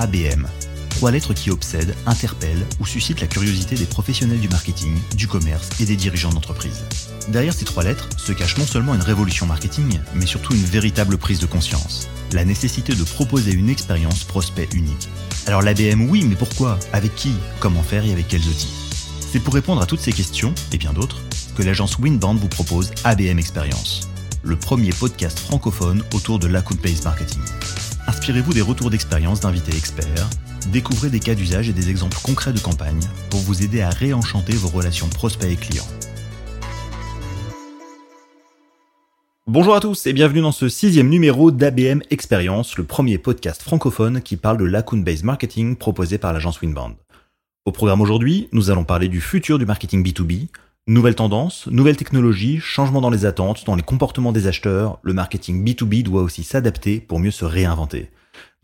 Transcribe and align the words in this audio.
ABM. 0.00 0.46
Trois 0.88 1.10
lettres 1.10 1.34
qui 1.34 1.50
obsèdent, 1.50 1.94
interpellent 2.06 2.66
ou 2.80 2.86
suscitent 2.86 3.20
la 3.20 3.26
curiosité 3.26 3.74
des 3.74 3.84
professionnels 3.84 4.40
du 4.40 4.48
marketing, 4.48 4.98
du 5.14 5.28
commerce 5.28 5.68
et 5.78 5.84
des 5.84 5.96
dirigeants 5.96 6.30
d'entreprise. 6.30 6.84
Derrière 7.28 7.52
ces 7.52 7.66
trois 7.66 7.84
lettres 7.84 8.08
se 8.16 8.32
cache 8.32 8.56
non 8.56 8.66
seulement 8.66 8.94
une 8.94 9.02
révolution 9.02 9.46
marketing, 9.46 10.00
mais 10.14 10.26
surtout 10.26 10.54
une 10.54 10.64
véritable 10.64 11.18
prise 11.18 11.38
de 11.38 11.46
conscience. 11.46 12.08
La 12.32 12.46
nécessité 12.46 12.94
de 12.94 13.04
proposer 13.04 13.52
une 13.52 13.68
expérience 13.68 14.24
prospect 14.24 14.68
unique. 14.72 15.08
Alors 15.46 15.62
l'ABM 15.62 16.08
oui, 16.08 16.24
mais 16.24 16.36
pourquoi? 16.36 16.78
Avec 16.94 17.14
qui? 17.14 17.34
Comment 17.60 17.82
faire 17.82 18.04
et 18.04 18.12
avec 18.12 18.26
quels 18.28 18.46
outils? 18.48 18.72
C'est 19.20 19.40
pour 19.40 19.54
répondre 19.54 19.82
à 19.82 19.86
toutes 19.86 20.00
ces 20.00 20.12
questions, 20.12 20.54
et 20.72 20.78
bien 20.78 20.94
d'autres, 20.94 21.20
que 21.56 21.62
l'agence 21.62 21.98
Winband 21.98 22.34
vous 22.34 22.48
propose 22.48 22.90
ABM 23.04 23.38
Experience 23.38 24.10
le 24.42 24.56
premier 24.56 24.90
podcast 24.90 25.38
francophone 25.38 26.02
autour 26.14 26.38
de 26.38 26.46
l'account-based 26.46 27.04
marketing. 27.04 27.42
Inspirez-vous 28.10 28.52
des 28.52 28.60
retours 28.60 28.90
d'expérience 28.90 29.38
d'invités 29.38 29.76
experts, 29.76 30.28
découvrez 30.72 31.10
des 31.10 31.20
cas 31.20 31.36
d'usage 31.36 31.68
et 31.68 31.72
des 31.72 31.90
exemples 31.90 32.18
concrets 32.24 32.52
de 32.52 32.58
campagne 32.58 32.98
pour 33.30 33.38
vous 33.38 33.62
aider 33.62 33.82
à 33.82 33.90
réenchanter 33.90 34.54
vos 34.54 34.66
relations 34.66 35.08
prospects 35.08 35.48
et 35.48 35.54
clients. 35.54 35.86
Bonjour 39.46 39.76
à 39.76 39.80
tous 39.80 40.08
et 40.08 40.12
bienvenue 40.12 40.40
dans 40.40 40.50
ce 40.50 40.68
sixième 40.68 41.08
numéro 41.08 41.52
d'ABM 41.52 42.00
Experience, 42.10 42.76
le 42.76 42.82
premier 42.82 43.16
podcast 43.16 43.62
francophone 43.62 44.22
qui 44.22 44.36
parle 44.36 44.58
de 44.58 44.64
l'account-based 44.64 45.22
marketing 45.22 45.76
proposé 45.76 46.18
par 46.18 46.32
l'agence 46.32 46.60
Winband. 46.60 46.96
Au 47.64 47.70
programme 47.70 48.00
aujourd'hui, 48.00 48.48
nous 48.50 48.72
allons 48.72 48.82
parler 48.82 49.06
du 49.06 49.20
futur 49.20 49.56
du 49.56 49.66
marketing 49.66 50.04
B2B, 50.04 50.48
Nouvelles 50.90 51.14
tendances, 51.14 51.68
nouvelles 51.68 51.96
technologies, 51.96 52.58
changements 52.58 53.00
dans 53.00 53.10
les 53.10 53.24
attentes, 53.24 53.64
dans 53.64 53.76
les 53.76 53.82
comportements 53.84 54.32
des 54.32 54.48
acheteurs, 54.48 54.98
le 55.04 55.12
marketing 55.12 55.64
B2B 55.64 56.02
doit 56.02 56.22
aussi 56.22 56.42
s'adapter 56.42 56.98
pour 56.98 57.20
mieux 57.20 57.30
se 57.30 57.44
réinventer. 57.44 58.10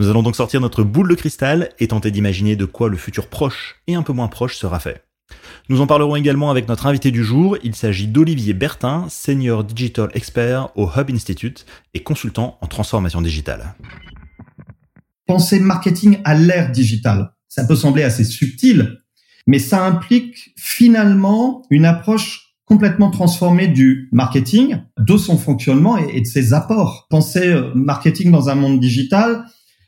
Nous 0.01 0.09
allons 0.09 0.25
donc 0.25 0.35
sortir 0.35 0.61
notre 0.61 0.83
boule 0.83 1.09
de 1.09 1.15
cristal 1.15 1.69
et 1.79 1.87
tenter 1.87 2.11
d'imaginer 2.11 2.57
de 2.57 2.65
quoi 2.65 2.89
le 2.89 2.97
futur 2.97 3.29
proche 3.29 3.77
et 3.87 3.95
un 3.95 4.03
peu 4.03 4.13
moins 4.13 4.27
proche 4.27 4.57
sera 4.57 4.81
fait. 4.81 5.05
Nous 5.69 5.81
en 5.81 5.87
parlerons 5.87 6.17
également 6.17 6.51
avec 6.51 6.67
notre 6.67 6.87
invité 6.87 7.13
du 7.13 7.23
jour, 7.23 7.59
il 7.63 7.77
s'agit 7.77 8.09
d'Olivier 8.09 8.55
Bertin, 8.55 9.07
Senior 9.09 9.63
Digital 9.63 10.11
Expert 10.15 10.77
au 10.77 10.91
Hub 10.97 11.09
Institute 11.13 11.65
et 11.95 12.03
consultant 12.03 12.59
en 12.61 12.67
transformation 12.67 13.23
digitale. 13.23 13.77
Penser 15.29 15.61
marketing 15.61 16.19
à 16.25 16.35
l'ère 16.35 16.73
digitale. 16.73 17.37
Ça 17.47 17.65
peut 17.65 17.77
sembler 17.77 18.03
assez 18.03 18.25
subtil, 18.25 18.99
mais 19.47 19.59
ça 19.59 19.85
implique 19.85 20.53
finalement 20.57 21.63
une 21.71 21.85
approche 21.85 22.47
complètement 22.65 23.11
transformée 23.11 23.69
du 23.69 24.09
marketing, 24.13 24.79
de 24.99 25.17
son 25.17 25.39
fonctionnement 25.39 25.97
et, 25.97 26.21
de 26.21 26.27
ses 26.27 26.53
apports. 26.53 27.07
Penser 27.09 27.47
euh, 27.47 27.73
marketing 27.75 28.33
dans 28.33 28.49
un 28.49 28.57
monde 28.57 28.81
digital, 28.81 29.45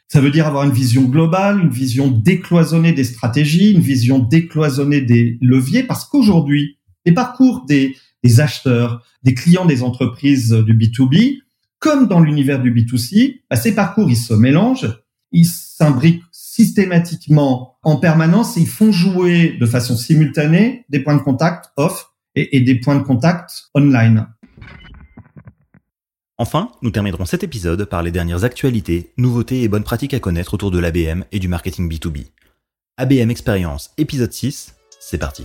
ça 0.06 0.20
veut 0.20 0.30
dire 0.30 0.46
avoir 0.46 0.64
une 0.64 0.72
vision 0.72 1.02
globale, 1.02 1.60
une 1.60 1.70
vision 1.70 2.08
décloisonnée 2.08 2.92
des 2.92 3.04
stratégies, 3.04 3.72
une 3.72 3.80
vision 3.80 4.20
décloisonnée 4.20 5.00
des 5.00 5.38
leviers, 5.42 5.82
parce 5.82 6.04
qu'aujourd'hui, 6.04 6.78
les 7.04 7.12
parcours 7.12 7.64
des, 7.66 7.96
des, 8.22 8.40
acheteurs, 8.40 9.04
des 9.24 9.34
clients 9.34 9.66
des 9.66 9.82
entreprises 9.82 10.52
du 10.52 10.74
B2B, 10.74 11.40
comme 11.80 12.06
dans 12.06 12.20
l'univers 12.20 12.62
du 12.62 12.72
B2C, 12.72 13.40
bah, 13.50 13.56
ces 13.56 13.74
parcours, 13.74 14.08
ils 14.10 14.16
se 14.16 14.34
mélangent, 14.34 14.88
ils 15.32 15.46
s'imbriquent 15.46 16.22
systématiquement 16.58 17.76
en 17.84 17.98
permanence 17.98 18.56
ils 18.56 18.66
font 18.66 18.90
jouer 18.90 19.56
de 19.60 19.66
façon 19.66 19.96
simultanée 19.96 20.84
des 20.88 20.98
points 20.98 21.14
de 21.14 21.22
contact 21.22 21.70
off 21.76 22.10
et, 22.34 22.60
des 22.60 22.74
points 22.76 22.96
de 22.96 23.02
contact 23.02 23.50
online. 23.74 24.26
Enfin, 26.36 26.70
nous 26.82 26.90
terminerons 26.90 27.24
cet 27.24 27.42
épisode 27.42 27.84
par 27.84 28.02
les 28.02 28.12
dernières 28.12 28.44
actualités, 28.44 29.12
nouveautés 29.16 29.62
et 29.62 29.68
bonnes 29.68 29.82
pratiques 29.82 30.14
à 30.14 30.20
connaître 30.20 30.54
autour 30.54 30.70
de 30.70 30.78
l'ABM 30.78 31.24
et 31.32 31.38
du 31.38 31.48
marketing 31.48 31.90
B2B. 31.90 32.26
ABM 32.96 33.30
Experience, 33.30 33.90
épisode 33.96 34.32
6, 34.32 34.74
c'est 35.00 35.18
parti. 35.18 35.44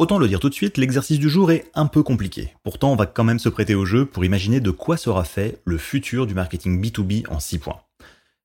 Autant 0.00 0.18
le 0.18 0.28
dire 0.28 0.40
tout 0.40 0.48
de 0.48 0.54
suite, 0.54 0.78
l'exercice 0.78 1.18
du 1.18 1.28
jour 1.28 1.52
est 1.52 1.70
un 1.74 1.84
peu 1.84 2.02
compliqué. 2.02 2.54
Pourtant, 2.62 2.90
on 2.90 2.96
va 2.96 3.04
quand 3.04 3.22
même 3.22 3.38
se 3.38 3.50
prêter 3.50 3.74
au 3.74 3.84
jeu 3.84 4.06
pour 4.06 4.24
imaginer 4.24 4.58
de 4.58 4.70
quoi 4.70 4.96
sera 4.96 5.24
fait 5.24 5.60
le 5.66 5.76
futur 5.76 6.26
du 6.26 6.32
marketing 6.32 6.82
B2B 6.82 7.28
en 7.28 7.38
6 7.38 7.58
points. 7.58 7.82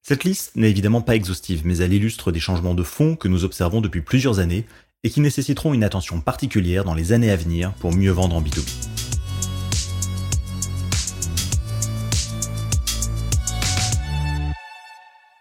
Cette 0.02 0.26
liste 0.26 0.58
n'est 0.58 0.70
évidemment 0.70 1.00
pas 1.00 1.16
exhaustive, 1.16 1.62
mais 1.64 1.78
elle 1.78 1.94
illustre 1.94 2.34
des 2.34 2.42
changements 2.42 2.74
de 2.74 2.84
fond 2.84 3.16
que 3.16 3.30
nous 3.30 3.46
observons 3.46 3.80
depuis 3.80 4.02
plusieurs 4.02 4.40
années 4.40 4.66
et 5.06 5.10
qui 5.10 5.22
nécessiteront 5.22 5.74
une 5.74 5.86
attention 5.86 6.20
particulière 6.20 6.84
dans 6.84 6.94
les 6.94 7.14
années 7.14 7.32
à 7.32 7.38
venir 7.38 7.72
pour 7.76 7.94
mieux 7.94 8.12
vendre 8.12 8.36
en 8.36 8.42
B2B. 8.42 8.70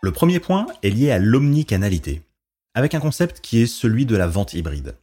Le 0.00 0.12
premier 0.12 0.38
point 0.38 0.66
est 0.84 0.90
lié 0.90 1.10
à 1.10 1.18
l'omnicanalité, 1.18 2.22
avec 2.72 2.94
un 2.94 3.00
concept 3.00 3.40
qui 3.40 3.62
est 3.62 3.66
celui 3.66 4.06
de 4.06 4.14
la 4.14 4.28
vente 4.28 4.54
hybride. 4.54 4.94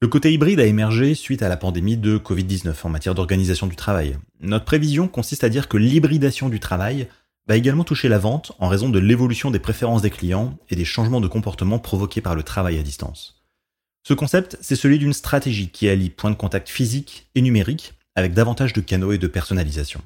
Le 0.00 0.06
côté 0.06 0.32
hybride 0.32 0.60
a 0.60 0.66
émergé 0.66 1.16
suite 1.16 1.42
à 1.42 1.48
la 1.48 1.56
pandémie 1.56 1.96
de 1.96 2.18
Covid-19 2.18 2.72
en 2.84 2.88
matière 2.88 3.16
d'organisation 3.16 3.66
du 3.66 3.74
travail. 3.74 4.16
Notre 4.38 4.64
prévision 4.64 5.08
consiste 5.08 5.42
à 5.42 5.48
dire 5.48 5.66
que 5.66 5.76
l'hybridation 5.76 6.48
du 6.48 6.60
travail 6.60 7.08
va 7.48 7.56
également 7.56 7.82
toucher 7.82 8.08
la 8.08 8.18
vente 8.18 8.52
en 8.60 8.68
raison 8.68 8.90
de 8.90 9.00
l'évolution 9.00 9.50
des 9.50 9.58
préférences 9.58 10.02
des 10.02 10.10
clients 10.10 10.56
et 10.70 10.76
des 10.76 10.84
changements 10.84 11.20
de 11.20 11.26
comportement 11.26 11.80
provoqués 11.80 12.20
par 12.20 12.36
le 12.36 12.44
travail 12.44 12.78
à 12.78 12.82
distance. 12.84 13.42
Ce 14.06 14.14
concept, 14.14 14.56
c'est 14.60 14.76
celui 14.76 15.00
d'une 15.00 15.12
stratégie 15.12 15.68
qui 15.68 15.88
allie 15.88 16.10
points 16.10 16.30
de 16.30 16.36
contact 16.36 16.68
physique 16.68 17.28
et 17.34 17.42
numérique 17.42 17.94
avec 18.14 18.34
davantage 18.34 18.74
de 18.74 18.80
canaux 18.80 19.10
et 19.10 19.18
de 19.18 19.26
personnalisation. 19.26 20.00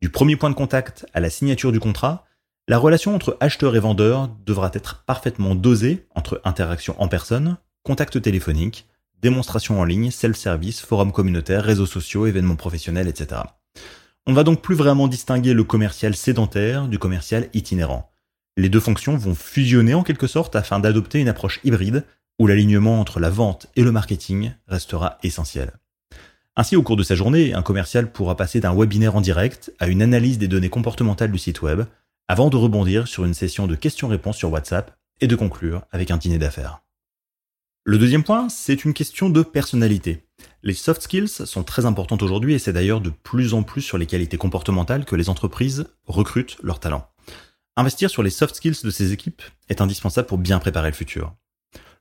Du 0.00 0.08
premier 0.08 0.36
point 0.36 0.48
de 0.48 0.54
contact 0.54 1.04
à 1.12 1.20
la 1.20 1.28
signature 1.28 1.70
du 1.70 1.80
contrat, 1.80 2.24
la 2.66 2.78
relation 2.78 3.14
entre 3.14 3.36
acheteur 3.40 3.76
et 3.76 3.80
vendeur 3.80 4.30
devra 4.46 4.70
être 4.72 5.04
parfaitement 5.04 5.54
dosée 5.54 6.06
entre 6.14 6.40
interaction 6.44 6.94
en 6.98 7.08
personne, 7.08 7.58
contact 7.82 8.22
téléphonique, 8.22 8.86
démonstrations 9.22 9.80
en 9.80 9.84
ligne, 9.84 10.10
self-service, 10.10 10.80
forums 10.80 11.12
communautaires, 11.12 11.64
réseaux 11.64 11.86
sociaux, 11.86 12.26
événements 12.26 12.56
professionnels, 12.56 13.08
etc. 13.08 13.42
On 14.26 14.34
va 14.34 14.44
donc 14.44 14.62
plus 14.62 14.74
vraiment 14.74 15.08
distinguer 15.08 15.54
le 15.54 15.64
commercial 15.64 16.14
sédentaire 16.14 16.88
du 16.88 16.98
commercial 16.98 17.48
itinérant. 17.54 18.12
Les 18.56 18.68
deux 18.68 18.80
fonctions 18.80 19.16
vont 19.16 19.34
fusionner 19.34 19.94
en 19.94 20.02
quelque 20.02 20.26
sorte 20.26 20.54
afin 20.54 20.78
d'adopter 20.78 21.20
une 21.20 21.28
approche 21.28 21.60
hybride 21.64 22.04
où 22.38 22.46
l'alignement 22.46 23.00
entre 23.00 23.20
la 23.20 23.30
vente 23.30 23.68
et 23.76 23.82
le 23.82 23.92
marketing 23.92 24.52
restera 24.66 25.18
essentiel. 25.22 25.72
Ainsi, 26.54 26.76
au 26.76 26.82
cours 26.82 26.96
de 26.96 27.02
sa 27.02 27.14
journée, 27.14 27.54
un 27.54 27.62
commercial 27.62 28.12
pourra 28.12 28.36
passer 28.36 28.60
d'un 28.60 28.74
webinaire 28.74 29.16
en 29.16 29.22
direct 29.22 29.72
à 29.78 29.88
une 29.88 30.02
analyse 30.02 30.38
des 30.38 30.48
données 30.48 30.68
comportementales 30.68 31.32
du 31.32 31.38
site 31.38 31.62
web, 31.62 31.84
avant 32.28 32.50
de 32.50 32.56
rebondir 32.56 33.08
sur 33.08 33.24
une 33.24 33.34
session 33.34 33.66
de 33.66 33.74
questions-réponses 33.74 34.36
sur 34.36 34.52
WhatsApp 34.52 34.94
et 35.20 35.26
de 35.26 35.36
conclure 35.36 35.82
avec 35.90 36.10
un 36.10 36.18
dîner 36.18 36.38
d'affaires. 36.38 36.81
Le 37.84 37.98
deuxième 37.98 38.22
point, 38.22 38.48
c'est 38.48 38.84
une 38.84 38.94
question 38.94 39.28
de 39.28 39.42
personnalité. 39.42 40.24
Les 40.62 40.72
soft 40.72 41.02
skills 41.02 41.26
sont 41.26 41.64
très 41.64 41.84
importantes 41.84 42.22
aujourd'hui 42.22 42.54
et 42.54 42.60
c'est 42.60 42.72
d'ailleurs 42.72 43.00
de 43.00 43.10
plus 43.10 43.54
en 43.54 43.64
plus 43.64 43.82
sur 43.82 43.98
les 43.98 44.06
qualités 44.06 44.36
comportementales 44.36 45.04
que 45.04 45.16
les 45.16 45.28
entreprises 45.28 45.88
recrutent 46.06 46.58
leurs 46.62 46.78
talents. 46.78 47.08
Investir 47.76 48.08
sur 48.08 48.22
les 48.22 48.30
soft 48.30 48.54
skills 48.54 48.84
de 48.84 48.90
ces 48.90 49.12
équipes 49.12 49.42
est 49.68 49.80
indispensable 49.80 50.28
pour 50.28 50.38
bien 50.38 50.60
préparer 50.60 50.90
le 50.90 50.94
futur. 50.94 51.34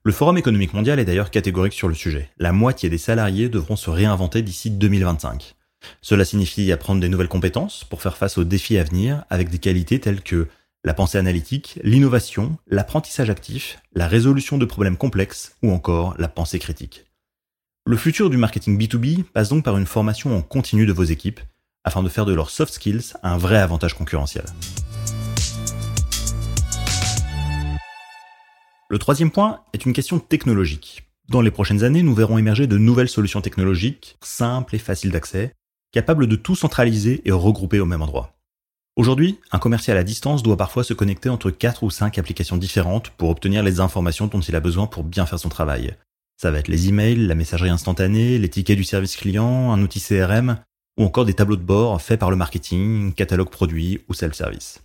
Le 0.04 0.12
Forum 0.12 0.38
économique 0.38 0.76
mondial 0.76 1.00
est 1.00 1.06
d'ailleurs 1.06 1.32
catégorique 1.32 1.74
sur 1.74 1.88
le 1.88 1.96
sujet. 1.96 2.30
La 2.38 2.52
moitié 2.52 2.88
des 2.88 3.00
salariés 3.00 3.50
devront 3.50 3.76
se 3.76 3.90
réinventer 3.90 4.44
d'ici 4.44 4.70
2025. 4.70 5.56
Cela 6.04 6.26
signifie 6.26 6.72
apprendre 6.72 7.02
des 7.02 7.10
nouvelles 7.10 7.28
compétences 7.28 7.86
pour 7.86 8.04
faire 8.04 8.18
face 8.18 8.38
aux 8.38 8.44
défis 8.44 8.78
à 8.78 8.84
venir 8.84 9.26
avec 9.32 9.50
des 9.50 9.58
qualités 9.58 10.00
telles 10.00 10.22
que 10.22 10.48
la 10.84 10.96
pensée 10.96 11.20
analytique, 11.20 11.80
l'innovation, 11.84 12.58
l'apprentissage 12.68 13.30
actif, 13.30 13.80
la 13.94 14.08
résolution 14.08 14.58
de 14.58 14.66
problèmes 14.66 14.98
complexes 14.98 15.56
ou 15.62 15.72
encore 15.72 16.16
la 16.18 16.28
pensée 16.28 16.58
critique. 16.58 17.06
Le 17.86 17.98
futur 17.98 18.32
du 18.32 18.38
marketing 18.38 18.80
B2B 18.80 19.24
passe 19.24 19.50
donc 19.50 19.64
par 19.64 19.78
une 19.78 19.86
formation 19.86 20.36
en 20.36 20.42
continu 20.42 20.88
de 20.88 20.94
vos 20.94 21.04
équipes 21.04 21.40
afin 21.84 22.02
de 22.02 22.10
faire 22.10 22.26
de 22.26 22.34
leurs 22.34 22.50
soft 22.50 22.74
skills 22.74 23.14
un 23.22 23.38
vrai 23.38 23.58
avantage 23.58 23.94
concurrentiel. 23.94 24.46
Le 28.90 28.98
troisième 28.98 29.32
point 29.32 29.62
est 29.74 29.86
une 29.86 29.94
question 29.94 30.20
technologique. 30.20 31.04
Dans 31.30 31.42
les 31.42 31.52
prochaines 31.52 31.84
années, 31.84 32.04
nous 32.04 32.16
verrons 32.16 32.38
émerger 32.40 32.68
de 32.68 32.78
nouvelles 32.78 33.08
solutions 33.08 33.42
technologiques, 33.42 34.18
simples 34.22 34.76
et 34.76 34.80
faciles 34.80 35.12
d'accès, 35.12 35.54
capables 35.92 36.28
de 36.28 36.36
tout 36.36 36.56
centraliser 36.56 37.22
et 37.26 37.32
regrouper 37.32 37.80
au 37.80 37.86
même 37.86 38.02
endroit. 38.02 38.41
Aujourd'hui, 38.98 39.40
un 39.52 39.60
commercial 39.60 39.98
à 39.98 40.04
distance 40.04 40.44
doit 40.44 40.58
parfois 40.58 40.84
se 40.84 40.94
connecter 40.94 41.30
entre 41.30 41.50
4 41.50 41.84
ou 41.84 41.90
5 41.90 42.18
applications 42.18 42.58
différentes 42.58 43.10
pour 43.12 43.30
obtenir 43.30 43.64
les 43.64 43.80
informations 43.80 44.28
dont 44.28 44.42
il 44.42 44.56
a 44.56 44.60
besoin 44.60 44.86
pour 44.86 45.06
bien 45.06 45.26
faire 45.26 45.40
son 45.40 45.48
travail. 45.48 45.96
Ça 46.36 46.52
va 46.52 46.60
être 46.60 46.68
les 46.68 46.90
emails, 46.90 47.28
la 47.28 47.36
messagerie 47.36 47.70
instantanée, 47.70 48.38
les 48.38 48.50
tickets 48.50 48.78
du 48.78 48.84
service 48.84 49.16
client, 49.16 49.72
un 49.72 49.82
outil 49.82 50.02
CRM, 50.02 50.58
ou 51.00 51.06
encore 51.06 51.24
des 51.24 51.34
tableaux 51.34 51.56
de 51.56 51.64
bord 51.64 52.02
faits 52.02 52.20
par 52.20 52.32
le 52.32 52.36
marketing, 52.36 53.14
catalogue 53.14 53.50
produit 53.50 54.02
ou 54.10 54.14
self-service. 54.14 54.82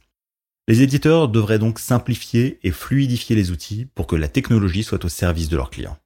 Les 0.68 0.82
éditeurs 0.82 1.28
devraient 1.28 1.58
donc 1.58 1.80
simplifier 1.80 2.60
et 2.62 2.70
fluidifier 2.70 3.34
les 3.34 3.50
outils 3.50 3.86
pour 3.94 4.06
que 4.06 4.16
la 4.16 4.28
technologie 4.28 4.84
soit 4.84 5.04
au 5.04 5.08
service 5.08 5.48
de 5.48 5.56
leurs 5.56 5.70
clients. 5.70 5.96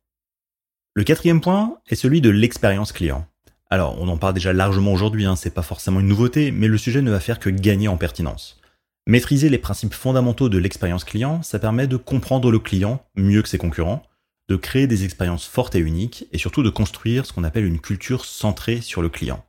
Le 0.94 1.04
quatrième 1.04 1.40
point 1.40 1.78
est 1.88 1.96
celui 1.96 2.20
de 2.20 2.30
l'expérience 2.30 2.92
client. 2.92 3.26
Alors, 3.72 3.96
on 4.00 4.08
en 4.08 4.16
parle 4.16 4.34
déjà 4.34 4.52
largement 4.52 4.92
aujourd'hui, 4.92 5.26
hein, 5.26 5.36
c'est 5.36 5.54
pas 5.54 5.62
forcément 5.62 6.00
une 6.00 6.08
nouveauté, 6.08 6.50
mais 6.50 6.66
le 6.66 6.76
sujet 6.76 7.02
ne 7.02 7.10
va 7.10 7.20
faire 7.20 7.38
que 7.38 7.50
gagner 7.50 7.86
en 7.86 7.96
pertinence. 7.96 8.60
Maîtriser 9.06 9.48
les 9.48 9.58
principes 9.58 9.94
fondamentaux 9.94 10.48
de 10.48 10.58
l'expérience 10.58 11.04
client, 11.04 11.40
ça 11.42 11.60
permet 11.60 11.86
de 11.86 11.96
comprendre 11.96 12.50
le 12.50 12.58
client 12.58 13.04
mieux 13.14 13.42
que 13.42 13.48
ses 13.48 13.58
concurrents, 13.58 14.02
de 14.48 14.56
créer 14.56 14.88
des 14.88 15.04
expériences 15.04 15.46
fortes 15.46 15.76
et 15.76 15.78
uniques, 15.78 16.26
et 16.32 16.38
surtout 16.38 16.64
de 16.64 16.70
construire 16.70 17.24
ce 17.24 17.32
qu'on 17.32 17.44
appelle 17.44 17.64
une 17.64 17.78
culture 17.78 18.24
centrée 18.24 18.80
sur 18.80 19.02
le 19.02 19.08
client. 19.08 19.44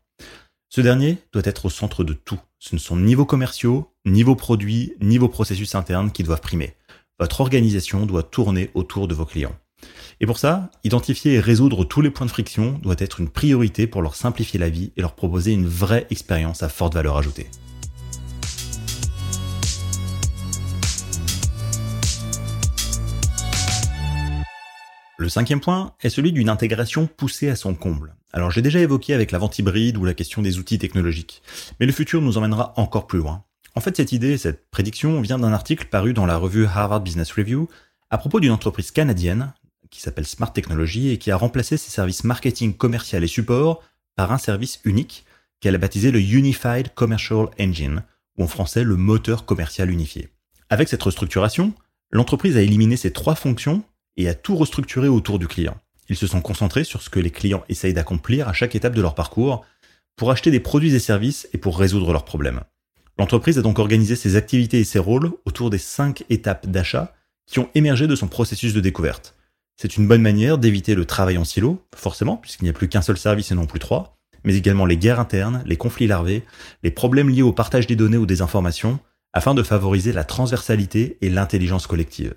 Ce 0.69 0.81
dernier 0.81 1.17
doit 1.33 1.41
être 1.45 1.65
au 1.65 1.69
centre 1.71 2.03
de 2.03 2.13
tout. 2.13 2.39
Ce 2.59 2.75
ne 2.75 2.79
sont 2.79 2.97
ni 2.97 3.15
vos 3.15 3.25
commerciaux, 3.25 3.91
ni 4.05 4.21
vos 4.21 4.35
produits, 4.35 4.93
ni 5.01 5.17
vos 5.17 5.29
processus 5.29 5.73
internes 5.73 6.11
qui 6.11 6.21
doivent 6.21 6.41
primer. 6.41 6.75
Votre 7.19 7.41
organisation 7.41 8.05
doit 8.05 8.23
tourner 8.23 8.69
autour 8.75 9.07
de 9.07 9.15
vos 9.15 9.25
clients. 9.25 9.55
Et 10.23 10.27
pour 10.27 10.37
ça, 10.37 10.69
identifier 10.83 11.33
et 11.33 11.39
résoudre 11.39 11.83
tous 11.83 12.01
les 12.01 12.11
points 12.11 12.27
de 12.27 12.31
friction 12.31 12.77
doit 12.83 12.95
être 12.99 13.21
une 13.21 13.29
priorité 13.29 13.87
pour 13.87 14.03
leur 14.03 14.13
simplifier 14.13 14.59
la 14.59 14.69
vie 14.69 14.91
et 14.95 15.01
leur 15.01 15.15
proposer 15.15 15.51
une 15.51 15.65
vraie 15.65 16.05
expérience 16.11 16.61
à 16.61 16.69
forte 16.69 16.93
valeur 16.93 17.17
ajoutée. 17.17 17.49
Le 25.17 25.27
cinquième 25.27 25.59
point 25.59 25.93
est 26.01 26.09
celui 26.09 26.31
d'une 26.31 26.49
intégration 26.49 27.07
poussée 27.07 27.49
à 27.49 27.55
son 27.55 27.73
comble. 27.73 28.15
Alors 28.31 28.51
j'ai 28.51 28.61
déjà 28.61 28.79
évoqué 28.79 29.15
avec 29.15 29.31
la 29.31 29.39
vente 29.39 29.57
hybride 29.57 29.97
ou 29.97 30.05
la 30.05 30.13
question 30.13 30.43
des 30.43 30.59
outils 30.59 30.77
technologiques, 30.77 31.41
mais 31.79 31.87
le 31.87 31.91
futur 31.91 32.21
nous 32.21 32.37
emmènera 32.37 32.73
encore 32.75 33.07
plus 33.07 33.19
loin. 33.19 33.43
En 33.73 33.81
fait, 33.81 33.97
cette 33.97 34.11
idée, 34.11 34.37
cette 34.37 34.69
prédiction 34.69 35.19
vient 35.21 35.39
d'un 35.39 35.53
article 35.53 35.87
paru 35.87 36.13
dans 36.13 36.27
la 36.27 36.37
revue 36.37 36.67
Harvard 36.67 37.01
Business 37.01 37.31
Review 37.31 37.67
à 38.11 38.19
propos 38.19 38.39
d'une 38.39 38.51
entreprise 38.51 38.91
canadienne 38.91 39.53
qui 39.91 40.01
s'appelle 40.01 40.25
Smart 40.25 40.51
Technology 40.51 41.09
et 41.09 41.17
qui 41.17 41.29
a 41.29 41.37
remplacé 41.37 41.77
ses 41.77 41.91
services 41.91 42.23
marketing 42.23 42.73
commercial 42.73 43.23
et 43.23 43.27
support 43.27 43.83
par 44.15 44.31
un 44.31 44.37
service 44.37 44.79
unique 44.83 45.25
qu'elle 45.59 45.75
a 45.75 45.77
baptisé 45.77 46.09
le 46.09 46.19
Unified 46.19 46.93
Commercial 46.95 47.49
Engine, 47.59 48.03
ou 48.37 48.43
en 48.43 48.47
français 48.47 48.83
le 48.83 48.95
moteur 48.95 49.45
commercial 49.45 49.91
unifié. 49.91 50.29
Avec 50.69 50.89
cette 50.89 51.03
restructuration, 51.03 51.73
l'entreprise 52.09 52.57
a 52.57 52.61
éliminé 52.61 52.97
ces 52.97 53.11
trois 53.11 53.35
fonctions 53.35 53.83
et 54.17 54.27
a 54.27 54.33
tout 54.33 54.55
restructuré 54.55 55.07
autour 55.07 55.37
du 55.37 55.47
client. 55.47 55.77
Ils 56.09 56.15
se 56.15 56.27
sont 56.27 56.41
concentrés 56.41 56.83
sur 56.83 57.01
ce 57.01 57.09
que 57.09 57.19
les 57.19 57.29
clients 57.29 57.63
essayent 57.69 57.93
d'accomplir 57.93 58.49
à 58.49 58.53
chaque 58.53 58.75
étape 58.75 58.95
de 58.95 59.01
leur 59.01 59.15
parcours 59.15 59.65
pour 60.15 60.31
acheter 60.31 60.51
des 60.51 60.59
produits 60.59 60.95
et 60.95 60.99
services 60.99 61.47
et 61.53 61.57
pour 61.57 61.77
résoudre 61.77 62.11
leurs 62.11 62.25
problèmes. 62.25 62.61
L'entreprise 63.17 63.59
a 63.59 63.61
donc 63.61 63.79
organisé 63.79 64.15
ses 64.15 64.35
activités 64.35 64.79
et 64.79 64.83
ses 64.83 64.99
rôles 64.99 65.31
autour 65.45 65.69
des 65.69 65.77
cinq 65.77 66.23
étapes 66.29 66.67
d'achat 66.67 67.13
qui 67.45 67.59
ont 67.59 67.69
émergé 67.75 68.07
de 68.07 68.15
son 68.15 68.27
processus 68.27 68.73
de 68.73 68.79
découverte. 68.79 69.35
C'est 69.81 69.97
une 69.97 70.07
bonne 70.07 70.21
manière 70.21 70.59
d'éviter 70.59 70.93
le 70.93 71.05
travail 71.05 71.39
en 71.39 71.43
silo, 71.43 71.83
forcément, 71.95 72.37
puisqu'il 72.37 72.65
n'y 72.65 72.69
a 72.69 72.73
plus 72.73 72.87
qu'un 72.87 73.01
seul 73.01 73.17
service 73.17 73.51
et 73.51 73.55
non 73.55 73.65
plus 73.65 73.79
trois, 73.79 74.15
mais 74.43 74.55
également 74.55 74.85
les 74.85 74.95
guerres 74.95 75.19
internes, 75.19 75.63
les 75.65 75.75
conflits 75.75 76.05
larvés, 76.05 76.43
les 76.83 76.91
problèmes 76.91 77.29
liés 77.29 77.41
au 77.41 77.51
partage 77.51 77.87
des 77.87 77.95
données 77.95 78.17
ou 78.17 78.27
des 78.27 78.43
informations, 78.43 78.99
afin 79.33 79.55
de 79.55 79.63
favoriser 79.63 80.11
la 80.11 80.23
transversalité 80.23 81.17
et 81.21 81.31
l'intelligence 81.31 81.87
collective. 81.87 82.35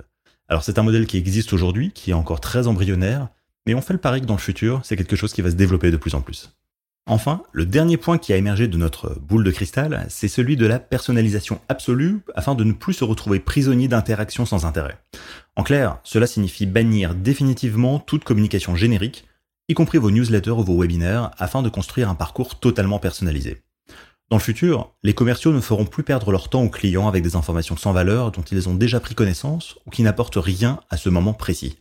Alors 0.49 0.65
c'est 0.65 0.79
un 0.79 0.83
modèle 0.83 1.07
qui 1.07 1.19
existe 1.19 1.53
aujourd'hui, 1.53 1.93
qui 1.93 2.13
est 2.13 2.15
encore 2.15 2.41
très 2.41 2.67
embryonnaire, 2.67 3.29
mais 3.67 3.75
on 3.75 3.83
fait 3.83 3.93
le 3.93 4.01
pari 4.01 4.23
que 4.23 4.27
dans 4.27 4.37
le 4.37 4.41
futur, 4.41 4.81
c'est 4.83 4.97
quelque 4.97 5.15
chose 5.15 5.35
qui 5.35 5.43
va 5.43 5.51
se 5.51 5.57
développer 5.57 5.91
de 5.91 5.99
plus 5.99 6.15
en 6.15 6.23
plus. 6.23 6.57
Enfin, 7.07 7.43
le 7.53 7.67
dernier 7.67 7.99
point 7.99 8.17
qui 8.17 8.33
a 8.33 8.37
émergé 8.39 8.67
de 8.67 8.79
notre 8.79 9.19
boule 9.21 9.45
de 9.45 9.51
cristal, 9.51 10.07
c'est 10.09 10.27
celui 10.27 10.57
de 10.57 10.65
la 10.65 10.79
personnalisation 10.79 11.61
absolue 11.69 12.21
afin 12.35 12.55
de 12.55 12.65
ne 12.65 12.73
plus 12.73 12.95
se 12.95 13.05
retrouver 13.05 13.41
prisonnier 13.41 13.89
d'interactions 13.89 14.47
sans 14.47 14.65
intérêt. 14.65 14.97
En 15.55 15.65
clair, 15.65 15.99
cela 16.03 16.27
signifie 16.27 16.65
bannir 16.65 17.15
définitivement 17.15 17.99
toute 17.99 18.25
communication 18.25 18.75
générique, 18.75 19.27
y 19.69 19.75
compris 19.75 19.99
vos 19.99 20.11
newsletters 20.11 20.53
ou 20.53 20.65
vos 20.65 20.81
webinaires, 20.81 21.31
afin 21.37 21.61
de 21.61 21.69
construire 21.69 22.09
un 22.09 22.15
parcours 22.15 22.59
totalement 22.59 22.99
personnalisé. 22.99 23.63
Dans 24.31 24.39
le 24.39 24.43
futur, 24.43 24.95
les 25.03 25.13
commerciaux 25.13 25.53
ne 25.53 25.61
feront 25.61 25.85
plus 25.85 26.05
perdre 26.05 26.33
leur 26.33 26.49
temps 26.49 26.63
aux 26.63 26.71
clients 26.71 27.07
avec 27.07 27.23
des 27.23 27.37
informations 27.37 27.77
sans 27.77 27.93
valeur 27.93 28.33
dont 28.33 28.43
ils 28.43 28.67
ont 28.71 28.75
déjà 28.75 28.99
pris 28.99 29.15
connaissance 29.15 29.77
ou 29.85 29.91
qui 29.91 30.03
n'apportent 30.03 30.39
rien 30.43 30.81
à 30.89 30.97
ce 30.97 31.11
moment 31.11 31.35
précis. 31.35 31.77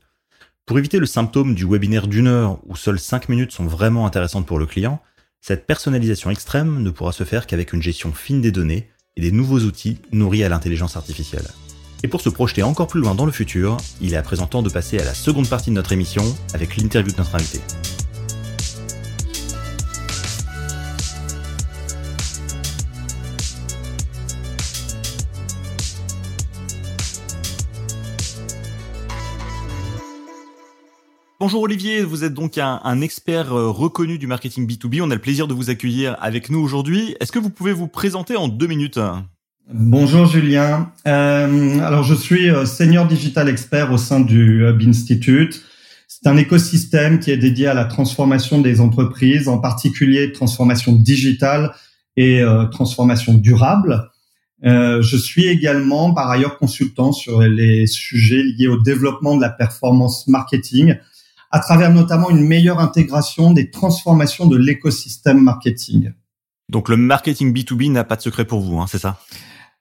Pour 0.66 0.78
éviter 0.78 1.00
le 1.00 1.06
symptôme 1.06 1.56
du 1.56 1.66
webinaire 1.66 2.08
d'une 2.08 2.28
heure 2.28 2.60
où 2.66 2.76
seules 2.76 3.00
5 3.00 3.30
minutes 3.30 3.54
sont 3.54 3.66
vraiment 3.66 4.06
intéressantes 4.06 4.46
pour 4.46 4.60
le 4.60 4.66
client, 4.66 5.02
cette 5.46 5.68
personnalisation 5.68 6.32
extrême 6.32 6.82
ne 6.82 6.90
pourra 6.90 7.12
se 7.12 7.26
faire 7.26 7.48
qu'avec 7.48 7.74
une 7.74 7.82
gestion 7.82 8.14
fine 8.14 8.40
des 8.40 8.54
données 8.54 8.88
et 9.18 9.22
des 9.22 9.34
nouveaux 9.34 9.60
outils 9.60 9.98
nourris 10.14 10.42
à 10.46 10.48
l'intelligence 10.48 10.96
artificielle. 10.96 11.46
Et 12.02 12.08
pour 12.08 12.22
se 12.22 12.30
projeter 12.30 12.64
encore 12.64 12.88
plus 12.88 13.02
loin 13.02 13.14
dans 13.14 13.26
le 13.26 13.32
futur, 13.34 13.76
il 14.00 14.14
est 14.14 14.18
à 14.18 14.22
présent 14.22 14.48
temps 14.48 14.62
de 14.62 14.70
passer 14.70 15.00
à 15.00 15.04
la 15.04 15.14
seconde 15.14 15.50
partie 15.50 15.70
de 15.70 15.76
notre 15.76 15.92
émission 15.92 16.24
avec 16.54 16.78
l'interview 16.78 17.12
de 17.12 17.18
notre 17.18 17.36
invité. 17.36 17.60
Bonjour 31.44 31.64
Olivier, 31.64 32.04
vous 32.04 32.24
êtes 32.24 32.34
donc 32.34 32.58
un, 32.58 33.02
expert 33.02 33.52
euh, 33.52 33.70
reconnu 33.70 34.18
du 34.18 34.28
marketing 34.28 34.66
B2B. 34.66 35.02
On 35.02 35.12
a 35.12 35.16
le 35.16 35.20
plaisir 35.20 35.46
de 35.46 35.54
vous 35.54 35.70
accueillir 35.70 36.16
avec 36.22 36.50
nous 36.50 36.60
aujourd'hui. 36.60 37.18
Est-ce 37.20 37.34
que 37.34 37.38
vous 37.40 37.50
pouvez 37.50 37.74
vous 37.74 37.90
présenter 37.90 38.38
en 38.38 38.48
deux 38.48 38.66
minutes? 38.66 38.98
Bonjour 39.70 40.26
Julien. 40.26 40.94
Euh, 41.06 41.80
alors 41.82 42.04
je 42.04 42.14
suis 42.14 42.50
euh, 42.50 42.66
senior 42.66 43.08
digital 43.08 43.50
expert 43.50 43.92
au 43.92 43.98
sein 43.98 44.22
du 44.22 44.66
Hub 44.66 44.82
Institute. 44.88 45.62
C'est 46.08 46.30
un 46.30 46.38
écosystème 46.38 47.20
qui 47.20 47.30
est 47.30 47.38
dédié 47.38 47.68
à 47.68 47.74
la 47.74 47.84
transformation 47.84 48.62
des 48.62 48.80
entreprises, 48.80 49.50
en 49.50 49.58
particulier 49.58 50.32
transformation 50.32 50.94
digitale 50.94 51.74
et 52.16 52.42
transformation 52.72 53.34
durable. 53.34 54.10
je 54.62 55.18
suis 55.18 55.48
également 55.48 56.14
par 56.14 56.30
ailleurs 56.30 56.58
consultant 56.58 57.12
sur 57.12 57.42
les 57.42 57.86
sujets 57.86 58.44
liés 58.44 58.68
au 58.68 58.82
développement 58.82 59.36
de 59.36 59.42
la 59.42 59.50
performance 59.50 60.26
marketing 60.30 60.96
à 61.54 61.60
travers 61.60 61.94
notamment 61.94 62.32
une 62.32 62.46
meilleure 62.46 62.80
intégration 62.80 63.54
des 63.54 63.70
transformations 63.70 64.48
de 64.48 64.58
l'écosystème 64.58 65.40
marketing. 65.40 66.12
Donc 66.68 66.90
le 66.90 66.98
marketing 66.98 67.54
B2B 67.54 67.92
n'a 67.92 68.04
pas 68.04 68.16
de 68.16 68.22
secret 68.22 68.44
pour 68.44 68.62
vous, 68.62 68.80
hein, 68.80 68.88
c'est 68.90 68.98
ça? 68.98 69.20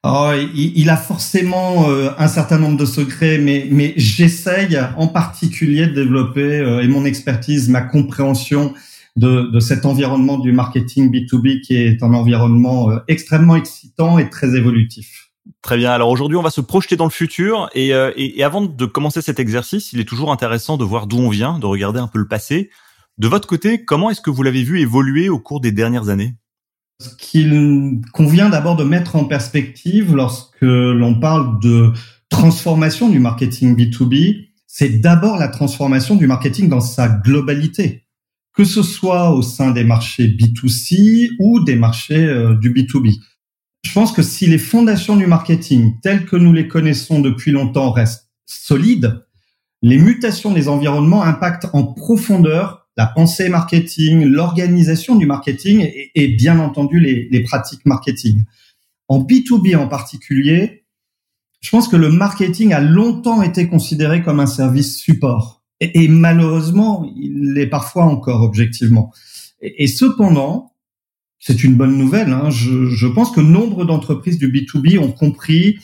Oh, 0.05 0.31
il, 0.53 0.89
a 0.89 0.97
forcément 0.97 1.89
euh, 1.89 2.09
un 2.19 2.27
certain 2.27 2.59
nombre 2.59 2.77
de 2.77 2.85
secrets, 2.85 3.39
mais, 3.39 3.67
mais 3.71 3.93
j'essaye 3.95 4.77
en 4.97 5.07
particulier 5.07 5.87
de 5.87 5.93
développer 5.93 6.59
euh, 6.59 6.83
et 6.83 6.87
mon 6.87 7.05
expertise, 7.05 7.69
ma 7.69 7.81
compréhension 7.81 8.73
de, 9.15 9.49
de, 9.49 9.59
cet 9.59 9.85
environnement 9.85 10.37
du 10.37 10.51
marketing 10.51 11.09
B2B 11.09 11.61
qui 11.61 11.75
est 11.75 12.03
un 12.03 12.13
environnement 12.13 12.91
euh, 12.91 12.99
extrêmement 13.07 13.55
excitant 13.55 14.19
et 14.19 14.29
très 14.29 14.55
évolutif. 14.55 15.31
Très 15.61 15.77
bien. 15.77 15.91
Alors 15.91 16.09
aujourd'hui, 16.09 16.37
on 16.37 16.41
va 16.41 16.49
se 16.49 16.61
projeter 16.61 16.95
dans 16.95 17.05
le 17.05 17.11
futur 17.11 17.69
euh, 17.75 18.11
et, 18.15 18.43
avant 18.43 18.61
de 18.61 18.85
commencer 18.85 19.21
cet 19.21 19.39
exercice, 19.39 19.93
il 19.93 19.99
est 19.99 20.07
toujours 20.07 20.31
intéressant 20.31 20.77
de 20.77 20.83
voir 20.83 21.07
d'où 21.07 21.17
on 21.17 21.29
vient, 21.29 21.59
de 21.59 21.65
regarder 21.65 21.99
un 21.99 22.07
peu 22.07 22.19
le 22.19 22.27
passé. 22.27 22.69
De 23.17 23.27
votre 23.27 23.47
côté, 23.47 23.83
comment 23.83 24.09
est-ce 24.09 24.21
que 24.21 24.29
vous 24.29 24.43
l'avez 24.43 24.63
vu 24.63 24.79
évoluer 24.79 25.29
au 25.29 25.39
cours 25.39 25.59
des 25.59 25.71
dernières 25.71 26.09
années? 26.09 26.35
Ce 26.99 27.09
qu'il 27.15 28.01
convient 28.13 28.49
d'abord 28.49 28.75
de 28.75 28.83
mettre 28.83 29.15
en 29.15 29.25
perspective 29.25 30.15
lorsque 30.15 30.61
l'on 30.61 31.19
parle 31.19 31.59
de 31.59 31.91
transformation 32.29 33.09
du 33.09 33.19
marketing 33.19 33.75
B2B, 33.75 34.47
c'est 34.65 35.01
d'abord 35.01 35.37
la 35.37 35.49
transformation 35.49 36.15
du 36.15 36.25
marketing 36.25 36.69
dans 36.69 36.81
sa 36.81 37.07
globalité, 37.07 38.05
que 38.55 38.63
ce 38.63 38.81
soit 38.81 39.31
au 39.31 39.41
sein 39.41 39.71
des 39.71 39.83
marchés 39.83 40.27
B2C 40.27 41.31
ou 41.39 41.59
des 41.59 41.75
marchés 41.75 42.25
euh, 42.25 42.55
du 42.55 42.73
B2B. 42.73 43.11
Je 43.83 43.91
pense 43.91 44.11
que 44.11 44.23
si 44.23 44.47
les 44.47 44.57
fondations 44.57 45.15
du 45.15 45.27
marketing, 45.27 45.99
telles 46.01 46.25
que 46.25 46.35
nous 46.35 46.53
les 46.53 46.67
connaissons 46.67 47.19
depuis 47.19 47.51
longtemps, 47.51 47.91
restent 47.91 48.31
solides, 48.45 49.23
les 49.81 49.97
mutations 49.97 50.51
des 50.51 50.69
environnements 50.69 51.23
impactent 51.23 51.67
en 51.73 51.83
profondeur 51.83 52.87
la 52.95 53.07
pensée 53.07 53.49
marketing, 53.49 54.23
l'organisation 54.23 55.15
du 55.15 55.25
marketing 55.25 55.89
et, 56.15 56.27
bien 56.29 56.59
entendu 56.59 56.99
les, 56.99 57.43
pratiques 57.43 57.85
marketing. 57.85 58.43
En 59.07 59.19
B2B 59.23 59.75
en 59.75 59.87
particulier, 59.87 60.85
je 61.59 61.69
pense 61.69 61.87
que 61.87 61.95
le 61.95 62.09
marketing 62.09 62.73
a 62.73 62.79
longtemps 62.79 63.41
été 63.41 63.67
considéré 63.67 64.21
comme 64.21 64.39
un 64.39 64.45
service 64.45 64.97
support. 64.97 65.63
Et, 65.79 66.07
malheureusement, 66.07 67.11
il 67.17 67.53
l'est 67.53 67.67
parfois 67.67 68.05
encore 68.05 68.41
objectivement. 68.41 69.11
Et 69.61 69.87
cependant, 69.87 70.72
c'est 71.45 71.65
une 71.65 71.75
bonne 71.75 71.97
nouvelle. 71.97 72.31
Hein. 72.31 72.49
Je, 72.49 72.85
je, 72.85 73.05
pense 73.05 73.29
que 73.31 73.41
nombre 73.41 73.83
d'entreprises 73.83 74.37
du 74.37 74.49
B2B 74.49 74.97
ont 74.97 75.11
compris 75.11 75.77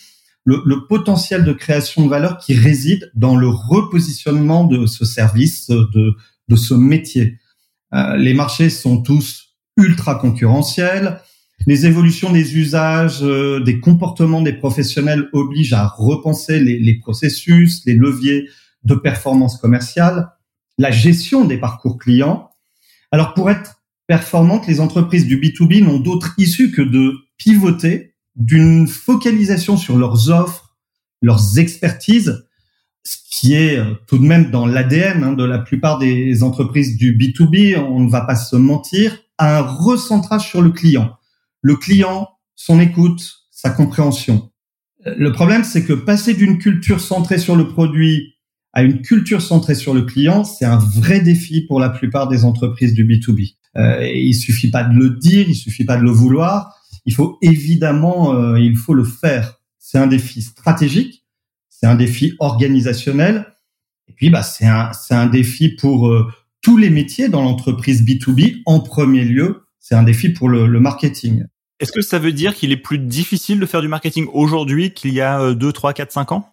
le, 0.46 0.62
le, 0.66 0.88
potentiel 0.88 1.44
de 1.44 1.52
création 1.52 2.06
de 2.06 2.10
valeur 2.10 2.38
qui 2.38 2.54
réside 2.54 3.12
dans 3.14 3.36
le 3.36 3.50
repositionnement 3.50 4.64
de 4.64 4.86
ce 4.86 5.04
service, 5.04 5.68
de, 5.68 6.16
de 6.48 6.56
ce 6.56 6.74
métier. 6.74 7.40
Euh, 7.94 8.16
les 8.16 8.34
marchés 8.34 8.70
sont 8.70 9.02
tous 9.02 9.50
ultra 9.76 10.16
concurrentiels. 10.16 11.20
Les 11.68 11.86
évolutions 11.86 12.32
des 12.32 12.56
usages, 12.56 13.20
euh, 13.22 13.60
des 13.60 13.82
comportements 13.82 14.42
des 14.42 14.54
professionnels 14.54 15.28
obligent 15.34 15.74
à 15.74 15.88
repenser 15.88 16.62
les, 16.62 16.80
les 16.80 17.00
processus, 17.00 17.82
les 17.86 17.96
leviers 17.96 18.48
de 18.86 18.96
performance 18.96 19.58
commerciale, 19.58 20.30
la 20.78 20.90
gestion 20.90 21.44
des 21.44 21.58
parcours 21.58 21.98
clients. 21.98 22.50
Alors 23.12 23.34
pour 23.34 23.50
être 23.50 23.79
performantes, 24.10 24.66
les 24.66 24.80
entreprises 24.80 25.28
du 25.28 25.40
B2B 25.40 25.84
n'ont 25.84 26.00
d'autre 26.00 26.34
issue 26.40 26.72
que 26.72 26.82
de 26.82 27.14
pivoter 27.38 28.16
d'une 28.36 28.88
focalisation 28.88 29.78
sur 29.78 30.00
leurs 30.00 30.32
offres, 30.32 30.76
leurs 31.22 31.60
expertises, 31.60 32.44
ce 33.04 33.18
qui 33.30 33.54
est 33.54 33.78
euh, 33.78 33.94
tout 34.08 34.18
de 34.18 34.24
même 34.24 34.50
dans 34.50 34.66
l'ADN 34.66 35.24
hein, 35.24 35.34
de 35.34 35.44
la 35.44 35.60
plupart 35.60 36.00
des 36.00 36.42
entreprises 36.42 36.98
du 36.98 37.16
B2B, 37.16 37.78
on 37.78 38.00
ne 38.00 38.10
va 38.10 38.22
pas 38.22 38.36
se 38.36 38.56
mentir, 38.56 39.16
un 39.38 39.62
recentrage 39.62 40.50
sur 40.50 40.64
le 40.64 40.72
client. 40.72 41.16
Le 41.62 41.76
client, 41.76 42.30
son 42.56 42.80
écoute, 42.80 43.46
sa 43.52 43.70
compréhension. 43.70 44.50
Euh, 45.06 45.14
le 45.20 45.32
problème, 45.32 45.64
c'est 45.64 45.86
que 45.86 45.94
passer 45.94 46.34
d'une 46.34 46.58
culture 46.58 47.00
centrée 47.00 47.38
sur 47.38 47.56
le 47.56 47.68
produit 47.68 48.34
à 48.74 48.82
une 48.82 49.04
culture 49.04 49.44
centrée 49.44 49.76
sur 49.76 49.94
le 49.94 50.02
client, 50.02 50.44
c'est 50.46 50.66
un 50.66 50.80
vrai 50.80 51.20
défi 51.20 51.62
pour 51.62 51.80
la 51.80 51.90
plupart 51.90 52.28
des 52.28 52.44
entreprises 52.44 52.96
du 52.96 53.06
B2B. 53.06 53.59
Euh, 53.78 54.08
il 54.08 54.34
suffit 54.34 54.72
pas 54.72 54.84
de 54.84 54.94
le 54.94 55.12
dire, 55.12 55.48
il 55.48 55.56
suffit 55.56 55.86
pas 55.86 55.98
de 55.98 56.04
le 56.04 56.12
vouloir. 56.12 56.76
Il 57.06 57.14
faut 57.14 57.38
évidemment, 57.42 58.34
euh, 58.34 58.60
il 58.60 58.76
faut 58.76 58.94
le 58.94 59.04
faire. 59.04 59.60
C'est 59.78 59.98
un 59.98 60.08
défi 60.08 60.42
stratégique, 60.42 61.26
c'est 61.70 61.88
un 61.88 61.96
défi 61.96 62.36
organisationnel, 62.40 63.46
et 64.08 64.14
puis 64.14 64.30
bah 64.30 64.44
c'est 64.44 64.66
un 64.66 64.92
c'est 64.94 65.16
un 65.16 65.28
défi 65.28 65.70
pour 65.70 66.10
euh, 66.10 66.32
tous 66.62 66.78
les 66.78 66.90
métiers 66.90 67.30
dans 67.30 67.42
l'entreprise 67.42 68.04
B2B. 68.04 68.62
En 68.66 68.80
premier 68.80 69.24
lieu, 69.24 69.64
c'est 69.80 69.96
un 69.96 70.04
défi 70.04 70.30
pour 70.30 70.50
le, 70.50 70.68
le 70.68 70.80
marketing. 70.80 71.46
Est-ce 71.80 71.92
que 71.92 72.02
ça 72.02 72.20
veut 72.20 72.34
dire 72.34 72.56
qu'il 72.56 72.72
est 72.72 72.78
plus 72.78 73.00
difficile 73.00 73.60
de 73.60 73.66
faire 73.66 73.82
du 73.82 73.88
marketing 73.88 74.28
aujourd'hui 74.34 74.94
qu'il 74.94 75.14
y 75.14 75.22
a 75.22 75.54
2, 75.54 75.72
3, 75.72 75.94
4, 75.94 76.12
5 76.12 76.32
ans? 76.34 76.50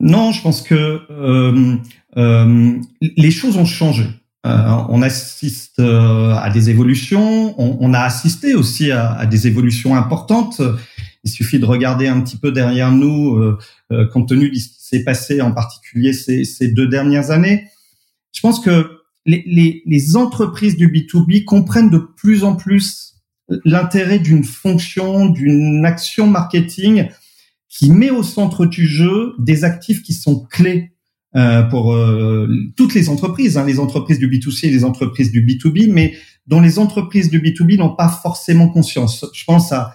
Non, 0.00 0.32
je 0.32 0.42
pense 0.42 0.62
que 0.62 1.02
euh, 1.10 1.76
euh, 2.16 2.80
les 3.00 3.30
choses 3.30 3.56
ont 3.56 3.64
changé. 3.64 4.04
Euh, 4.48 4.84
on 4.88 5.02
assiste 5.02 5.78
euh, 5.78 6.32
à 6.34 6.48
des 6.50 6.70
évolutions, 6.70 7.54
on, 7.58 7.92
a 7.92 8.00
assisté 8.00 8.54
aussi 8.54 8.90
à, 8.90 9.26
des 9.26 9.46
évolutions 9.46 9.94
importantes. 9.94 10.62
Il 11.24 11.30
suffit 11.30 11.58
de 11.58 11.66
regarder 11.66 12.06
un 12.06 12.20
petit 12.20 12.36
peu 12.36 12.50
derrière 12.50 12.90
nous, 12.90 13.36
euh, 13.36 14.06
compte 14.12 14.28
tenu 14.28 14.48
de 14.50 14.54
ce 14.54 14.68
qui 14.68 14.82
s'est 14.82 15.04
passé 15.04 15.42
en 15.42 15.52
particulier 15.52 16.12
ces, 16.12 16.68
deux 16.68 16.88
dernières 16.88 17.30
années. 17.30 17.68
Je 18.32 18.40
pense 18.40 18.60
que 18.60 19.02
les, 19.26 19.82
les 19.84 20.16
entreprises 20.16 20.76
du 20.76 20.88
B2B 20.88 21.44
comprennent 21.44 21.90
de 21.90 21.98
plus 21.98 22.44
en 22.44 22.56
plus 22.56 23.16
l'intérêt 23.64 24.18
d'une 24.18 24.44
fonction, 24.44 25.26
d'une 25.26 25.84
action 25.84 26.26
marketing 26.26 27.08
qui 27.68 27.90
met 27.90 28.10
au 28.10 28.22
centre 28.22 28.64
du 28.64 28.86
jeu 28.86 29.34
des 29.38 29.64
actifs 29.64 30.02
qui 30.02 30.14
sont 30.14 30.46
clés 30.46 30.92
euh, 31.36 31.62
pour 31.62 31.94
euh, 31.94 32.48
toutes 32.76 32.94
les 32.94 33.08
entreprises, 33.08 33.58
hein, 33.58 33.66
les 33.66 33.80
entreprises 33.80 34.18
du 34.18 34.28
B2C 34.28 34.66
et 34.66 34.70
les 34.70 34.84
entreprises 34.84 35.30
du 35.30 35.44
B2B, 35.44 35.92
mais 35.92 36.16
dont 36.46 36.60
les 36.60 36.78
entreprises 36.78 37.28
du 37.30 37.40
B2B 37.40 37.76
n'ont 37.78 37.94
pas 37.94 38.08
forcément 38.08 38.68
conscience. 38.68 39.26
Je 39.34 39.44
pense 39.44 39.72
à 39.72 39.94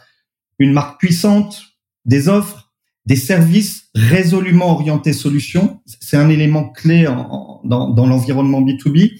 une 0.59 0.71
marque 0.71 0.99
puissante, 0.99 1.63
des 2.05 2.29
offres, 2.29 2.71
des 3.05 3.15
services 3.15 3.85
résolument 3.95 4.71
orientés 4.71 5.13
solutions. 5.13 5.81
C'est 5.99 6.17
un 6.17 6.29
élément 6.29 6.69
clé 6.69 7.07
en, 7.07 7.61
dans, 7.63 7.89
dans 7.89 8.05
l'environnement 8.05 8.61
B2B. 8.61 9.13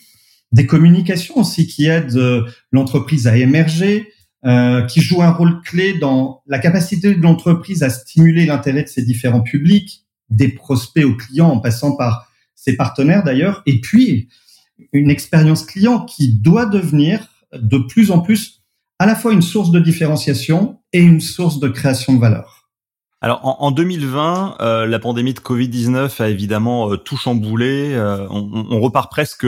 Des 0.52 0.68
communications 0.68 1.38
aussi 1.38 1.68
qui 1.68 1.88
aident 1.88 2.16
euh, 2.16 2.44
l'entreprise 2.72 3.28
à 3.28 3.36
émerger, 3.36 4.08
euh, 4.46 4.84
qui 4.84 5.02
jouent 5.02 5.24
un 5.24 5.32
rôle 5.32 5.62
clé 5.62 5.94
dans 5.98 6.44
la 6.48 6.60
capacité 6.60 7.16
de 7.16 7.22
l'entreprise 7.22 7.82
à 7.82 7.90
stimuler 7.90 8.46
l'intérêt 8.46 8.84
de 8.84 8.88
ses 8.88 9.02
différents 9.02 9.42
publics, 9.42 10.03
des 10.36 10.50
prospects 10.50 11.06
aux 11.06 11.16
clients 11.16 11.50
en 11.50 11.60
passant 11.60 11.96
par 11.96 12.28
ses 12.56 12.76
partenaires 12.76 13.24
d'ailleurs, 13.24 13.62
et 13.66 13.80
puis 13.80 14.30
une 14.92 15.10
expérience 15.10 15.66
client 15.66 16.06
qui 16.06 16.34
doit 16.34 16.66
devenir 16.66 17.28
de 17.54 17.78
plus 17.78 18.12
en 18.12 18.20
plus 18.20 18.62
à 19.00 19.06
la 19.06 19.16
fois 19.16 19.34
une 19.34 19.42
source 19.42 19.72
de 19.72 19.80
différenciation 19.80 20.80
et 20.94 21.00
une 21.00 21.22
source 21.22 21.60
de 21.60 21.68
création 21.68 22.14
de 22.14 22.20
valeur. 22.20 22.70
Alors 23.22 23.42
en, 23.44 23.72
2020, 23.72 24.58
euh, 24.60 24.86
la 24.86 25.00
pandémie 25.00 25.34
de 25.34 25.40
Covid-19 25.40 26.22
a 26.22 26.30
évidemment 26.30 26.92
euh, 26.92 26.98
tout 26.98 27.16
chamboulé. 27.16 27.94
Euh, 27.94 28.28
on, 28.30 28.68
on, 28.70 28.82
repart 28.82 29.10
presque 29.10 29.48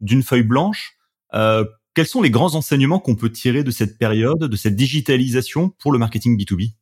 d'une 0.00 0.24
feuille 0.24 0.42
blanche. 0.42 0.96
quels 1.32 2.06
sont 2.06 2.20
les 2.20 2.30
grands 2.30 2.56
enseignements 2.56 2.98
qu'on 2.98 3.14
peut 3.14 3.30
tirer 3.30 3.62
de 3.62 3.70
cette 3.70 3.96
période, 3.96 4.40
de 4.40 4.56
cette 4.56 4.74
digitalisation 4.74 5.70
pour 5.78 5.92
le 5.92 6.00
marketing 6.00 6.36
B2B 6.36 6.72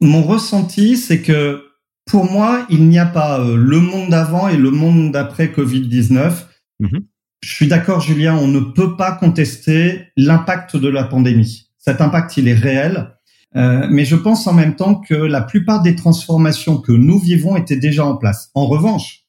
Mon 0.00 0.22
ressenti, 0.22 0.96
c'est 0.96 1.20
que 1.20 1.71
pour 2.06 2.30
moi, 2.30 2.66
il 2.68 2.88
n'y 2.88 2.98
a 2.98 3.06
pas 3.06 3.40
euh, 3.40 3.56
le 3.56 3.80
monde 3.80 4.10
d'avant 4.10 4.48
et 4.48 4.56
le 4.56 4.70
monde 4.70 5.12
d'après 5.12 5.46
Covid-19. 5.46 6.32
Mhm. 6.80 7.06
Je 7.40 7.54
suis 7.54 7.66
d'accord, 7.66 8.00
Julien, 8.00 8.36
on 8.36 8.48
ne 8.48 8.60
peut 8.60 8.96
pas 8.96 9.12
contester 9.12 10.08
l'impact 10.16 10.76
de 10.76 10.88
la 10.88 11.04
pandémie. 11.04 11.70
Cet 11.78 12.00
impact, 12.00 12.36
il 12.36 12.48
est 12.48 12.54
réel. 12.54 13.16
Euh, 13.54 13.86
mais 13.90 14.04
je 14.04 14.16
pense 14.16 14.46
en 14.46 14.54
même 14.54 14.76
temps 14.76 14.94
que 14.94 15.14
la 15.14 15.42
plupart 15.42 15.82
des 15.82 15.94
transformations 15.94 16.78
que 16.78 16.92
nous 16.92 17.18
vivons 17.18 17.56
étaient 17.56 17.76
déjà 17.76 18.04
en 18.06 18.16
place. 18.16 18.50
En 18.54 18.66
revanche, 18.66 19.24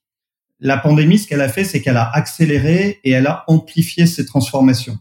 la 0.60 0.77
pandémie, 0.77 1.18
ce 1.18 1.27
qu'elle 1.27 1.42
a 1.42 1.50
fait, 1.50 1.65
c'est 1.65 1.82
qu'elle 1.82 1.98
a 1.98 2.10
accéléré 2.10 3.00
et 3.03 3.12
elle 3.12 3.27
a 3.27 3.44
amplifié 3.48 4.06
ces 4.06 4.25
transformations. 4.25 4.98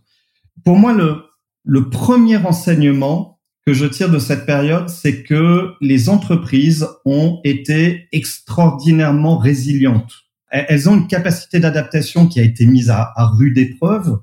Pour 0.65 0.77
moi, 0.77 0.93
le, 0.93 1.25
le 1.65 1.89
premier 1.89 2.37
enseignement, 2.39 3.32
que 3.67 3.73
je 3.73 3.87
tire 3.87 4.11
de 4.11 4.19
cette 4.19 4.45
période, 4.45 4.89
c'est 4.89 5.23
que 5.23 5.71
les 5.81 6.09
entreprises 6.09 6.87
ont 7.05 7.41
été 7.45 8.09
extraordinairement 8.13 9.39
résilientes. 9.39 10.13
Elles 10.51 10.89
ont 10.89 10.97
une 10.97 11.07
capacité 11.07 11.61
d'adaptation 11.61 12.27
qui 12.27 12.41
a 12.41 12.43
été 12.43 12.67
mise 12.67 12.91
à, 12.91 13.13
rude 13.17 13.57
épreuve, 13.57 14.19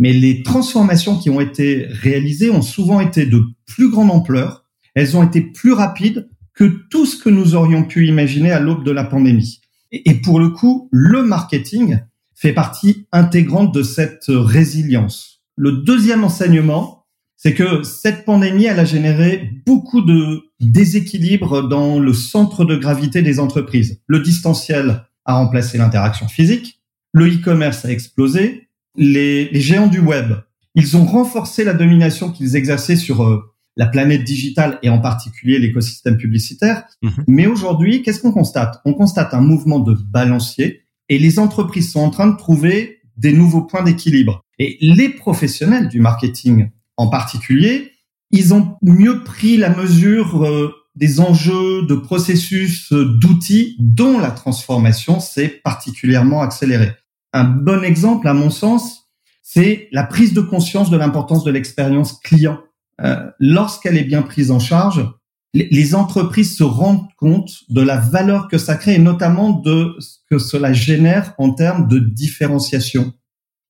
mais 0.00 0.12
les 0.12 0.42
transformations 0.42 1.18
qui 1.18 1.30
ont 1.30 1.40
été 1.40 1.86
réalisées 1.88 2.50
ont 2.50 2.62
souvent 2.62 3.00
été 3.00 3.26
de 3.26 3.42
plus 3.66 3.90
grande 3.90 4.10
ampleur. 4.10 4.64
Elles 4.94 5.16
ont 5.16 5.22
été 5.22 5.40
plus 5.40 5.72
rapides 5.72 6.28
que 6.54 6.64
tout 6.90 7.06
ce 7.06 7.22
que 7.22 7.28
nous 7.28 7.54
aurions 7.54 7.84
pu 7.84 8.08
imaginer 8.08 8.50
à 8.50 8.58
l'aube 8.58 8.84
de 8.84 8.90
la 8.90 9.04
pandémie. 9.04 9.60
Et 9.92 10.14
pour 10.14 10.40
le 10.40 10.50
coup, 10.50 10.88
le 10.90 11.22
marketing 11.22 12.00
fait 12.34 12.52
partie 12.52 13.06
intégrante 13.12 13.72
de 13.72 13.82
cette 13.82 14.26
résilience. 14.28 15.42
Le 15.56 15.72
deuxième 15.72 16.24
enseignement, 16.24 16.97
c'est 17.38 17.54
que 17.54 17.84
cette 17.84 18.24
pandémie, 18.24 18.64
elle 18.64 18.80
a 18.80 18.84
généré 18.84 19.50
beaucoup 19.64 20.02
de 20.02 20.42
déséquilibres 20.60 21.66
dans 21.66 22.00
le 22.00 22.12
centre 22.12 22.64
de 22.64 22.76
gravité 22.76 23.22
des 23.22 23.38
entreprises. 23.38 24.02
Le 24.08 24.20
distanciel 24.20 25.04
a 25.24 25.36
remplacé 25.36 25.78
l'interaction 25.78 26.26
physique, 26.26 26.82
le 27.12 27.28
e-commerce 27.28 27.84
a 27.84 27.90
explosé, 27.90 28.68
les, 28.96 29.48
géants 29.60 29.86
du 29.86 30.00
web, 30.00 30.32
ils 30.74 30.96
ont 30.96 31.06
renforcé 31.06 31.62
la 31.62 31.74
domination 31.74 32.32
qu'ils 32.32 32.56
exerçaient 32.56 32.96
sur 32.96 33.22
euh, 33.22 33.54
la 33.76 33.86
planète 33.86 34.24
digitale 34.24 34.80
et 34.82 34.88
en 34.88 34.98
particulier 34.98 35.60
l'écosystème 35.60 36.16
publicitaire. 36.16 36.84
Mhm. 37.02 37.24
Mais 37.28 37.46
aujourd'hui, 37.46 38.02
qu'est-ce 38.02 38.20
qu'on 38.20 38.32
constate? 38.32 38.80
On 38.84 38.94
constate 38.94 39.32
un 39.32 39.40
mouvement 39.40 39.78
de 39.78 39.94
balancier 39.94 40.82
et 41.08 41.18
les 41.18 41.38
entreprises 41.38 41.92
sont 41.92 42.00
en 42.00 42.10
train 42.10 42.26
de 42.26 42.36
trouver 42.36 42.98
des 43.16 43.32
nouveaux 43.32 43.62
points 43.62 43.84
d'équilibre. 43.84 44.42
Et 44.58 44.76
les 44.80 45.08
professionnels 45.08 45.88
du 45.88 46.00
marketing 46.00 46.70
en 46.98 47.06
particulier, 47.08 47.92
ils 48.30 48.52
ont 48.52 48.76
mieux 48.82 49.22
pris 49.24 49.56
la 49.56 49.70
mesure 49.70 50.44
euh, 50.44 50.74
des 50.96 51.20
enjeux, 51.20 51.86
de 51.86 51.94
processus, 51.94 52.92
euh, 52.92 53.16
d'outils 53.18 53.76
dont 53.78 54.18
la 54.18 54.32
transformation 54.32 55.20
s'est 55.20 55.48
particulièrement 55.64 56.42
accélérée. 56.42 56.92
Un 57.32 57.44
bon 57.44 57.84
exemple, 57.84 58.26
à 58.28 58.34
mon 58.34 58.50
sens, 58.50 59.08
c'est 59.42 59.88
la 59.92 60.02
prise 60.02 60.34
de 60.34 60.40
conscience 60.40 60.90
de 60.90 60.96
l'importance 60.96 61.44
de 61.44 61.50
l'expérience 61.50 62.18
client. 62.18 62.58
Euh, 63.00 63.30
lorsqu'elle 63.38 63.96
est 63.96 64.04
bien 64.04 64.22
prise 64.22 64.50
en 64.50 64.58
charge, 64.58 65.08
les 65.54 65.94
entreprises 65.94 66.56
se 66.56 66.64
rendent 66.64 67.08
compte 67.16 67.50
de 67.70 67.80
la 67.80 67.96
valeur 67.96 68.48
que 68.48 68.58
ça 68.58 68.76
crée 68.76 68.96
et 68.96 68.98
notamment 68.98 69.50
de 69.50 69.94
ce 70.00 70.18
que 70.28 70.38
cela 70.38 70.72
génère 70.72 71.32
en 71.38 71.52
termes 71.52 71.88
de 71.88 71.98
différenciation. 71.98 73.14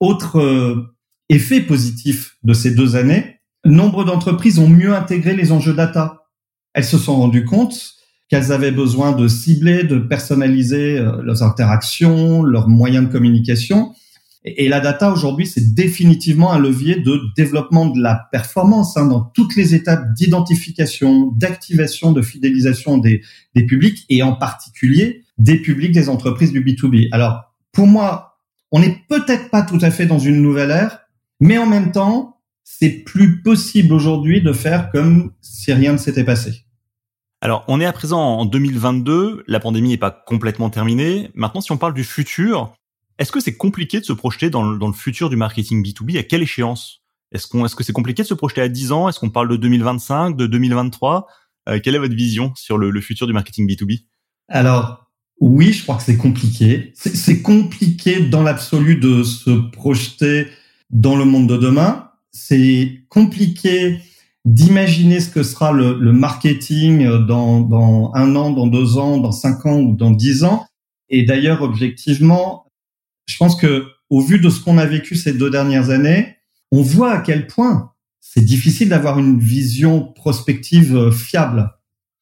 Autre 0.00 0.88
effet 1.28 1.61
positif 1.61 2.37
de 2.42 2.52
ces 2.52 2.70
deux 2.70 2.97
années, 2.97 3.40
nombre 3.64 4.04
d'entreprises 4.04 4.58
ont 4.58 4.68
mieux 4.68 4.94
intégré 4.94 5.35
les 5.35 5.52
enjeux 5.52 5.75
data. 5.75 6.26
Elles 6.75 6.85
se 6.85 6.99
sont 6.99 7.16
rendues 7.16 7.44
compte 7.44 7.94
qu'elles 8.28 8.52
avaient 8.52 8.73
besoin 8.73 9.12
de 9.12 9.26
cibler, 9.26 9.85
de 9.85 9.99
personnaliser 9.99 10.99
euh, 10.99 11.23
leurs 11.23 11.42
interactions, 11.42 12.42
leurs 12.42 12.68
moyens 12.68 13.06
de 13.06 13.12
communication. 13.12 13.94
Et 14.44 14.68
la 14.68 14.80
data 14.80 15.12
aujourd'hui, 15.12 15.47
c'est 15.47 15.75
définitivement 15.75 16.52
un 16.52 16.58
levier 16.58 16.97
de 16.97 17.20
développement 17.37 17.87
de 17.87 18.00
la 18.00 18.28
performance 18.30 18.97
hein, 18.97 19.06
dans 19.06 19.20
toutes 19.20 19.56
les 19.56 19.75
étapes 19.75 20.14
d'identification, 20.14 21.32
d'activation, 21.32 22.12
de 22.12 22.23
fidélisation 22.23 22.99
des, 22.99 23.23
des 23.54 23.66
publics 23.66 24.04
et 24.08 24.23
en 24.23 24.35
particulier 24.35 25.25
des 25.38 25.56
publics 25.56 25.92
des 25.92 26.08
entreprises 26.08 26.52
du 26.52 26.62
B2B. 26.62 27.08
Alors, 27.12 27.54
pour 27.73 27.87
moi, 27.87 28.38
on 28.70 28.80
n'est 28.80 28.97
peut-être 29.08 29.50
pas 29.50 29.62
tout 29.62 29.78
à 29.80 29.90
fait 29.90 30.06
dans 30.06 30.18
une 30.18 30.42
nouvelle 30.42 30.70
ère, 30.70 31.00
mais 31.40 31.59
en 31.59 31.66
même 31.66 31.92
temps, 31.92 32.40
c'est 32.64 32.90
plus 32.90 33.42
possible 33.42 33.95
aujourd'hui 33.95 34.42
de 34.42 34.52
faire 34.52 34.90
comme 34.90 35.33
si 35.40 35.73
rien 35.73 35.92
ne 35.92 35.99
s'était 35.99 36.25
passé. 36.25 36.64
Alors, 37.40 37.64
on 37.68 37.80
est 37.80 37.87
à 37.87 37.92
présent 37.92 38.21
en 38.21 38.45
2022, 38.45 39.45
la 39.47 39.61
pandémie 39.61 39.90
n'est 39.90 39.97
pas 39.97 40.11
complètement 40.11 40.71
terminée. 40.71 41.30
Maintenant, 41.35 41.61
si 41.61 41.71
on 41.71 41.78
parle 41.78 41.95
du 41.95 42.04
futur, 42.04 42.75
est-ce 43.18 43.30
que 43.30 43.40
c'est 43.40 43.57
compliqué 43.57 44.00
de 44.00 44.04
se 44.04 44.12
projeter 44.12 44.50
dans 44.50 44.64
le, 44.64 44.92
futur 44.92 45.30
du 45.30 45.37
marketing 45.37 45.85
B2B 45.85 46.18
À 46.18 46.25
quelle 46.25 46.42
échéance? 46.42 47.02
Est-ce 47.33 47.47
qu'on, 47.47 47.64
est-ce 47.64 47.76
que 47.76 47.85
c'est 47.85 47.92
compliqué 47.92 48.23
de 48.23 48.28
se 48.28 48.35
projeter 48.35 48.61
à 48.61 48.68
10 48.68 48.92
ans? 48.92 49.09
Est-ce 49.09 49.21
qu'on 49.21 49.30
parle 49.30 49.49
de 49.49 49.57
2025, 49.57 50.37
de 50.37 50.47
2023 50.47 51.26
euh, 51.68 51.78
Quelle 51.83 51.95
est 51.95 52.00
votre 52.00 52.14
vision 52.14 52.52
sur 52.57 52.76
le, 52.76 52.90
le 52.90 53.00
futur 53.00 53.26
du 53.26 53.33
marketing 53.33 53.71
B2B 53.71 54.04
Alors, 54.49 55.09
oui, 55.40 55.73
je 55.73 55.85
crois 55.85 55.97
que 55.97 56.02
c'est 56.02 56.16
compliqué. 56.16 56.92
C'est 56.95 57.42
compliqué 57.42 58.21
dans 58.21 58.42
l'absolu 58.42 58.97
de 58.97 59.23
se 59.23 59.50
projeter 59.71 60.49
dans 60.90 61.16
le 61.16 61.25
monde 61.25 61.49
de 61.49 61.57
demain. 61.57 62.11
C'est 62.30 63.02
compliqué 63.09 63.99
d'imaginer 64.45 65.21
ce 65.21 65.30
que 65.30 65.42
sera 65.42 65.73
le, 65.73 65.99
le 65.99 66.12
marketing 66.12 67.26
dans, 67.26 67.61
dans, 67.61 68.12
un 68.14 68.35
an, 68.37 68.50
dans 68.50 68.66
deux 68.66 68.97
ans, 68.97 69.18
dans 69.18 69.33
cinq 69.33 69.66
ans 69.66 69.78
ou 69.78 69.95
dans 69.95 70.11
dix 70.11 70.45
ans. 70.45 70.66
Et 71.11 71.25
d'ailleurs, 71.25 71.62
objectivement, 71.62 72.71
je 73.26 73.37
pense 73.37 73.57
que 73.57 73.87
au 74.11 74.21
vu 74.21 74.38
de 74.38 74.49
ce 74.49 74.61
qu'on 74.61 74.78
a 74.78 74.87
vécu 74.87 75.16
ces 75.16 75.35
deux 75.35 75.50
dernières 75.50 75.90
années, 75.90 76.37
on 76.73 76.83
voit 76.83 77.12
à 77.12 77.21
quel 77.21 77.47
point 77.47 77.92
c'est 78.21 78.45
difficile 78.45 78.88
d'avoir 78.88 79.18
une 79.18 79.38
vision 79.38 80.12
prospective 80.12 81.11
fiable. 81.11 81.71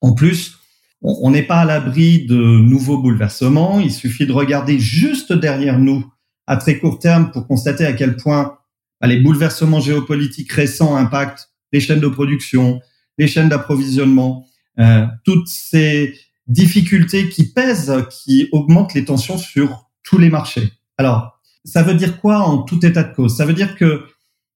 En 0.01 0.13
plus, 0.13 0.59
on 1.03 1.31
n'est 1.31 1.43
pas 1.43 1.61
à 1.61 1.65
l'abri 1.65 2.27
de 2.27 2.37
nouveaux 2.37 2.99
bouleversements. 2.99 3.81
Il 3.81 3.93
suffit 3.93 4.27
de 4.27 4.33
regarder 4.33 4.79
juste 4.79 5.33
derrière 5.33 5.79
nous 5.79 6.05
à 6.47 6.57
très 6.57 6.79
court 6.79 6.99
terme 6.99 7.31
pour 7.31 7.47
constater 7.47 7.85
à 7.85 7.93
quel 7.93 8.17
point 8.17 8.59
bah, 9.01 9.07
les 9.07 9.21
bouleversements 9.21 9.81
géopolitiques 9.81 10.53
récents 10.53 10.97
impactent 10.97 11.51
les 11.73 11.81
chaînes 11.81 12.01
de 12.01 12.09
production, 12.09 12.81
les 13.19 13.27
chaînes 13.27 13.49
d'approvisionnement, 13.49 14.47
euh, 14.79 15.07
toutes 15.25 15.49
ces 15.49 16.15
difficultés 16.47 17.29
qui 17.29 17.53
pèsent, 17.53 17.93
qui 18.11 18.49
augmentent 18.53 18.95
les 18.95 19.05
tensions 19.05 19.39
sur 19.39 19.91
tous 20.03 20.19
les 20.19 20.31
marchés. 20.31 20.73
Alors, 20.99 21.41
ça 21.65 21.83
veut 21.83 21.95
dire 21.95 22.21
quoi 22.21 22.39
en 22.39 22.59
tout 22.59 22.85
état 22.87 23.03
de 23.03 23.13
cause? 23.15 23.37
Ça 23.37 23.45
veut 23.45 23.55
dire 23.55 23.75
que 23.77 24.05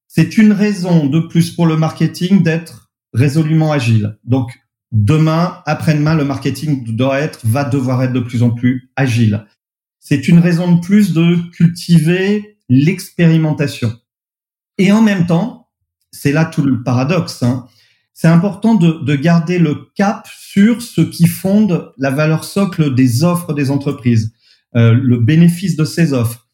c'est 0.06 0.38
une 0.38 0.52
raison 0.52 1.06
de 1.06 1.20
plus 1.20 1.50
pour 1.50 1.66
le 1.66 1.76
marketing 1.76 2.42
d'être 2.42 2.90
résolument 3.12 3.72
agile. 3.72 4.18
Donc, 4.24 4.52
demain, 4.92 5.62
après-demain, 5.66 6.14
le 6.14 6.24
marketing 6.24 6.84
doit 6.96 7.20
être, 7.20 7.40
va 7.44 7.64
devoir 7.64 8.02
être 8.02 8.12
de 8.12 8.20
plus 8.20 8.42
en 8.42 8.50
plus 8.50 8.90
agile. 8.96 9.46
C'est 10.00 10.28
une 10.28 10.38
raison 10.38 10.72
de 10.72 10.80
plus 10.80 11.12
de 11.12 11.36
cultiver 11.52 12.56
l'expérimentation. 12.68 13.92
Et 14.78 14.90
en 14.92 15.02
même 15.02 15.26
temps, 15.26 15.68
c'est 16.10 16.32
là 16.32 16.44
tout 16.44 16.62
le 16.62 16.82
paradoxe, 16.82 17.42
hein, 17.42 17.66
c'est 18.12 18.28
important 18.28 18.74
de, 18.74 19.02
de, 19.02 19.16
garder 19.16 19.58
le 19.58 19.86
cap 19.94 20.28
sur 20.28 20.82
ce 20.82 21.00
qui 21.00 21.26
fonde 21.26 21.90
la 21.96 22.10
valeur 22.10 22.44
socle 22.44 22.94
des 22.94 23.24
offres 23.24 23.54
des 23.54 23.70
entreprises, 23.70 24.34
euh, 24.76 24.92
le 24.92 25.18
bénéfice 25.18 25.74
de 25.74 25.86
ces 25.86 26.12
offres. 26.12 26.46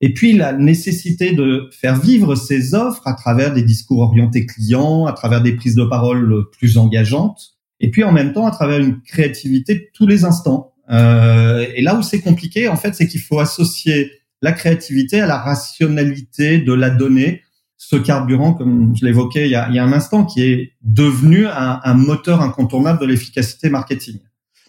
Et 0.00 0.14
puis 0.14 0.32
la 0.32 0.52
nécessité 0.52 1.32
de 1.32 1.68
faire 1.70 1.96
vivre 1.96 2.34
ces 2.34 2.74
offres 2.74 3.06
à 3.06 3.14
travers 3.14 3.54
des 3.54 3.62
discours 3.62 4.00
orientés 4.00 4.46
clients, 4.46 5.06
à 5.06 5.12
travers 5.12 5.42
des 5.42 5.54
prises 5.54 5.76
de 5.76 5.84
parole 5.84 6.50
plus 6.50 6.76
engageantes, 6.76 7.56
et 7.78 7.90
puis 7.90 8.02
en 8.02 8.10
même 8.10 8.32
temps 8.32 8.46
à 8.46 8.50
travers 8.50 8.80
une 8.80 9.00
créativité 9.00 9.90
tous 9.94 10.08
les 10.08 10.24
instants. 10.24 10.71
Euh, 10.90 11.66
et 11.74 11.82
là 11.82 11.96
où 11.96 12.02
c'est 12.02 12.20
compliqué, 12.20 12.68
en 12.68 12.76
fait, 12.76 12.94
c'est 12.94 13.06
qu'il 13.06 13.20
faut 13.20 13.38
associer 13.38 14.12
la 14.40 14.52
créativité 14.52 15.20
à 15.20 15.26
la 15.26 15.38
rationalité 15.38 16.58
de 16.58 16.72
la 16.72 16.90
donnée, 16.90 17.42
ce 17.76 17.96
carburant, 17.96 18.54
comme 18.54 18.94
je 18.96 19.04
l'évoquais 19.04 19.46
il, 19.46 19.52
y 19.52 19.56
a 19.56 19.84
un 19.84 19.92
instant, 19.92 20.24
qui 20.24 20.42
est 20.42 20.72
devenu 20.82 21.46
un, 21.46 21.94
moteur 21.94 22.40
incontournable 22.40 23.00
de 23.00 23.06
l'efficacité 23.06 23.70
marketing. 23.70 24.18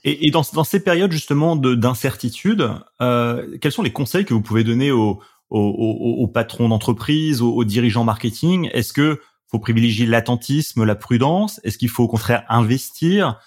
Et, 0.03 0.31
dans, 0.31 0.43
ces 0.43 0.79
périodes 0.79 1.11
justement 1.11 1.55
d'incertitude, 1.55 2.69
euh, 3.01 3.57
quels 3.61 3.71
sont 3.71 3.83
les 3.83 3.93
conseils 3.93 4.25
que 4.25 4.33
vous 4.33 4.41
pouvez 4.41 4.63
donner 4.63 4.91
aux, 4.91 5.21
patrons 6.33 6.69
d'entreprise, 6.69 7.41
aux, 7.41 7.63
dirigeants 7.63 8.03
marketing? 8.03 8.69
Est-ce 8.73 8.93
que 8.93 9.19
faut 9.47 9.59
privilégier 9.59 10.07
l'attentisme, 10.07 10.83
la 10.83 10.95
prudence? 10.95 11.61
Est-ce 11.63 11.77
qu'il 11.77 11.89
faut 11.89 12.03
au 12.03 12.07
contraire 12.07 12.43
investir? 12.49 13.39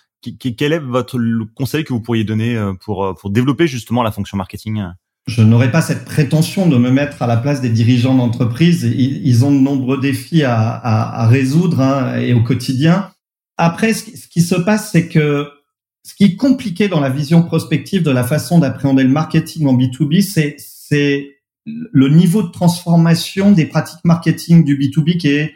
Quel 0.57 0.73
est 0.73 0.79
votre 0.79 1.19
conseil 1.55 1.85
que 1.85 1.93
vous 1.93 2.01
pourriez 2.01 2.25
donner 2.25 2.57
euh, 2.57 2.73
pour, 2.75 3.05
euh, 3.05 3.15
pour 3.15 3.31
développer 3.31 3.67
justement 3.67 4.03
la 4.03 4.11
fonction 4.11 4.37
marketing? 4.37 4.83
Je 5.27 5.43
n'aurais 5.43 5.73
pas 5.73 5.83
cette 5.83 6.05
prétention 6.05 6.69
de 6.69 6.77
me 6.79 6.91
mettre 6.91 7.23
à 7.23 7.27
la 7.27 7.37
place 7.37 7.61
des 7.61 7.71
dirigeants 7.71 8.15
d'entreprise. 8.15 8.85
Ils, 8.85 9.45
ont 9.45 9.51
de 9.51 9.59
nombreux 9.59 10.01
défis 10.01 10.45
à 10.45 11.27
résoudre 11.29 11.81
hein, 11.81 12.21
et 12.21 12.33
au 12.33 12.45
quotidien. 12.45 13.11
Après, 13.57 13.95
ce 13.95 14.29
qui, 14.29 14.43
se 14.43 14.55
passe, 14.55 14.93
c'est 14.93 15.09
que 15.09 15.49
ce 16.03 16.15
qui 16.15 16.25
est 16.25 16.37
compliqué 16.37 16.89
dans 16.89 17.01
la 17.01 17.09
vision 17.09 17.43
prospective 17.43 18.03
de 18.03 18.11
la 18.11 18.25
façon 18.25 18.59
d'appréhender 18.59 19.03
le 19.03 19.11
marketing 19.11 19.67
en 19.67 19.77
B2B, 19.77 20.23
c'est 20.23 21.37
le 21.65 22.09
niveau 22.09 22.43
de 22.43 22.51
transformation 22.51 23.53
des 23.53 23.67
pratiques 23.67 24.05
marketing 24.05 24.63
du 24.63 24.79
B2B 24.79 25.17
qui 25.17 25.29
est 25.29 25.55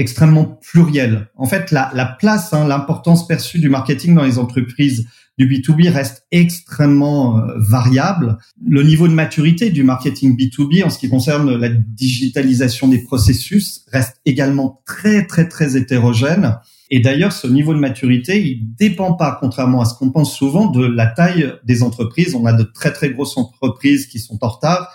extrêmement 0.00 0.58
pluriel. 0.62 1.28
En 1.36 1.46
fait, 1.46 1.70
la, 1.70 1.90
la 1.94 2.06
place, 2.06 2.52
hein, 2.52 2.66
l'importance 2.66 3.26
perçue 3.26 3.58
du 3.58 3.68
marketing 3.68 4.14
dans 4.14 4.24
les 4.24 4.38
entreprises 4.38 5.06
du 5.38 5.46
B2B 5.46 5.90
reste 5.90 6.26
extrêmement 6.32 7.38
euh, 7.38 7.52
variable. 7.56 8.38
Le 8.66 8.82
niveau 8.82 9.08
de 9.08 9.14
maturité 9.14 9.70
du 9.70 9.82
marketing 9.82 10.36
B2B 10.36 10.84
en 10.84 10.90
ce 10.90 10.98
qui 10.98 11.08
concerne 11.08 11.56
la 11.56 11.68
digitalisation 11.68 12.88
des 12.88 12.98
processus 13.02 13.84
reste 13.92 14.20
également 14.26 14.82
très 14.86 15.26
très 15.26 15.48
très 15.48 15.76
hétérogène. 15.76 16.58
Et 16.90 17.00
d'ailleurs, 17.00 17.32
ce 17.32 17.46
niveau 17.46 17.72
de 17.72 17.78
maturité, 17.78 18.42
il 18.44 18.74
dépend 18.74 19.14
pas, 19.14 19.38
contrairement 19.40 19.80
à 19.80 19.84
ce 19.84 19.94
qu'on 19.94 20.10
pense 20.10 20.34
souvent, 20.34 20.66
de 20.66 20.84
la 20.84 21.06
taille 21.06 21.54
des 21.64 21.82
entreprises. 21.82 22.34
On 22.34 22.46
a 22.46 22.52
de 22.52 22.64
très 22.64 22.92
très 22.92 23.10
grosses 23.10 23.36
entreprises 23.36 24.06
qui 24.06 24.18
sont 24.18 24.38
en 24.42 24.48
retard 24.48 24.88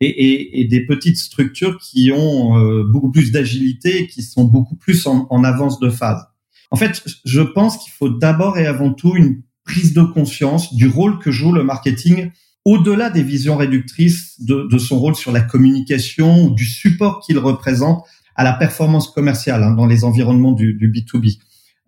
et, 0.00 0.08
et, 0.08 0.60
et 0.60 0.64
des 0.64 0.84
petites 0.84 1.16
structures 1.16 1.78
qui 1.78 2.12
ont 2.12 2.58
euh, 2.58 2.84
beaucoup 2.84 3.10
plus 3.10 3.32
d'agilité, 3.32 4.06
qui 4.06 4.22
sont 4.22 4.44
beaucoup 4.44 4.76
plus 4.76 5.06
en, 5.06 5.26
en 5.30 5.44
avance 5.44 5.80
de 5.80 5.90
phase. 5.90 6.22
En 6.70 6.76
fait, 6.76 7.02
je 7.24 7.40
pense 7.40 7.78
qu'il 7.78 7.92
faut 7.92 8.08
d'abord 8.08 8.58
et 8.58 8.66
avant 8.66 8.92
tout 8.92 9.14
une 9.16 9.42
prise 9.64 9.94
de 9.94 10.02
conscience 10.02 10.74
du 10.74 10.86
rôle 10.86 11.18
que 11.18 11.30
joue 11.30 11.52
le 11.52 11.64
marketing 11.64 12.30
au-delà 12.64 13.10
des 13.10 13.22
visions 13.22 13.56
réductrices 13.56 14.40
de, 14.42 14.66
de, 14.68 14.78
son 14.78 14.98
rôle 14.98 15.14
sur 15.14 15.30
la 15.30 15.40
communication 15.40 16.44
ou 16.44 16.50
du 16.50 16.64
support 16.64 17.20
qu'il 17.20 17.38
représente 17.38 18.04
à 18.34 18.42
la 18.42 18.52
performance 18.52 19.08
commerciale 19.08 19.62
hein, 19.62 19.70
dans 19.72 19.86
les 19.86 20.02
environnements 20.02 20.52
du, 20.52 20.74
du 20.74 20.90
B2B. 20.90 21.38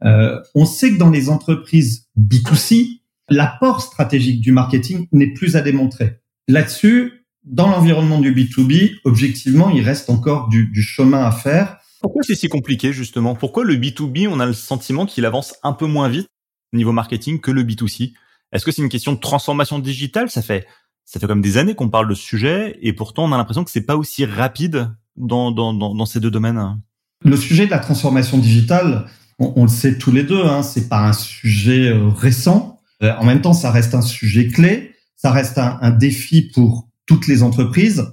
Euh, 0.05 0.41
on 0.55 0.65
sait 0.65 0.93
que 0.93 0.99
dans 0.99 1.11
les 1.11 1.31
entreprises 1.31 2.07
B2C, 2.17 3.01
l'apport 3.29 3.83
stratégique 3.83 4.41
du 4.41 4.53
marketing 4.53 5.09
n'est 5.11 5.33
plus 5.33 5.57
à 5.57 5.63
démontrer. 5.63 6.21
Là-dessus, 6.47 7.18
dans 7.51 7.69
l'environnement 7.69 8.21
du 8.21 8.35
B2B, 8.35 8.97
objectivement, 9.05 9.71
il 9.71 9.83
reste 9.83 10.11
encore 10.11 10.49
du, 10.49 10.67
du 10.69 10.83
chemin 10.83 11.25
à 11.25 11.33
faire. 11.33 11.79
Pourquoi 12.01 12.23
c'est 12.23 12.35
si 12.35 12.49
compliqué 12.49 12.93
justement? 12.93 13.35
Pourquoi 13.35 13.65
le 13.65 13.75
B2B, 13.77 14.29
on 14.29 14.41
a 14.41 14.47
le 14.47 14.53
sentiment 14.53 15.07
qu'il 15.07 15.27
avance 15.27 15.55
un 15.63 15.73
peu 15.73 15.87
moins 15.87 16.09
vite 16.09 16.29
niveau 16.73 16.93
marketing 16.93 17.41
que 17.41 17.51
le 17.51 17.65
B2C 17.65 18.13
Est-ce 18.53 18.65
que 18.65 18.71
c'est 18.71 18.83
une 18.83 18.89
question 18.89 19.13
de 19.13 19.19
transformation 19.19 19.79
digitale? 19.79 20.31
Ça 20.31 20.43
fait 20.43 20.67
ça 21.05 21.19
fait 21.19 21.27
comme 21.27 21.41
des 21.41 21.57
années 21.57 21.75
qu'on 21.75 21.89
parle 21.89 22.07
de 22.07 22.15
ce 22.15 22.23
sujet 22.23 22.79
et 22.83 22.93
pourtant 22.93 23.25
on 23.25 23.33
a 23.33 23.39
l'impression 23.39 23.65
que 23.65 23.71
c'est 23.71 23.87
pas 23.87 23.97
aussi 23.97 24.27
rapide 24.27 24.91
dans, 25.17 25.51
dans, 25.51 25.73
dans, 25.73 25.95
dans, 25.95 26.05
ces 26.05 26.21
deux 26.21 26.31
domaines. 26.31 26.79
Le 27.25 27.37
sujet 27.37 27.65
de 27.65 27.71
la 27.71 27.79
transformation 27.79 28.37
digitale, 28.37 29.07
on, 29.39 29.55
on 29.57 29.63
le 29.63 29.69
sait 29.69 29.97
tous 29.97 30.13
les 30.13 30.23
deux, 30.23 30.45
hein, 30.45 30.63
c'est 30.63 30.87
pas 30.87 31.09
un 31.09 31.15
sujet 31.15 31.89
euh, 31.89 32.09
récent. 32.09 32.79
Euh, 33.03 33.15
en 33.19 33.25
même 33.25 33.41
temps, 33.41 33.55
ça 33.55 33.71
reste 33.71 33.95
un 33.95 34.03
sujet 34.03 34.49
clé, 34.49 34.95
ça 35.17 35.33
reste 35.33 35.57
un, 35.57 35.79
un 35.81 35.91
défi 35.91 36.43
pour 36.43 36.88
toutes 37.09 37.27
les 37.27 37.43
entreprises. 37.43 38.07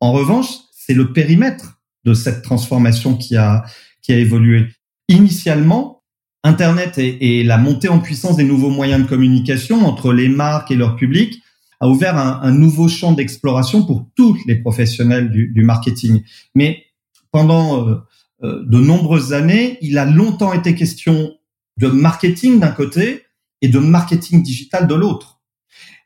En 0.00 0.12
revanche, 0.12 0.48
c'est 0.72 0.92
le 0.92 1.14
périmètre 1.14 1.80
de 2.04 2.12
cette 2.12 2.42
transformation 2.42 3.16
qui 3.16 3.36
a 3.36 3.64
qui 4.02 4.12
a 4.12 4.18
évolué. 4.18 4.66
Initialement, 5.08 6.02
Internet 6.42 6.96
et, 6.96 7.42
la 7.44 7.58
montée 7.58 7.88
en 7.88 7.98
puissance 7.98 8.36
des 8.36 8.44
nouveaux 8.44 8.70
moyens 8.70 9.02
de 9.02 9.06
communication 9.06 9.86
entre 9.86 10.12
les 10.12 10.28
marques 10.28 10.70
et 10.70 10.76
leur 10.76 10.96
public 10.96 11.42
a 11.80 11.88
ouvert 11.88 12.16
un, 12.16 12.50
nouveau 12.50 12.88
champ 12.88 13.12
d'exploration 13.12 13.84
pour 13.84 14.08
tous 14.14 14.38
les 14.46 14.56
professionnels 14.56 15.30
du, 15.30 15.62
marketing. 15.62 16.22
Mais 16.54 16.84
pendant 17.30 17.88
euh, 17.88 17.96
euh, 18.42 18.64
de 18.66 18.78
nombreuses 18.78 19.32
années, 19.32 19.78
il 19.82 19.98
a 19.98 20.04
longtemps 20.06 20.52
été 20.52 20.74
question 20.74 21.32
de 21.76 21.88
marketing 21.88 22.58
d'un 22.58 22.70
côté 22.70 23.24
et 23.60 23.68
de 23.68 23.78
marketing 23.78 24.42
digital 24.42 24.86
de 24.86 24.94
l'autre. 24.94 25.40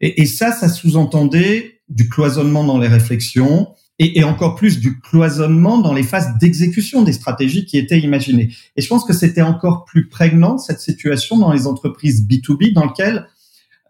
Et 0.01 0.27
ça, 0.27 0.53
ça 0.53 0.69
sous-entendait 0.69 1.74
du 1.89 2.09
cloisonnement 2.09 2.65
dans 2.65 2.79
les 2.79 2.89
réflexions, 2.89 3.69
et, 3.99 4.25
encore 4.25 4.57
plus 4.57 4.81
du 4.81 5.01
cloisonnement 5.01 5.79
dans 5.79 5.93
les 5.93 6.03
phases 6.03 6.37
d'exécution 6.41 7.03
des 7.03 7.13
stratégies 7.13 7.65
qui 7.65 7.79
étaient 7.79 8.01
imaginées. 8.01 8.53
Et 8.77 8.83
je 8.83 8.89
pense 8.89 9.05
que 9.05 9.13
c'était 9.13 9.43
encore 9.43 9.85
plus 9.85 10.09
prégnant 10.09 10.59
cette 10.59 10.81
situation 10.81 11.39
dans 11.39 11.53
les 11.53 11.67
entreprises 11.67 12.27
B2B 12.27 12.73
dans 12.73 12.87
lesquelles 12.87 13.29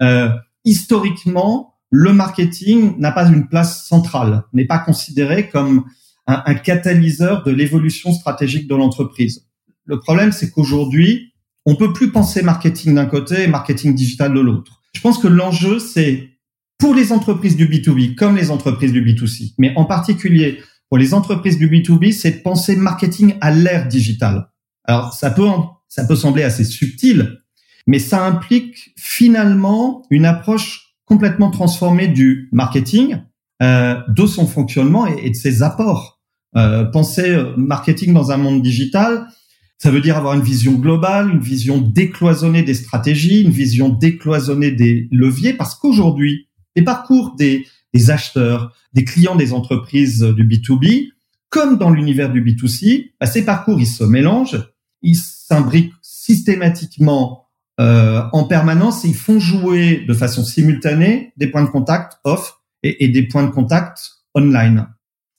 euh, 0.03 0.29
historiquement 0.65 1.75
le 1.91 2.13
marketing 2.13 2.99
n'a 2.99 3.13
pas 3.13 3.29
une 3.29 3.49
place 3.49 3.87
centrale, 3.87 4.43
n'est 4.53 4.67
pas 4.67 4.79
considéré 4.79 5.49
comme 5.49 5.85
un, 6.27 6.43
un 6.45 6.55
catalyseur 6.55 7.43
de 7.43 7.51
l'évolution 7.51 8.13
stratégique 8.13 8.69
de 8.69 8.75
l'entreprise. 8.75 9.47
Le 9.87 10.01
problème, 10.01 10.33
c'est 10.33 10.51
qu'aujourd'hui, 10.51 11.33
on 11.65 11.77
peut 11.77 11.93
plus 11.93 12.11
penser 12.11 12.43
marketing 12.43 12.95
d'un 12.95 13.07
côté 13.07 13.45
et 13.45 13.47
marketing 13.47 13.95
digital 13.95 14.35
de 14.35 14.41
l'autre. 14.41 14.83
Je 14.93 15.01
pense 15.01 15.19
que 15.19 15.29
l'enjeu, 15.29 15.79
c'est 15.79 16.34
pour 16.79 16.95
les 16.95 17.13
entreprises 17.13 17.57
du 17.57 17.67
B2B 17.67 18.15
comme 18.15 18.37
les 18.37 18.51
entreprises 18.51 18.93
du 18.93 19.05
B2C, 19.05 19.55
mais 19.59 19.73
en 19.77 19.85
particulier 19.85 20.61
pour 20.89 20.99
les 20.99 21.15
entreprises 21.15 21.59
du 21.59 21.69
B2B, 21.69 22.13
c'est 22.13 22.43
penser 22.43 22.77
marketing 22.77 23.35
à 23.41 23.51
l'ère 23.51 23.89
digitale. 23.89 24.51
Alors, 24.85 25.13
ça 25.13 25.31
peut, 25.31 25.49
ça 25.89 26.05
peut 26.05 26.17
sembler 26.17 26.43
assez 26.43 26.65
subtil, 26.65 27.41
mais 27.87 27.99
ça 27.99 28.25
implique 28.25 28.93
finalement 28.97 30.05
une 30.11 30.25
approche 30.25 30.95
complètement 31.05 31.51
transformée 31.51 32.09
du 32.09 32.49
marketing, 32.53 33.19
euh, 33.63 34.01
de 34.09 34.27
son 34.27 34.47
fonctionnement 34.47 35.07
et, 35.07 35.31
de 35.31 35.35
ses 35.35 35.63
apports. 35.63 36.21
Euh, 36.57 36.85
penser 36.85 37.31
euh, 37.31 37.55
marketing 37.57 38.13
dans 38.13 38.31
un 38.31 38.37
monde 38.37 38.63
digital, 38.63 39.27
ça 39.79 39.91
veut 39.91 40.01
dire 40.01 40.17
avoir 40.17 40.35
une 40.35 40.43
vision 40.43 40.73
globale, 40.73 41.31
une 41.31 41.41
vision 41.41 41.79
décloisonnée 41.79 42.63
des 42.63 42.75
stratégies, 42.75 43.43
une 43.43 43.51
vision 43.51 43.89
décloisonnée 43.89 44.71
des 44.71 45.09
leviers, 45.11 45.55
parce 45.55 45.75
qu'aujourd'hui, 45.75 46.49
les 46.77 46.83
parcours 46.83 47.35
des, 47.37 47.67
des 47.93 48.11
acheteurs, 48.11 48.75
des 48.93 49.05
clients 49.05 49.37
des 49.37 49.53
entreprises 49.53 50.23
du 50.23 50.47
B2B, 50.47 51.11
comme 51.55 51.79
dans 51.79 51.91
l'univers 51.91 52.31
du 52.31 52.43
B2C, 52.43 53.13
bah, 53.21 53.27
ces 53.27 53.45
parcours, 53.45 53.81
ils 53.81 53.87
se 53.87 54.03
mélangent, 54.03 54.61
ils 55.03 55.17
s'imbriquent 55.17 55.93
systématiquement 56.03 57.45
euh, 57.81 58.23
en 58.33 58.45
permanence 58.45 59.05
et 59.05 59.09
ils 59.09 59.15
font 59.17 59.39
jouer 59.39 60.05
de 60.07 60.15
façon 60.15 60.43
simultanée 60.45 61.33
des 61.37 61.47
points 61.47 61.63
de 61.63 61.69
contact 61.69 62.19
off 62.25 62.59
et, 62.83 63.09
des 63.09 63.23
points 63.23 63.45
de 63.45 63.51
contact 63.51 63.99
online. 64.35 64.89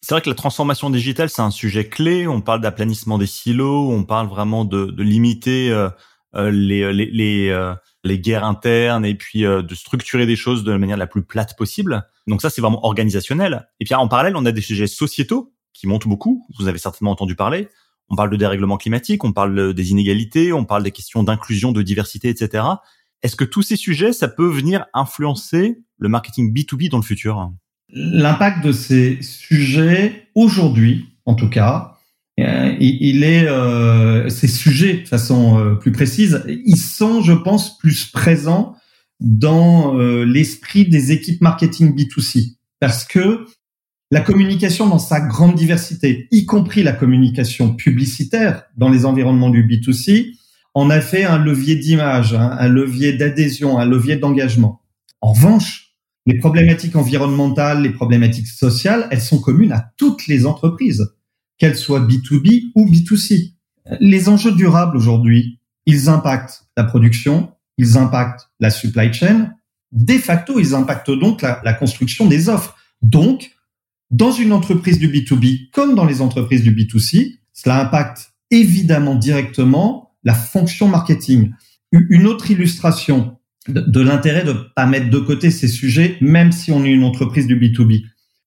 C'est 0.01 0.15
vrai 0.15 0.21
que 0.21 0.29
la 0.29 0.35
transformation 0.35 0.89
digitale, 0.89 1.29
c'est 1.29 1.41
un 1.41 1.51
sujet 1.51 1.87
clé. 1.87 2.27
On 2.27 2.41
parle 2.41 2.61
d'aplanissement 2.61 3.17
des 3.17 3.25
silos, 3.25 3.91
on 3.91 4.03
parle 4.03 4.27
vraiment 4.27 4.65
de, 4.65 4.85
de 4.85 5.03
limiter 5.03 5.71
euh, 5.71 5.89
euh 6.35 6.49
les, 6.49 6.93
les, 6.93 7.05
les, 7.11 7.49
euh, 7.49 7.73
les, 8.05 8.19
guerres 8.19 8.45
internes 8.45 9.05
et 9.05 9.15
puis 9.15 9.45
euh, 9.45 9.61
de 9.61 9.75
structurer 9.75 10.25
des 10.25 10.35
choses 10.35 10.63
de 10.63 10.71
la 10.71 10.77
manière 10.77 10.97
la 10.97 11.07
plus 11.07 11.23
plate 11.23 11.57
possible. 11.57 12.07
Donc 12.27 12.41
ça, 12.41 12.49
c'est 12.49 12.61
vraiment 12.61 12.85
organisationnel. 12.85 13.67
Et 13.79 13.85
puis 13.85 13.93
en 13.95 14.07
parallèle, 14.07 14.35
on 14.35 14.45
a 14.45 14.51
des 14.51 14.61
sujets 14.61 14.87
sociétaux 14.87 15.53
qui 15.73 15.87
montent 15.87 16.07
beaucoup. 16.07 16.45
Vous 16.57 16.67
avez 16.67 16.77
certainement 16.77 17.11
entendu 17.11 17.35
parler. 17.35 17.67
On 18.09 18.15
parle 18.15 18.29
de 18.29 18.37
dérèglement 18.37 18.77
climatique, 18.77 19.23
on 19.23 19.33
parle 19.33 19.73
des 19.73 19.91
inégalités, 19.91 20.53
on 20.53 20.63
parle 20.63 20.83
des 20.83 20.91
questions 20.91 21.23
d'inclusion, 21.23 21.71
de 21.71 21.81
diversité, 21.81 22.29
etc. 22.29 22.63
Est-ce 23.23 23.35
que 23.35 23.43
tous 23.43 23.63
ces 23.63 23.75
sujets, 23.75 24.13
ça 24.13 24.27
peut 24.27 24.47
venir 24.47 24.85
influencer 24.93 25.81
le 25.97 26.09
marketing 26.09 26.53
B2B 26.53 26.89
dans 26.89 26.97
le 26.97 27.03
futur? 27.03 27.51
L'impact 27.89 28.63
de 28.63 28.71
ces 28.71 29.21
sujets 29.21 30.27
aujourd'hui, 30.35 31.09
en 31.25 31.33
tout 31.33 31.49
cas, 31.49 31.91
euh, 31.91 31.94
il 32.37 33.23
est 33.23 33.47
euh, 33.47 34.29
ces 34.29 34.47
sujets 34.47 35.01
de 35.01 35.07
façon 35.07 35.59
euh, 35.59 35.75
plus 35.75 35.91
précise, 35.91 36.43
ils 36.47 36.77
sont, 36.77 37.21
je 37.21 37.33
pense, 37.33 37.77
plus 37.77 38.05
présents 38.05 38.75
dans 39.21 39.93
l'esprit 40.25 40.85
des 40.85 41.13
équipes 41.13 41.39
marketing 41.39 41.95
B2C 41.95 42.57
parce 42.81 43.05
que 43.05 43.45
la 44.11 44.19
communication 44.19 44.87
dans 44.87 44.99
sa 44.99 45.21
grande 45.21 45.55
diversité, 45.55 46.27
y 46.31 46.45
compris 46.45 46.83
la 46.83 46.91
communication 46.91 47.73
publicitaire 47.75 48.63
dans 48.75 48.89
les 48.89 49.05
environnements 49.05 49.49
du 49.49 49.65
B2C, 49.65 50.33
en 50.73 50.89
a 50.89 50.99
fait 50.99 51.23
un 51.23 51.37
levier 51.37 51.77
d'image, 51.77 52.33
un 52.33 52.67
levier 52.67 53.13
d'adhésion, 53.13 53.79
un 53.79 53.85
levier 53.85 54.17
d'engagement. 54.17 54.81
En 55.21 55.31
revanche, 55.31 55.95
les 56.25 56.37
problématiques 56.37 56.95
environnementales, 56.95 57.81
les 57.81 57.91
problématiques 57.91 58.47
sociales, 58.47 59.07
elles 59.11 59.21
sont 59.21 59.39
communes 59.39 59.71
à 59.71 59.91
toutes 59.97 60.27
les 60.27 60.45
entreprises, 60.45 61.14
qu'elles 61.57 61.77
soient 61.77 62.01
B2B 62.01 62.71
ou 62.75 62.89
B2C. 62.89 63.53
Les 63.99 64.29
enjeux 64.29 64.51
durables 64.51 64.97
aujourd'hui, 64.97 65.59
ils 65.85 66.09
impactent 66.09 66.65
la 66.75 66.83
production, 66.83 67.51
ils 67.77 67.97
impactent 67.97 68.49
la 68.59 68.69
supply 68.69 69.13
chain. 69.13 69.51
De 69.91 70.13
facto, 70.13 70.59
ils 70.59 70.73
impactent 70.73 71.11
donc 71.11 71.41
la, 71.41 71.73
construction 71.73 72.25
des 72.25 72.49
offres. 72.49 72.75
Donc, 73.01 73.51
dans 74.11 74.31
une 74.31 74.51
entreprise 74.51 74.99
du 74.99 75.09
B2B 75.09 75.69
comme 75.71 75.95
dans 75.95 76.05
les 76.05 76.21
entreprises 76.21 76.63
du 76.63 76.71
B2C, 76.71 77.39
cela 77.53 77.81
impacte 77.81 78.33
évidemment 78.51 79.15
directement 79.15 80.15
la 80.23 80.33
fonction 80.33 80.87
marketing. 80.87 81.51
Une 81.91 82.27
autre 82.27 82.51
illustration, 82.51 83.37
de, 83.67 84.01
l'intérêt 84.01 84.43
de 84.43 84.53
pas 84.75 84.85
mettre 84.85 85.09
de 85.09 85.19
côté 85.19 85.51
ces 85.51 85.67
sujets, 85.67 86.17
même 86.21 86.51
si 86.51 86.71
on 86.71 86.83
est 86.83 86.91
une 86.91 87.03
entreprise 87.03 87.47
du 87.47 87.57
B2B. 87.57 88.03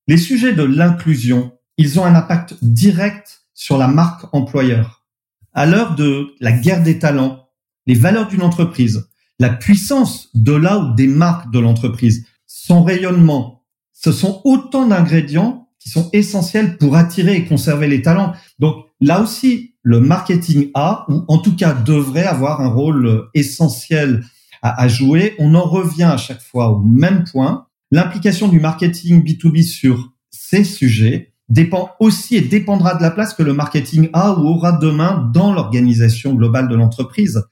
Les 0.06 0.16
sujets 0.16 0.52
de 0.52 0.62
l'inclusion, 0.62 1.52
ils 1.78 1.98
ont 1.98 2.04
un 2.04 2.14
impact 2.14 2.56
direct 2.60 3.42
sur 3.54 3.78
la 3.78 3.88
marque 3.88 4.26
employeur. 4.34 5.06
À 5.54 5.64
l'heure 5.64 5.94
de 5.94 6.34
la 6.40 6.52
guerre 6.52 6.82
des 6.82 6.98
talents, 6.98 7.48
les 7.86 7.94
valeurs 7.94 8.28
d'une 8.28 8.42
entreprise, 8.42 9.08
la 9.38 9.48
puissance 9.48 10.28
de 10.34 10.52
là 10.52 10.78
ou 10.78 10.94
des 10.94 11.06
marques 11.06 11.50
de 11.52 11.58
l'entreprise, 11.58 12.26
son 12.46 12.82
rayonnement, 12.82 13.64
ce 13.92 14.12
sont 14.12 14.40
autant 14.44 14.86
d'ingrédients 14.86 15.68
qui 15.78 15.88
sont 15.88 16.10
essentiels 16.12 16.76
pour 16.76 16.96
attirer 16.96 17.36
et 17.36 17.44
conserver 17.46 17.86
les 17.86 18.02
talents. 18.02 18.34
Donc 18.58 18.84
là 19.00 19.20
aussi, 19.20 19.74
le 19.82 20.00
marketing 20.00 20.70
a, 20.74 21.06
ou 21.08 21.24
en 21.28 21.38
tout 21.38 21.54
cas 21.54 21.72
devrait 21.72 22.26
avoir 22.26 22.60
un 22.60 22.68
rôle 22.68 23.28
essentiel 23.34 24.24
à, 24.62 24.88
jouer. 24.88 25.34
On 25.38 25.54
en 25.54 25.64
revient 25.64 26.04
à 26.04 26.16
chaque 26.16 26.42
fois 26.42 26.70
au 26.70 26.80
même 26.80 27.24
point. 27.24 27.66
L'implication 27.90 28.48
du 28.48 28.60
marketing 28.60 29.22
B2B 29.24 29.62
sur 29.62 30.12
ces 30.30 30.64
sujets 30.64 31.32
dépend 31.48 31.90
aussi 31.98 32.36
et 32.36 32.40
dépendra 32.40 32.94
de 32.94 33.02
la 33.02 33.10
place 33.10 33.34
que 33.34 33.42
le 33.42 33.54
marketing 33.54 34.10
a 34.12 34.34
ou 34.34 34.46
aura 34.48 34.72
demain 34.72 35.30
dans 35.32 35.52
l'organisation 35.52 36.34
globale 36.34 36.68
de 36.68 36.76
l'entreprise. 36.76 37.42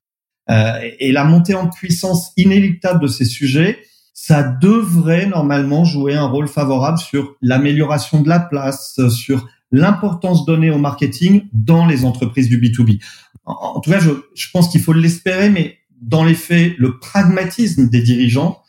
Euh, 0.50 0.72
et 1.00 1.12
la 1.12 1.24
montée 1.24 1.54
en 1.54 1.68
puissance 1.68 2.32
inéluctable 2.36 3.00
de 3.00 3.08
ces 3.08 3.24
sujets, 3.24 3.78
ça 4.12 4.42
devrait 4.42 5.26
normalement 5.26 5.84
jouer 5.84 6.14
un 6.14 6.26
rôle 6.26 6.48
favorable 6.48 6.98
sur 6.98 7.36
l'amélioration 7.42 8.22
de 8.22 8.28
la 8.28 8.40
place, 8.40 9.00
sur 9.08 9.46
l'importance 9.72 10.46
donnée 10.46 10.70
au 10.70 10.78
marketing 10.78 11.42
dans 11.52 11.86
les 11.86 12.04
entreprises 12.04 12.48
du 12.48 12.60
B2B. 12.60 13.02
En, 13.44 13.80
tout 13.80 13.90
cas, 13.90 14.00
je, 14.00 14.10
je 14.34 14.46
pense 14.52 14.68
qu'il 14.68 14.80
faut 14.80 14.92
l'espérer, 14.92 15.50
mais 15.50 15.78
dans 16.00 16.24
les 16.24 16.34
faits, 16.34 16.74
le 16.78 16.98
pragmatisme 16.98 17.88
des 17.88 18.02
dirigeants 18.02 18.60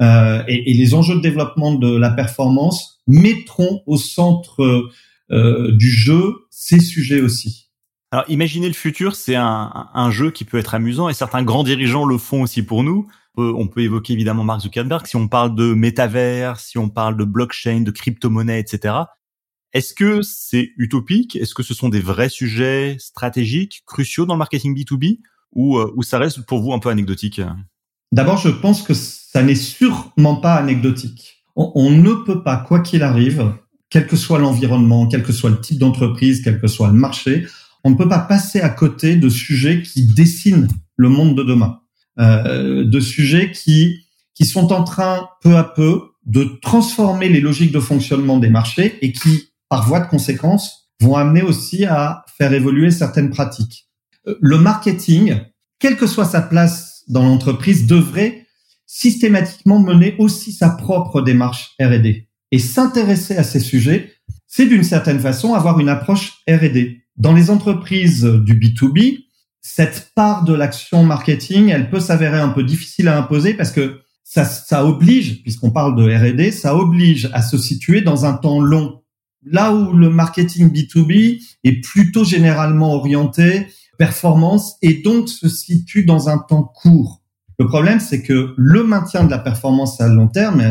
euh, 0.00 0.42
et, 0.48 0.70
et, 0.70 0.74
les 0.74 0.94
enjeux 0.94 1.16
de 1.16 1.20
développement 1.20 1.74
de 1.74 1.96
la 1.96 2.10
performance 2.10 2.91
mettront 3.06 3.82
au 3.86 3.96
centre 3.96 4.90
euh, 5.30 5.72
du 5.72 5.90
jeu 5.90 6.46
ces 6.50 6.80
sujets 6.80 7.20
aussi. 7.20 7.70
Alors, 8.10 8.26
imaginez 8.28 8.68
le 8.68 8.74
futur, 8.74 9.16
c'est 9.16 9.36
un, 9.36 9.88
un, 9.94 10.10
jeu 10.10 10.30
qui 10.30 10.44
peut 10.44 10.58
être 10.58 10.74
amusant 10.74 11.08
et 11.08 11.14
certains 11.14 11.42
grands 11.42 11.64
dirigeants 11.64 12.04
le 12.04 12.18
font 12.18 12.42
aussi 12.42 12.62
pour 12.62 12.82
nous. 12.82 13.08
On 13.38 13.66
peut 13.66 13.80
évoquer 13.80 14.12
évidemment 14.12 14.44
Mark 14.44 14.60
Zuckerberg 14.60 15.06
si 15.06 15.16
on 15.16 15.26
parle 15.26 15.54
de 15.54 15.72
métavers, 15.72 16.60
si 16.60 16.76
on 16.76 16.90
parle 16.90 17.16
de 17.16 17.24
blockchain, 17.24 17.80
de 17.80 17.90
crypto-monnaie, 17.90 18.60
etc. 18.60 18.94
Est-ce 19.72 19.94
que 19.94 20.20
c'est 20.20 20.72
utopique? 20.76 21.36
Est-ce 21.36 21.54
que 21.54 21.62
ce 21.62 21.72
sont 21.72 21.88
des 21.88 22.00
vrais 22.00 22.28
sujets 22.28 22.96
stratégiques, 22.98 23.82
cruciaux 23.86 24.26
dans 24.26 24.34
le 24.34 24.38
marketing 24.38 24.76
B2B 24.76 25.20
ou, 25.52 25.78
euh, 25.78 25.90
ou 25.96 26.02
ça 26.02 26.18
reste 26.18 26.42
pour 26.42 26.60
vous 26.60 26.74
un 26.74 26.78
peu 26.78 26.90
anecdotique? 26.90 27.40
D'abord, 28.12 28.36
je 28.36 28.50
pense 28.50 28.82
que 28.82 28.92
ça 28.92 29.42
n'est 29.42 29.54
sûrement 29.54 30.36
pas 30.36 30.56
anecdotique. 30.56 31.41
On, 31.54 31.90
ne 31.90 32.24
peut 32.24 32.42
pas, 32.42 32.56
quoi 32.56 32.80
qu'il 32.80 33.02
arrive, 33.02 33.52
quel 33.90 34.06
que 34.06 34.16
soit 34.16 34.38
l'environnement, 34.38 35.06
quel 35.06 35.22
que 35.22 35.32
soit 35.32 35.50
le 35.50 35.60
type 35.60 35.78
d'entreprise, 35.78 36.42
quel 36.42 36.60
que 36.60 36.66
soit 36.66 36.88
le 36.88 36.94
marché, 36.94 37.46
on 37.84 37.90
ne 37.90 37.96
peut 37.96 38.08
pas 38.08 38.20
passer 38.20 38.60
à 38.60 38.70
côté 38.70 39.16
de 39.16 39.28
sujets 39.28 39.82
qui 39.82 40.06
dessinent 40.06 40.68
le 40.96 41.08
monde 41.08 41.36
de 41.36 41.42
demain, 41.42 41.80
euh, 42.18 42.84
de 42.84 43.00
sujets 43.00 43.50
qui 43.50 44.06
qui 44.34 44.46
sont 44.46 44.72
en 44.72 44.84
train 44.84 45.28
peu 45.42 45.56
à 45.56 45.64
peu 45.64 46.00
de 46.24 46.58
transformer 46.62 47.28
les 47.28 47.40
logiques 47.40 47.72
de 47.72 47.80
fonctionnement 47.80 48.38
des 48.38 48.48
marchés 48.48 48.98
et 49.02 49.12
qui, 49.12 49.50
par 49.68 49.86
voie 49.86 50.00
de 50.00 50.08
conséquence, 50.08 50.90
vont 51.00 51.16
amener 51.16 51.42
aussi 51.42 51.84
à 51.84 52.24
faire 52.38 52.52
évoluer 52.52 52.90
certaines 52.90 53.30
pratiques. 53.30 53.88
Le 54.40 54.58
marketing, 54.58 55.40
quelle 55.78 55.96
que 55.96 56.06
soit 56.06 56.24
sa 56.24 56.40
place 56.40 57.02
dans 57.08 57.24
l'entreprise, 57.24 57.86
devrait 57.86 58.41
systématiquement 58.94 59.80
mener 59.80 60.14
aussi 60.18 60.52
sa 60.52 60.68
propre 60.68 61.22
démarche 61.22 61.74
R&D. 61.80 62.28
Et 62.50 62.58
s'intéresser 62.58 63.38
à 63.38 63.42
ces 63.42 63.58
sujets, 63.58 64.12
c'est 64.46 64.66
d'une 64.66 64.84
certaine 64.84 65.18
façon 65.18 65.54
avoir 65.54 65.80
une 65.80 65.88
approche 65.88 66.42
R&D. 66.46 67.00
Dans 67.16 67.32
les 67.32 67.48
entreprises 67.48 68.24
du 68.24 68.54
B2B, 68.54 69.24
cette 69.62 70.10
part 70.14 70.44
de 70.44 70.52
l'action 70.52 71.04
marketing, 71.04 71.70
elle 71.70 71.88
peut 71.88 72.00
s'avérer 72.00 72.38
un 72.38 72.50
peu 72.50 72.64
difficile 72.64 73.08
à 73.08 73.16
imposer 73.16 73.54
parce 73.54 73.72
que 73.72 74.00
ça, 74.24 74.84
oblige, 74.84 75.42
puisqu'on 75.42 75.70
parle 75.70 75.96
de 75.96 76.04
R&D, 76.04 76.50
ça 76.50 76.76
oblige 76.76 77.30
à 77.32 77.40
se 77.40 77.56
situer 77.56 78.02
dans 78.02 78.26
un 78.26 78.34
temps 78.34 78.60
long. 78.60 79.00
Là 79.42 79.72
où 79.72 79.94
le 79.94 80.10
marketing 80.10 80.70
B2B 80.70 81.42
est 81.64 81.80
plutôt 81.80 82.24
généralement 82.24 82.92
orienté 82.94 83.68
performance 83.96 84.76
et 84.82 85.00
donc 85.00 85.30
se 85.30 85.48
situe 85.48 86.04
dans 86.04 86.28
un 86.28 86.36
temps 86.36 86.64
court. 86.64 87.21
Le 87.62 87.68
problème, 87.68 88.00
c'est 88.00 88.22
que 88.22 88.54
le 88.56 88.82
maintien 88.82 89.22
de 89.22 89.30
la 89.30 89.38
performance 89.38 90.00
à 90.00 90.08
long 90.08 90.26
terme, 90.26 90.64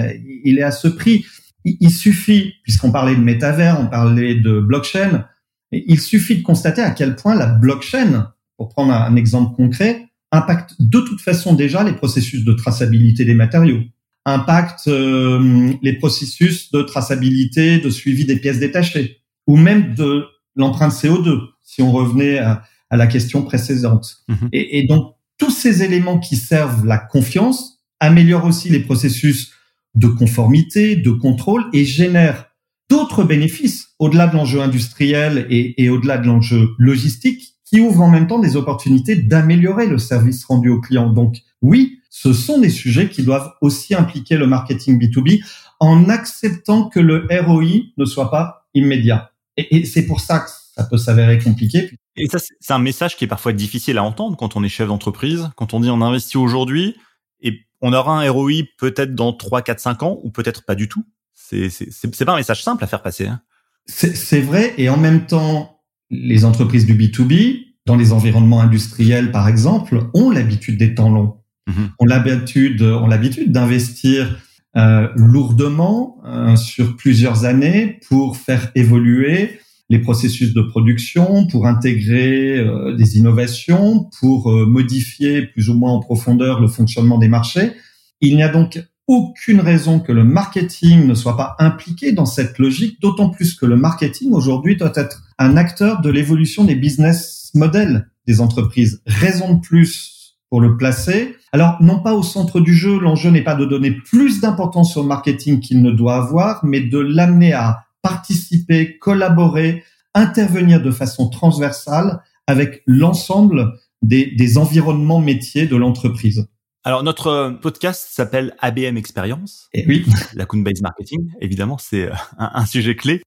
il 0.43 0.59
est 0.59 0.63
à 0.63 0.71
ce 0.71 0.89
prix. 0.89 1.23
il 1.63 1.89
suffit, 1.89 2.55
puisqu'on 2.63 2.91
parlait 2.91 3.15
de 3.15 3.21
métavers, 3.21 3.79
on 3.79 3.87
parlait 3.87 4.35
de 4.35 4.59
blockchain, 4.59 5.25
il 5.71 6.01
suffit 6.01 6.35
de 6.35 6.43
constater 6.43 6.81
à 6.81 6.91
quel 6.91 7.15
point 7.15 7.33
la 7.33 7.45
blockchain, 7.45 8.33
pour 8.57 8.67
prendre 8.67 8.91
un 8.91 9.15
exemple 9.15 9.55
concret, 9.55 10.09
impacte 10.33 10.75
de 10.81 10.99
toute 10.99 11.21
façon 11.21 11.53
déjà 11.53 11.81
les 11.85 11.93
processus 11.93 12.43
de 12.43 12.51
traçabilité 12.51 13.23
des 13.23 13.35
matériaux, 13.35 13.79
impacte 14.25 14.89
euh, 14.89 15.71
les 15.81 15.93
processus 15.93 16.73
de 16.73 16.81
traçabilité, 16.81 17.79
de 17.79 17.89
suivi 17.89 18.25
des 18.25 18.35
pièces 18.35 18.59
détachées, 18.59 19.21
ou 19.47 19.55
même 19.55 19.95
de 19.95 20.25
l'empreinte 20.57 20.91
CO2, 20.91 21.39
si 21.63 21.81
on 21.81 21.93
revenait 21.93 22.39
à, 22.39 22.63
la 22.91 23.07
question 23.07 23.43
précédente. 23.43 24.17
Mhm. 24.27 24.49
Et, 24.51 24.79
et 24.79 24.87
donc, 24.87 25.15
tous 25.41 25.49
ces 25.49 25.81
éléments 25.81 26.19
qui 26.19 26.35
servent 26.35 26.85
la 26.85 26.99
confiance 26.99 27.79
améliorent 27.99 28.45
aussi 28.45 28.69
les 28.69 28.79
processus 28.79 29.51
de 29.95 30.05
conformité, 30.05 30.95
de 30.95 31.09
contrôle 31.09 31.65
et 31.73 31.83
génèrent 31.83 32.45
d'autres 32.91 33.23
bénéfices 33.23 33.87
au-delà 33.97 34.27
de 34.27 34.35
l'enjeu 34.35 34.61
industriel 34.61 35.47
et, 35.49 35.89
au-delà 35.89 36.19
de 36.19 36.27
l'enjeu 36.27 36.69
logistique 36.77 37.55
qui 37.65 37.79
ouvrent 37.79 38.03
en 38.03 38.11
même 38.11 38.27
temps 38.27 38.37
des 38.37 38.55
opportunités 38.55 39.15
d'améliorer 39.15 39.87
le 39.87 39.97
service 39.97 40.45
rendu 40.45 40.69
aux 40.69 40.79
clients. 40.79 41.09
Donc 41.09 41.37
oui, 41.63 41.97
ce 42.11 42.33
sont 42.33 42.59
des 42.59 42.69
sujets 42.69 43.09
qui 43.09 43.23
doivent 43.23 43.51
aussi 43.61 43.95
impliquer 43.95 44.37
le 44.37 44.45
marketing 44.45 45.01
B2B 45.01 45.43
en 45.79 46.07
acceptant 46.07 46.87
que 46.87 46.99
le 46.99 47.25
ROI 47.31 47.87
ne 47.97 48.05
soit 48.05 48.29
pas 48.29 48.67
immédiat. 48.75 49.31
Et 49.57 49.85
c'est 49.85 50.05
pour 50.05 50.19
ça 50.19 50.41
que 50.41 50.51
ça 50.75 50.83
peut 50.83 50.99
s'avérer 50.99 51.39
compliqué. 51.39 51.89
Et 52.17 52.27
ça, 52.27 52.39
c'est 52.39 52.73
un 52.73 52.79
message 52.79 53.15
qui 53.15 53.25
est 53.25 53.27
parfois 53.27 53.53
difficile 53.53 53.97
à 53.97 54.03
entendre 54.03 54.35
quand 54.37 54.55
on 54.55 54.63
est 54.63 54.69
chef 54.69 54.87
d'entreprise, 54.87 55.49
quand 55.55 55.73
on 55.73 55.79
dit 55.79 55.89
on 55.89 56.01
investit 56.01 56.37
aujourd'hui 56.37 56.95
et 57.41 57.61
on 57.81 57.93
aura 57.93 58.19
un 58.21 58.29
ROI 58.29 58.63
peut-être 58.77 59.15
dans 59.15 59.33
3, 59.33 59.61
4, 59.61 59.79
5 59.79 60.03
ans 60.03 60.19
ou 60.23 60.29
peut-être 60.29 60.65
pas 60.65 60.75
du 60.75 60.87
tout. 60.87 61.05
C'est, 61.33 61.69
c'est, 61.69 62.25
pas 62.25 62.33
un 62.33 62.37
message 62.37 62.63
simple 62.63 62.83
à 62.83 62.87
faire 62.87 63.01
passer. 63.01 63.27
Hein. 63.27 63.41
C'est 63.85 64.41
vrai, 64.41 64.73
et 64.77 64.89
en 64.89 64.97
même 64.97 65.25
temps, 65.25 65.81
les 66.09 66.45
entreprises 66.45 66.85
du 66.85 66.93
B2B, 66.93 67.65
dans 67.85 67.95
les 67.95 68.13
environnements 68.13 68.61
industriels 68.61 69.31
par 69.31 69.47
exemple, 69.47 70.09
ont 70.13 70.29
l'habitude 70.29 70.77
des 70.77 70.93
temps 70.93 71.09
longs. 71.09 71.37
Mm-hmm. 71.67 71.89
Ont 71.99 72.05
l'habitude, 72.05 72.81
ont 72.83 73.07
l'habitude 73.07 73.51
d'investir 73.51 74.37
euh, 74.77 75.09
lourdement 75.15 76.21
euh, 76.25 76.55
sur 76.55 76.95
plusieurs 76.95 77.43
années 77.43 77.99
pour 78.07 78.37
faire 78.37 78.71
évoluer 78.75 79.59
les 79.91 79.99
processus 79.99 80.53
de 80.53 80.61
production, 80.61 81.45
pour 81.47 81.67
intégrer 81.67 82.57
euh, 82.57 82.95
des 82.95 83.17
innovations, 83.17 84.09
pour 84.21 84.49
euh, 84.49 84.65
modifier 84.65 85.47
plus 85.47 85.69
ou 85.69 85.73
moins 85.73 85.91
en 85.91 85.99
profondeur 85.99 86.61
le 86.61 86.69
fonctionnement 86.69 87.17
des 87.17 87.27
marchés. 87.27 87.73
Il 88.21 88.37
n'y 88.37 88.41
a 88.41 88.47
donc 88.47 88.81
aucune 89.07 89.59
raison 89.59 89.99
que 89.99 90.13
le 90.13 90.23
marketing 90.23 91.05
ne 91.05 91.13
soit 91.13 91.35
pas 91.35 91.57
impliqué 91.59 92.13
dans 92.13 92.25
cette 92.25 92.57
logique, 92.57 93.01
d'autant 93.01 93.31
plus 93.31 93.53
que 93.53 93.65
le 93.65 93.75
marketing 93.75 94.31
aujourd'hui 94.31 94.77
doit 94.77 94.93
être 94.95 95.23
un 95.37 95.57
acteur 95.57 95.99
de 95.99 96.09
l'évolution 96.09 96.63
des 96.63 96.75
business 96.75 97.51
models 97.53 98.07
des 98.25 98.39
entreprises. 98.39 99.01
Raison 99.05 99.55
de 99.55 99.59
plus 99.59 100.37
pour 100.49 100.61
le 100.61 100.77
placer. 100.77 101.35
Alors, 101.51 101.75
non 101.81 101.99
pas 101.99 102.13
au 102.13 102.23
centre 102.23 102.61
du 102.61 102.73
jeu, 102.73 102.97
l'enjeu 102.97 103.29
n'est 103.29 103.43
pas 103.43 103.55
de 103.55 103.65
donner 103.65 103.91
plus 103.91 104.39
d'importance 104.39 104.95
au 104.95 105.03
marketing 105.03 105.59
qu'il 105.59 105.81
ne 105.81 105.91
doit 105.91 106.15
avoir, 106.15 106.63
mais 106.63 106.79
de 106.79 106.99
l'amener 106.99 107.51
à 107.51 107.83
participer, 108.01 108.97
collaborer, 108.97 109.83
intervenir 110.13 110.81
de 110.81 110.91
façon 110.91 111.29
transversale 111.29 112.21
avec 112.47 112.83
l'ensemble 112.85 113.79
des, 114.01 114.25
des 114.35 114.57
environnements 114.57 115.19
métiers 115.19 115.67
de 115.67 115.75
l'entreprise. 115.75 116.47
Alors 116.83 117.03
notre 117.03 117.27
euh, 117.27 117.51
podcast 117.51 118.07
s'appelle 118.09 118.55
ABM 118.59 118.97
Experience. 118.97 119.69
Et 119.73 119.85
oui. 119.87 120.05
La 120.33 120.45
Based 120.51 120.81
Marketing, 120.81 121.31
évidemment, 121.39 121.77
c'est 121.77 122.09
euh, 122.09 122.15
un, 122.37 122.65
sujet 122.65 122.95
clé. 122.95 123.21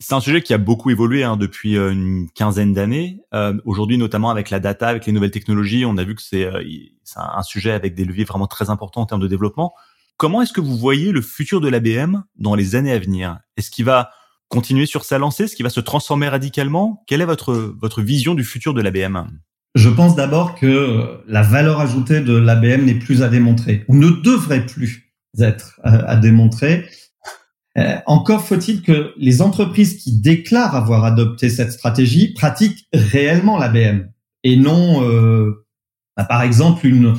C'est 0.00 0.14
un 0.14 0.20
sujet 0.20 0.42
qui 0.42 0.54
a 0.54 0.58
beaucoup 0.58 0.90
évolué 0.90 1.24
hein, 1.24 1.36
depuis 1.36 1.76
euh, 1.76 1.90
une 1.90 2.30
quinzaine 2.30 2.72
d'années. 2.72 3.20
Euh, 3.34 3.54
Aujourd'hui, 3.64 3.98
notamment 3.98 4.30
avec 4.30 4.48
la 4.50 4.60
data, 4.60 4.88
avec 4.88 5.06
les 5.06 5.12
nouvelles 5.12 5.32
technologies, 5.32 5.84
on 5.84 5.96
a 5.96 6.04
vu 6.04 6.14
que 6.14 6.22
c'est 6.22 6.44
euh, 6.44 6.62
un 7.16 7.42
sujet 7.42 7.72
avec 7.72 7.96
des 7.96 8.04
leviers 8.04 8.24
vraiment 8.24 8.46
très 8.46 8.70
importants 8.70 9.00
en 9.00 9.06
termes 9.06 9.20
de 9.20 9.26
développement. 9.26 9.74
Comment 10.16 10.40
est-ce 10.40 10.52
que 10.52 10.60
vous 10.60 10.76
voyez 10.76 11.10
le 11.10 11.20
futur 11.20 11.60
de 11.60 11.68
l'ABM 11.68 12.22
dans 12.36 12.54
les 12.54 12.76
années 12.76 12.92
à 12.92 12.98
venir? 12.98 13.38
Est-ce 13.56 13.72
qu'il 13.72 13.84
va 13.84 14.10
continuer 14.48 14.86
sur 14.86 15.04
sa 15.04 15.18
lancée 15.18 15.44
Est-ce 15.44 15.56
qu'il 15.56 15.64
va 15.64 15.70
se 15.70 15.80
transformer 15.80 16.28
radicalement 16.28 17.02
Quelle 17.06 17.20
est 17.20 17.26
votre, 17.26 17.54
votre 17.54 18.02
vision 18.02 18.34
du 18.34 18.44
futur 18.44 18.74
de 18.74 18.80
l'ABM 18.80 19.26
Je 19.74 19.88
pense 19.88 20.16
d'abord 20.16 20.54
que 20.54 21.20
la 21.26 21.42
valeur 21.42 21.80
ajoutée 21.80 22.20
de 22.20 22.36
l'ABM 22.36 22.84
n'est 22.84 22.98
plus 22.98 23.22
à 23.22 23.28
démontrer, 23.28 23.84
ou 23.88 23.96
ne 23.96 24.08
devrait 24.08 24.66
plus 24.66 25.12
être 25.38 25.80
euh, 25.86 26.02
à 26.06 26.16
démontrer. 26.16 26.86
Euh, 27.76 27.96
encore 28.06 28.44
faut-il 28.44 28.82
que 28.82 29.12
les 29.18 29.40
entreprises 29.40 30.02
qui 30.02 30.20
déclarent 30.20 30.74
avoir 30.74 31.04
adopté 31.04 31.48
cette 31.48 31.72
stratégie 31.72 32.32
pratiquent 32.32 32.88
réellement 32.92 33.58
l'ABM 33.58 34.08
et 34.44 34.56
non, 34.56 35.02
euh, 35.04 35.66
bah, 36.16 36.24
par 36.24 36.42
exemple, 36.42 36.86
une, 36.86 37.14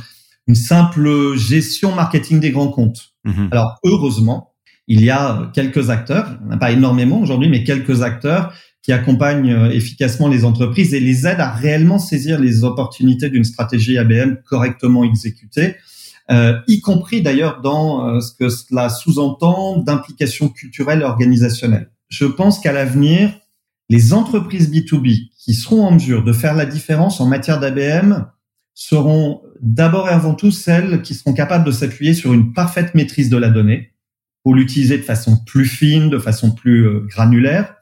une 0.47 0.55
simple 0.55 1.35
gestion 1.35 1.93
marketing 1.93 2.39
des 2.39 2.51
grands 2.51 2.71
comptes. 2.71 3.13
Mhm. 3.23 3.49
Alors 3.51 3.77
heureusement, 3.83 4.55
il 4.89 5.03
y 5.03 5.11
a 5.11 5.51
quelques 5.53 5.91
acteurs, 5.91 6.37
pas 6.59 6.71
énormément 6.71 7.21
aujourd'hui, 7.21 7.47
mais 7.47 7.63
quelques 7.63 8.01
acteurs 8.01 8.53
qui 8.81 8.91
accompagnent 8.91 9.51
euh, 9.51 9.69
efficacement 9.69 10.27
les 10.27 10.45
entreprises 10.45 10.95
et 10.95 10.99
les 10.99 11.27
aident 11.27 11.41
à 11.41 11.51
réellement 11.51 11.99
saisir 11.99 12.39
les 12.39 12.63
opportunités 12.63 13.29
d'une 13.29 13.43
stratégie 13.43 13.99
ABM 13.99 14.37
correctement 14.47 15.03
exécutée, 15.03 15.75
euh, 16.31 16.59
y 16.67 16.81
compris 16.81 17.21
d'ailleurs 17.21 17.61
dans 17.61 18.07
euh, 18.07 18.19
ce 18.19 18.33
que 18.33 18.49
cela 18.49 18.89
sous-entend 18.89 19.77
d'implication 19.77 20.49
culturelle 20.49 21.01
et 21.01 21.05
organisationnelle. 21.05 21.91
Je 22.07 22.25
pense 22.25 22.59
qu'à 22.59 22.71
l'avenir, 22.71 23.31
les 23.89 24.13
entreprises 24.13 24.71
B2B 24.71 25.29
qui 25.37 25.53
seront 25.53 25.85
en 25.85 25.91
mesure 25.91 26.23
de 26.23 26.33
faire 26.33 26.55
la 26.55 26.65
différence 26.65 27.21
en 27.21 27.27
matière 27.27 27.59
d'ABM 27.59 28.25
seront 28.73 29.41
d'abord 29.61 30.07
et 30.09 30.13
avant 30.13 30.33
tout 30.33 30.51
celles 30.51 31.03
qui 31.03 31.13
seront 31.13 31.33
capables 31.33 31.65
de 31.65 31.71
s'appuyer 31.71 32.15
sur 32.15 32.33
une 32.33 32.53
parfaite 32.53 32.95
maîtrise 32.95 33.29
de 33.29 33.37
la 33.37 33.49
donnée 33.49 33.91
pour 34.43 34.55
l'utiliser 34.55 34.97
de 34.97 35.03
façon 35.03 35.37
plus 35.45 35.65
fine, 35.65 36.09
de 36.09 36.19
façon 36.19 36.51
plus 36.51 36.87
euh, 36.87 37.01
granulaire. 37.07 37.75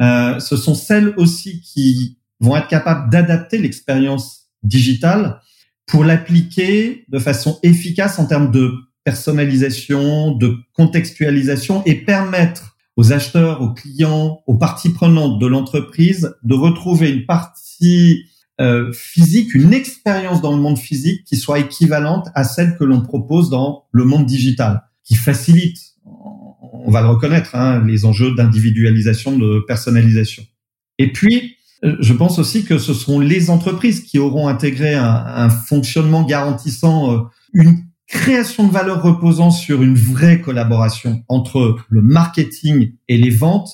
Euh, 0.00 0.38
ce 0.40 0.56
sont 0.56 0.74
celles 0.74 1.14
aussi 1.16 1.60
qui 1.60 2.18
vont 2.40 2.56
être 2.56 2.68
capables 2.68 3.10
d'adapter 3.10 3.58
l'expérience 3.58 4.48
digitale 4.62 5.40
pour 5.86 6.04
l'appliquer 6.04 7.04
de 7.08 7.18
façon 7.18 7.58
efficace 7.62 8.18
en 8.18 8.26
termes 8.26 8.50
de 8.50 8.72
personnalisation, 9.04 10.32
de 10.36 10.56
contextualisation 10.74 11.82
et 11.84 11.94
permettre 11.94 12.76
aux 12.96 13.12
acheteurs, 13.12 13.62
aux 13.62 13.72
clients, 13.72 14.42
aux 14.46 14.56
parties 14.56 14.90
prenantes 14.90 15.38
de 15.40 15.46
l'entreprise 15.46 16.34
de 16.42 16.54
retrouver 16.54 17.10
une 17.10 17.26
partie 17.26 18.26
euh, 18.60 18.92
physique, 18.92 19.54
une 19.54 19.72
expérience 19.72 20.42
dans 20.42 20.54
le 20.54 20.60
monde 20.60 20.78
physique 20.78 21.24
qui 21.24 21.36
soit 21.36 21.60
équivalente 21.60 22.28
à 22.34 22.44
celle 22.44 22.76
que 22.76 22.84
l'on 22.84 23.00
propose 23.00 23.48
dans 23.48 23.86
le 23.90 24.04
monde 24.04 24.26
digital, 24.26 24.82
qui 25.02 25.14
facilite, 25.14 25.78
on 26.86 26.90
va 26.90 27.02
le 27.02 27.08
reconnaître, 27.08 27.54
hein, 27.54 27.82
les 27.86 28.04
enjeux 28.04 28.34
d'individualisation, 28.34 29.36
de 29.36 29.60
personnalisation. 29.66 30.44
Et 30.98 31.12
puis, 31.12 31.56
je 31.82 32.12
pense 32.12 32.38
aussi 32.38 32.64
que 32.64 32.78
ce 32.78 32.92
seront 32.92 33.20
les 33.20 33.50
entreprises 33.50 34.02
qui 34.02 34.18
auront 34.18 34.48
intégré 34.48 34.94
un, 34.94 35.24
un 35.26 35.50
fonctionnement 35.50 36.24
garantissant 36.24 37.12
euh, 37.12 37.20
une 37.54 37.84
création 38.06 38.66
de 38.66 38.72
valeur 38.72 39.02
reposant 39.02 39.50
sur 39.50 39.82
une 39.82 39.94
vraie 39.94 40.40
collaboration 40.40 41.22
entre 41.28 41.78
le 41.88 42.02
marketing 42.02 42.92
et 43.08 43.16
les 43.16 43.30
ventes 43.30 43.70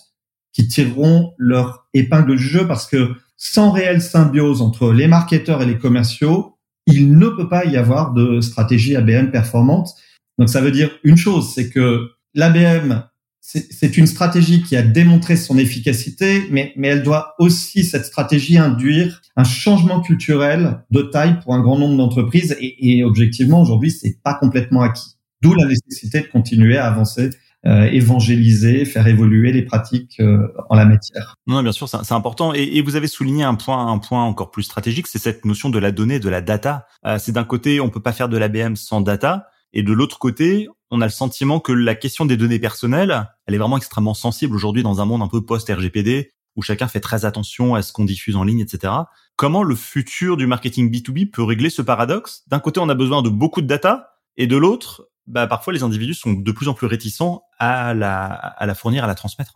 qui 0.53 0.69
tireront 0.69 1.33
leur 1.39 1.89
épingle 1.95 2.37
du 2.37 2.43
jeu 2.43 2.67
parce 2.67 2.87
que 2.87 3.15
sans 3.37 3.71
réelle 3.71 4.03
symbiose 4.03 4.63
entre 4.63 4.93
les 4.93 5.09
marketeurs 5.09 5.63
et 5.63 5.67
les 5.67 5.79
commerciaux, 5.79 6.57
il 6.87 7.19
ne 7.19 7.29
peut 7.29 7.49
pas 7.49 7.65
y 7.65 7.77
avoir 7.77 8.13
de 8.13 8.41
stratégie 8.41 8.95
ABM 8.97 9.31
performante. 9.31 9.91
Donc 10.39 10.49
ça 10.49 10.61
veut 10.61 10.71
dire 10.71 10.91
une 11.03 11.17
chose, 11.17 11.53
c'est 11.55 11.71
que 11.71 12.11
l'ABM, 12.37 13.03
c'est 13.41 13.97
une 13.97 14.07
stratégie 14.07 14.63
qui 14.63 14.77
a 14.77 14.83
démontré 14.83 15.37
son 15.37 15.57
efficacité, 15.57 16.45
mais, 16.51 16.73
mais 16.77 16.89
elle 16.89 17.03
doit 17.03 17.35
aussi, 17.39 17.85
cette 17.85 18.05
stratégie, 18.05 18.59
induire 18.59 19.23
un 19.37 19.45
changement 19.45 20.01
culturel 20.01 20.85
de 20.91 21.03
taille 21.03 21.39
pour 21.41 21.55
un 21.55 21.61
grand 21.61 21.79
nombre 21.79 21.97
d'entreprises. 21.97 22.57
Et, 22.61 22.99
et 22.99 23.05
objectivement, 23.05 23.61
aujourd'hui, 23.61 23.91
c'est 23.91 24.21
pas 24.23 24.35
complètement 24.35 24.83
acquis. 24.83 25.17
D'où 25.43 25.55
la 25.55 25.67
nécessité 25.67 26.23
de 26.23 26.27
continuer 26.27 26.77
à 26.77 26.87
avancer 26.87 27.31
euh, 27.67 27.91
évangéliser, 27.91 28.85
faire 28.85 29.09
évoluer 29.09 29.51
les 29.51 29.63
pratiques 29.63 30.21
euh, 30.21 30.47
en 30.69 30.77
la 30.77 30.85
matière. 30.85 31.35
Non, 31.49 31.65
bien 31.65 31.73
sûr, 31.73 31.89
c'est 31.89 32.13
important. 32.13 32.55
Et, 32.55 32.63
et, 32.63 32.83
vous 32.83 32.95
avez 32.95 33.09
souligné 33.09 33.43
un 33.43 33.57
point, 33.57 33.91
un 33.91 33.99
point 33.99 34.23
encore 34.23 34.53
plus 34.53 34.63
stratégique, 34.63 35.09
c'est 35.09 35.19
cette 35.19 35.45
notion 35.45 35.69
de 35.69 35.81
la 35.81 35.91
donnée, 35.91 36.21
de 36.21 36.29
la 36.29 36.43
data. 36.43 36.87
Euh, 37.05 37.19
c'est 37.19 37.33
d'un 37.33 37.43
côté, 37.43 37.81
on 37.81 37.91
peut 37.91 38.03
pas 38.03 38.13
faire 38.13 38.29
de 38.29 38.37
l'ABM 38.39 38.77
sans 38.77 39.01
data, 39.01 39.49
et 39.73 39.83
de 39.83 39.93
l'autre 39.93 40.21
côté, 40.21 40.69
on 40.91 41.01
a 41.01 41.05
le 41.05 41.11
sentiment 41.11 41.61
que 41.61 41.73
la 41.73 41.95
question 41.95 42.27
des 42.27 42.37
données 42.37 42.59
personnelles, 42.59 43.29
elle 43.47 43.55
est 43.55 43.59
vraiment 43.59 43.77
extrêmement 43.77 44.15
sensible 44.15 44.55
aujourd'hui 44.55 44.83
dans 44.83 45.01
un 45.01 45.05
monde 45.05 45.23
un 45.23 45.29
peu 45.29 45.45
post-RGPD 45.45 46.31
où 46.55 46.63
chacun 46.63 46.89
fait 46.89 47.01
très 47.01 47.25
attention 47.25 47.75
à 47.75 47.83
ce 47.83 47.93
qu'on 47.93 48.05
diffuse 48.05 48.37
en 48.37 48.45
ligne, 48.45 48.61
etc. 48.61 48.93
Comment 49.37 49.63
le 49.63 49.75
futur 49.75 50.37
du 50.39 50.47
marketing 50.47 50.91
B2B 50.91 51.31
peut 51.31 51.43
régler 51.43 51.69
ce 51.69 51.83
paradoxe? 51.83 52.45
D'un 52.49 52.61
côté, 52.61 52.81
on 52.81 52.89
a 52.89 52.95
besoin 52.95 53.21
de 53.21 53.29
beaucoup 53.29 53.61
de 53.61 53.67
data, 53.67 54.17
et 54.37 54.47
de 54.47 54.57
l'autre, 54.57 55.09
bah, 55.27 55.47
parfois 55.47 55.73
les 55.73 55.83
individus 55.83 56.15
sont 56.15 56.33
de 56.33 56.53
plus 56.53 56.69
en 56.69 56.75
plus 56.75 56.87
réticents 56.87 57.43
à 57.59 57.95
la, 57.95 58.25
à 58.25 58.67
la 58.67 58.75
fournir, 58.75 59.05
à 59.05 59.07
la 59.07 59.15
transmettre. 59.15 59.53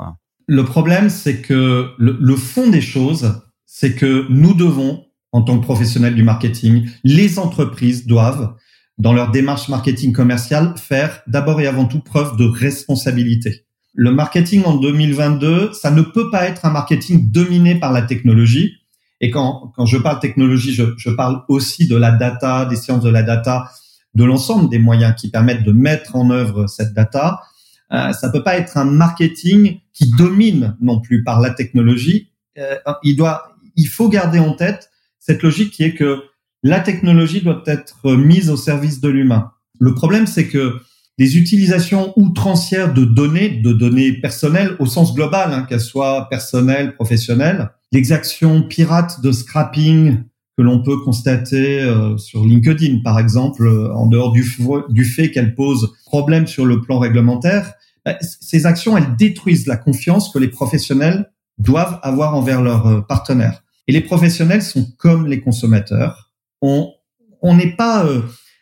Le 0.47 0.65
problème, 0.65 1.11
c'est 1.11 1.43
que 1.43 1.93
le, 1.97 2.17
le 2.21 2.37
fond 2.37 2.69
des 2.69 2.81
choses, 2.81 3.43
c'est 3.67 3.95
que 3.95 4.27
nous 4.29 4.55
devons, 4.55 5.07
en 5.33 5.43
tant 5.43 5.59
que 5.59 5.65
professionnels 5.65 6.15
du 6.15 6.23
marketing, 6.23 6.89
les 7.05 7.39
entreprises 7.39 8.07
doivent, 8.07 8.57
dans 9.01 9.15
leur 9.15 9.31
démarche 9.31 9.71
marketing 9.71 10.13
commerciale, 10.13 10.75
faire 10.77 11.23
d'abord 11.27 11.61
et 11.61 11.67
avant 11.67 11.87
tout 11.87 12.01
preuve 12.01 12.37
de 12.37 12.45
responsabilité. 12.45 13.65
Le 13.95 14.13
marketing 14.13 14.63
en 14.65 14.77
2022, 14.77 15.73
ça 15.73 15.91
ne 15.91 16.03
peut 16.03 16.31
pas 16.31 16.47
être 16.47 16.67
un 16.67 16.71
marketing 16.71 17.31
dominé 17.31 17.81
par 17.81 17.93
la 17.93 18.03
technologie. 18.03 18.75
Et 19.23 19.31
quand, 19.31 19.73
quand 19.75 19.87
je 19.87 19.97
parle 19.97 20.21
technologie, 20.21 20.75
je, 20.75 20.85
je 20.99 21.09
parle 21.09 21.43
aussi 21.49 21.89
de 21.89 21.97
la 21.97 22.13
data, 22.13 22.67
des 22.67 22.77
sciences 22.77 23.03
de 23.03 23.09
la 23.09 23.23
data, 23.23 23.71
de 24.15 24.25
l'ensemble 24.25 24.69
des 24.69 24.79
moyens 24.79 25.15
qui 25.17 25.31
permettent 25.31 25.65
de 25.65 25.73
mettre 25.73 26.15
en 26.15 26.31
œuvre 26.31 26.67
cette 26.67 26.93
data. 26.93 27.41
Euh, 27.93 28.13
ça 28.13 28.29
peut 28.29 28.43
pas 28.43 28.59
être 28.59 28.77
un 28.77 28.85
marketing 28.85 29.81
qui 29.95 30.11
domine 30.11 30.77
non 30.81 31.01
plus 31.01 31.25
par 31.25 31.41
la 31.41 31.51
technologie. 31.51 32.31
Euh, 32.59 32.77
il 33.03 33.17
doit, 33.17 33.55
il 33.77 33.89
faut 33.89 34.11
garder 34.11 34.41
en 34.41 34.53
tête 34.53 34.91
cette 35.19 35.43
logique 35.43 35.73
qui 35.73 35.85
est 35.85 35.95
que 35.95 36.23
la 36.63 36.81
technologie 36.81 37.41
doit 37.41 37.63
être 37.67 38.13
mise 38.13 38.51
au 38.51 38.57
service 38.57 39.01
de 39.01 39.09
l'humain. 39.09 39.51
Le 39.79 39.95
problème, 39.95 40.27
c'est 40.27 40.47
que 40.47 40.81
les 41.19 41.37
utilisations 41.37 42.13
outrancières 42.17 42.95
de 42.95 43.05
données, 43.05 43.51
de 43.51 43.73
données 43.73 44.13
personnelles 44.13 44.77
au 44.79 44.87
sens 44.87 45.15
global, 45.15 45.53
hein, 45.53 45.67
qu'elles 45.69 45.81
soient 45.81 46.29
personnelles, 46.31 46.95
professionnelles, 46.95 47.71
l'exaction 47.93 48.63
pirate 48.63 49.21
de 49.23 49.33
scrapping 49.33 50.19
que 50.57 50.63
l'on 50.63 50.83
peut 50.83 50.99
constater 50.99 51.83
euh, 51.83 52.17
sur 52.17 52.45
LinkedIn, 52.45 53.01
par 53.05 53.19
exemple, 53.19 53.67
euh, 53.67 53.95
en 53.95 54.07
dehors 54.07 54.33
du, 54.33 55.05
fait 55.05 55.31
qu'elle 55.31 55.55
pose 55.55 55.95
problème 56.07 56.47
sur 56.47 56.67
le 56.67 56.81
plan 56.81 56.99
réglementaire, 56.99 57.75
bah, 58.05 58.17
ces 58.21 58.67
actions, 58.67 58.97
elles 58.97 59.17
détruisent 59.17 59.67
la 59.67 59.77
confiance 59.77 60.33
que 60.33 60.39
les 60.39 60.49
professionnels 60.49 61.31
doivent 61.59 62.01
avoir 62.03 62.35
envers 62.35 62.63
leurs 62.63 62.87
euh, 62.87 63.01
partenaires. 63.03 63.63
Et 63.89 63.93
les 63.93 64.01
professionnels 64.01 64.63
sont 64.63 64.87
comme 64.97 65.27
les 65.27 65.41
consommateurs. 65.41 66.30
On 66.63 66.95
n'est 67.43 67.75
pas 67.77 68.07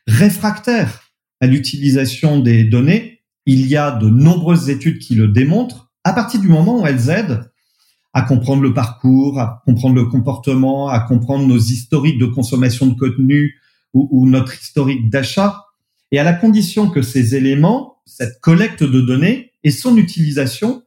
réfractaire 0.06 1.02
à 1.40 1.46
l'utilisation 1.46 2.38
des 2.38 2.64
données. 2.64 3.20
Il 3.46 3.66
y 3.66 3.76
a 3.76 3.92
de 3.92 4.08
nombreuses 4.08 4.70
études 4.70 4.98
qui 4.98 5.14
le 5.14 5.28
démontrent. 5.28 5.90
À 6.04 6.12
partir 6.12 6.40
du 6.40 6.48
moment 6.48 6.82
où 6.82 6.87
elles 6.87 7.11
aident 7.11 7.50
à 8.14 8.22
comprendre 8.22 8.62
le 8.62 8.72
parcours, 8.72 9.38
à 9.38 9.62
comprendre 9.64 9.94
le 9.94 10.06
comportement, 10.06 10.88
à 10.88 11.00
comprendre 11.00 11.46
nos 11.46 11.58
historiques 11.58 12.18
de 12.18 12.26
consommation 12.26 12.87
de 12.87 12.98
contenu 12.98 13.54
ou, 13.94 14.08
ou 14.11 14.28
notre 14.28 14.58
historique 14.61 15.11
d'achat, 15.11 15.64
et 16.11 16.18
à 16.18 16.24
la 16.24 16.32
condition 16.32 16.88
que 16.88 17.02
ces 17.02 17.34
éléments, 17.34 17.98
cette 18.06 18.40
collecte 18.40 18.82
de 18.82 19.00
données 19.00 19.52
et 19.62 19.70
son 19.70 19.96
utilisation 19.96 20.82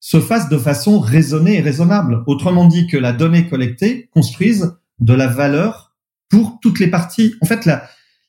se 0.00 0.20
fassent 0.20 0.48
de 0.48 0.58
façon 0.58 0.98
raisonnée 0.98 1.58
et 1.58 1.60
raisonnable. 1.60 2.24
Autrement 2.26 2.66
dit, 2.66 2.86
que 2.86 2.96
la 2.96 3.12
donnée 3.12 3.48
collectée 3.48 4.08
construise 4.12 4.74
de 4.98 5.14
la 5.14 5.26
valeur 5.26 5.91
pour 6.32 6.58
toutes 6.60 6.80
les 6.80 6.88
parties. 6.88 7.34
En 7.42 7.46
fait, 7.46 7.66
la, 7.66 7.86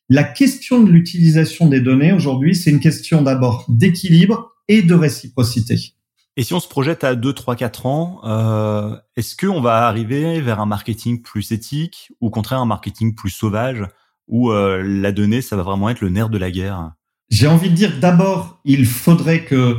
la 0.10 0.24
question 0.24 0.84
de 0.84 0.92
l'utilisation 0.92 1.68
des 1.68 1.80
données 1.80 2.12
aujourd'hui, 2.12 2.54
c'est 2.54 2.70
une 2.70 2.82
question 2.82 3.22
d'abord 3.22 3.66
d'équilibre 3.70 4.52
et 4.68 4.82
de 4.82 4.94
réciprocité. 4.94 5.80
Et 6.36 6.44
si 6.44 6.54
on 6.54 6.60
se 6.60 6.68
projette 6.68 7.04
à 7.04 7.16
2, 7.16 7.34
3, 7.34 7.56
4 7.56 7.86
ans, 7.86 8.20
euh, 8.26 8.96
est-ce 9.16 9.38
qu'on 9.38 9.62
va 9.62 9.88
arriver 9.88 10.42
vers 10.42 10.60
un 10.60 10.66
marketing 10.66 11.22
plus 11.22 11.52
éthique 11.52 12.12
ou 12.20 12.28
au 12.28 12.30
contraire 12.30 12.60
un 12.60 12.66
marketing 12.66 13.16
plus 13.16 13.30
sauvage 13.30 13.86
où 14.28 14.52
euh, 14.52 14.84
la 14.84 15.12
donnée, 15.12 15.42
ça 15.42 15.56
va 15.56 15.64
vraiment 15.64 15.90
être 15.90 16.02
le 16.02 16.10
nerf 16.10 16.30
de 16.30 16.38
la 16.38 16.52
guerre? 16.52 16.92
J'ai 17.30 17.48
envie 17.48 17.70
de 17.70 17.76
dire 17.76 18.00
d'abord, 18.00 18.60
il 18.66 18.86
faudrait 18.86 19.46
que 19.46 19.78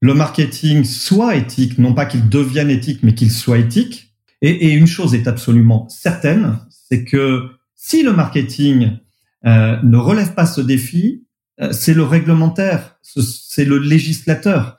le 0.00 0.14
marketing 0.14 0.84
soit 0.84 1.36
éthique, 1.36 1.78
non 1.78 1.92
pas 1.92 2.06
qu'il 2.06 2.28
devienne 2.28 2.70
éthique, 2.70 3.02
mais 3.02 3.14
qu'il 3.14 3.30
soit 3.30 3.58
éthique. 3.58 4.14
Et, 4.40 4.68
et, 4.68 4.72
une 4.72 4.86
chose 4.86 5.14
est 5.14 5.26
absolument 5.26 5.88
certaine, 5.88 6.60
c'est 6.70 7.04
que 7.04 7.57
si 7.80 8.02
le 8.02 8.12
marketing 8.12 8.98
euh, 9.46 9.78
ne 9.82 9.96
relève 9.96 10.34
pas 10.34 10.46
ce 10.46 10.60
défi, 10.60 11.24
euh, 11.60 11.72
c'est 11.72 11.94
le 11.94 12.02
réglementaire, 12.02 12.98
c'est 13.02 13.64
le 13.64 13.78
législateur 13.78 14.78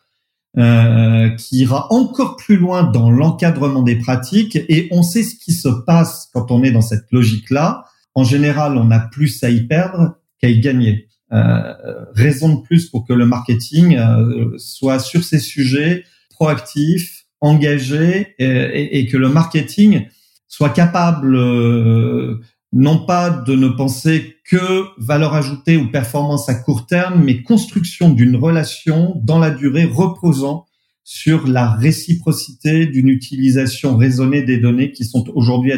euh, 0.58 1.30
qui 1.30 1.60
ira 1.60 1.92
encore 1.94 2.36
plus 2.36 2.58
loin 2.58 2.84
dans 2.84 3.10
l'encadrement 3.10 3.84
des 3.84 3.96
pratiques 3.96 4.58
et 4.68 4.90
on 4.92 5.02
sait 5.02 5.24
ce 5.24 5.36
qui 5.36 5.54
se 5.54 5.70
passe 5.70 6.30
quand 6.34 6.52
on 6.52 6.62
est 6.62 6.72
dans 6.72 6.82
cette 6.82 7.10
logique-là. 7.12 7.86
En 8.16 8.26
général, 8.26 8.78
on 8.78 8.92
a 8.92 9.00
plus 9.00 9.44
à 9.44 9.50
y 9.50 9.62
perdre 9.62 10.18
qu'à 10.42 10.50
y 10.50 10.60
gagner. 10.60 11.08
Euh, 11.32 11.74
raison 12.16 12.56
de 12.56 12.62
plus 12.64 12.90
pour 12.90 13.06
que 13.06 13.14
le 13.14 13.26
marketing 13.26 13.96
euh, 13.96 14.58
soit 14.58 15.00
sur 15.00 15.24
ces 15.24 15.40
sujets 15.40 16.04
proactif, 16.32 17.28
engagé 17.40 18.36
et, 18.40 19.00
et, 19.00 19.06
que 19.06 19.16
le 19.16 19.30
marketing 19.30 20.08
soit 20.48 20.72
capable 20.72 21.36
euh, 21.36 22.42
non 22.72 23.06
pas 23.06 23.30
de 23.30 23.56
ne 23.56 23.68
penser 23.68 24.36
que 24.46 24.86
valeur 24.98 25.34
ajoutée 25.34 25.78
ou 25.78 25.90
performance 25.90 26.50
à 26.50 26.56
court 26.56 26.86
terme, 26.86 27.24
mais 27.24 27.42
construction 27.42 28.10
d'une 28.10 28.36
relation 28.36 29.20
dans 29.24 29.40
la 29.40 29.50
durée 29.50 29.86
reposant 29.86 30.66
sur 31.04 31.48
la 31.48 31.72
réciprocité 31.72 32.86
d'une 32.86 33.08
utilisation 33.08 33.98
raisonnée 33.98 34.44
des 34.44 34.58
données 34.58 34.92
qui 34.92 35.06
sont 35.06 35.26
aujourd'hui 35.34 35.72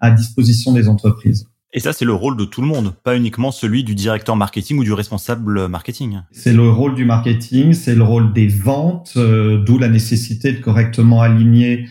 à, 0.00 0.10
disposition 0.10 0.72
des 0.72 0.88
entreprises. 0.88 1.46
Et 1.72 1.80
ça, 1.80 1.92
c'est 1.92 2.04
le 2.04 2.12
rôle 2.12 2.36
de 2.36 2.44
tout 2.44 2.60
le 2.60 2.66
monde, 2.66 2.92
pas 3.04 3.16
uniquement 3.16 3.52
celui 3.52 3.84
du 3.84 3.94
directeur 3.94 4.36
marketing 4.36 4.78
ou 4.78 4.84
du 4.84 4.92
responsable 4.92 5.68
marketing. 5.68 6.22
C'est 6.32 6.52
le 6.52 6.68
rôle 6.68 6.96
du 6.96 7.04
marketing, 7.04 7.72
c'est 7.72 7.94
le 7.94 8.02
rôle 8.02 8.32
des 8.32 8.48
ventes, 8.48 9.12
euh, 9.16 9.62
d'où 9.64 9.78
la 9.78 9.88
nécessité 9.88 10.52
de 10.52 10.58
correctement 10.58 11.22
aligner 11.22 11.86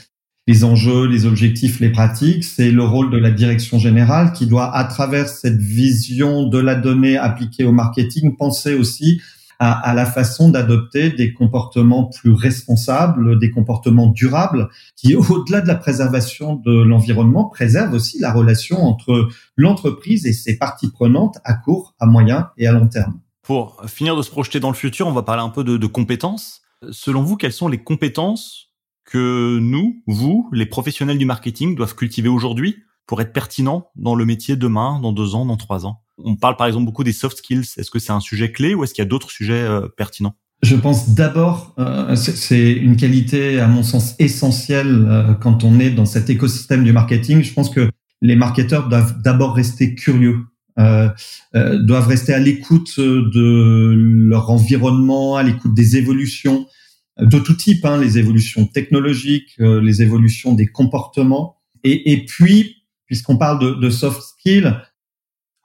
les 0.48 0.64
enjeux, 0.64 1.08
les 1.08 1.26
objectifs, 1.26 1.80
les 1.80 1.90
pratiques. 1.90 2.44
C'est 2.44 2.72
le 2.72 2.84
rôle 2.84 3.10
de 3.10 3.18
la 3.18 3.32
direction 3.32 3.80
générale 3.80 4.34
qui 4.34 4.46
doit, 4.46 4.76
à 4.76 4.84
travers 4.84 5.30
cette 5.30 5.60
vision 5.60 6.48
de 6.48 6.58
la 6.58 6.76
donnée 6.76 7.18
appliquée 7.18 7.64
au 7.64 7.72
marketing, 7.72 8.36
penser 8.36 8.76
aussi 8.76 9.22
à, 9.60 9.94
la 9.94 10.06
façon 10.06 10.50
d'adopter 10.50 11.10
des 11.10 11.34
comportements 11.34 12.06
plus 12.06 12.34
responsables, 12.34 13.40
des 13.40 13.50
comportements 13.50 14.08
durables, 14.08 14.68
qui, 14.98 15.16
au-delà 15.16 15.62
de 15.62 15.68
la 15.68 15.76
préservation 15.76 16.56
de 16.56 16.84
l'environnement, 16.84 17.46
préservent 17.46 17.94
aussi 17.94 18.20
la 18.20 18.34
relation 18.34 18.84
entre 18.84 19.30
l'entreprise 19.56 20.26
et 20.26 20.34
ses 20.34 20.58
parties 20.58 20.92
prenantes 20.92 21.38
à 21.46 21.54
court, 21.54 21.96
à 22.00 22.06
moyen 22.06 22.50
et 22.58 22.68
à 22.68 22.74
long 22.74 22.88
terme. 22.88 23.20
Pour 23.42 23.82
finir 23.88 24.18
de 24.18 24.22
se 24.22 24.30
projeter 24.30 24.60
dans 24.60 24.70
le 24.70 24.76
futur, 24.76 25.08
on 25.08 25.14
va 25.14 25.24
parler 25.24 25.44
un 25.44 25.50
peu 25.50 25.64
de 25.64 25.88
compétences. 25.88 26.62
Selon 26.92 27.22
vous, 27.22 27.38
quelles 27.38 27.54
sont 27.54 27.70
les 27.70 27.78
compétences 27.78 28.63
que 29.06 29.60
nous, 29.60 30.02
vous, 30.08 30.50
les 30.54 30.66
professionnels 30.66 31.18
du 31.18 31.26
marketing, 31.26 31.76
doivent 31.76 31.96
cultiver 31.96 32.30
aujourd'hui 32.30 32.78
pour 33.06 33.22
être 33.22 33.34
pertinents 33.34 33.90
dans 33.96 34.16
le 34.16 34.26
métier 34.26 34.56
demain, 34.56 35.00
dans 35.02 35.12
deux 35.12 35.36
ans, 35.36 35.46
dans 35.46 35.58
trois 35.58 35.86
ans 35.86 36.02
On 36.18 36.36
parle 36.36 36.56
par 36.56 36.68
exemple 36.68 36.86
beaucoup 36.86 37.04
des 37.04 37.12
soft 37.12 37.38
skills. 37.38 37.66
Est-ce 37.78 37.92
que 37.92 38.00
c'est 38.00 38.14
un 38.14 38.22
sujet 38.22 38.52
clé 38.52 38.74
ou 38.74 38.84
est-ce 38.84 38.94
qu'il 38.94 39.04
y 39.04 39.08
a 39.08 39.10
d'autres 39.10 39.32
sujets 39.32 39.54
euh, 39.54 39.88
pertinents? 39.98 40.36
Je 40.64 40.78
pense 40.78 41.10
d'abord, 41.10 41.76
euh, 41.78 42.16
c'est 42.16 42.72
une 42.72 42.96
qualité 42.96 43.60
à 43.60 43.68
mon 43.68 43.84
sens 43.84 44.16
essentielle 44.18 45.06
euh, 45.10 45.34
quand 45.34 45.66
on 45.66 45.78
est 45.80 45.90
dans 45.90 46.06
cet 46.06 46.30
écosystème 46.30 46.86
du 46.86 46.94
marketing. 46.94 47.44
Je 47.44 47.54
pense 47.54 47.70
que 47.70 47.90
les 48.22 48.38
marketeurs 48.38 48.88
doivent 48.88 49.22
d'abord 49.22 49.54
rester 49.54 49.94
curieux, 49.94 50.38
euh, 50.80 51.10
euh, 51.56 51.78
doivent 51.80 52.08
rester 52.08 52.34
à 52.34 52.40
l'écoute 52.40 52.98
de 52.98 53.94
leur 53.94 54.50
environnement, 54.50 55.36
à 55.36 55.44
l'écoute 55.44 55.74
des 55.74 55.98
évolutions, 55.98 56.66
de 57.20 57.40
tout 57.40 57.54
type, 57.54 57.86
hein, 57.86 57.98
les 57.98 58.18
évolutions 58.18 58.66
technologiques, 58.66 59.56
euh, 59.60 59.82
les 59.82 60.02
évolutions 60.02 60.54
des 60.54 60.68
comportements. 60.68 61.58
Et, 61.84 62.14
et 62.14 62.26
puis, 62.26 62.84
puisqu'on 63.06 63.38
parle 63.38 63.60
de, 63.60 63.72
de, 63.80 63.90
soft 63.90 64.22
skills, 64.22 64.74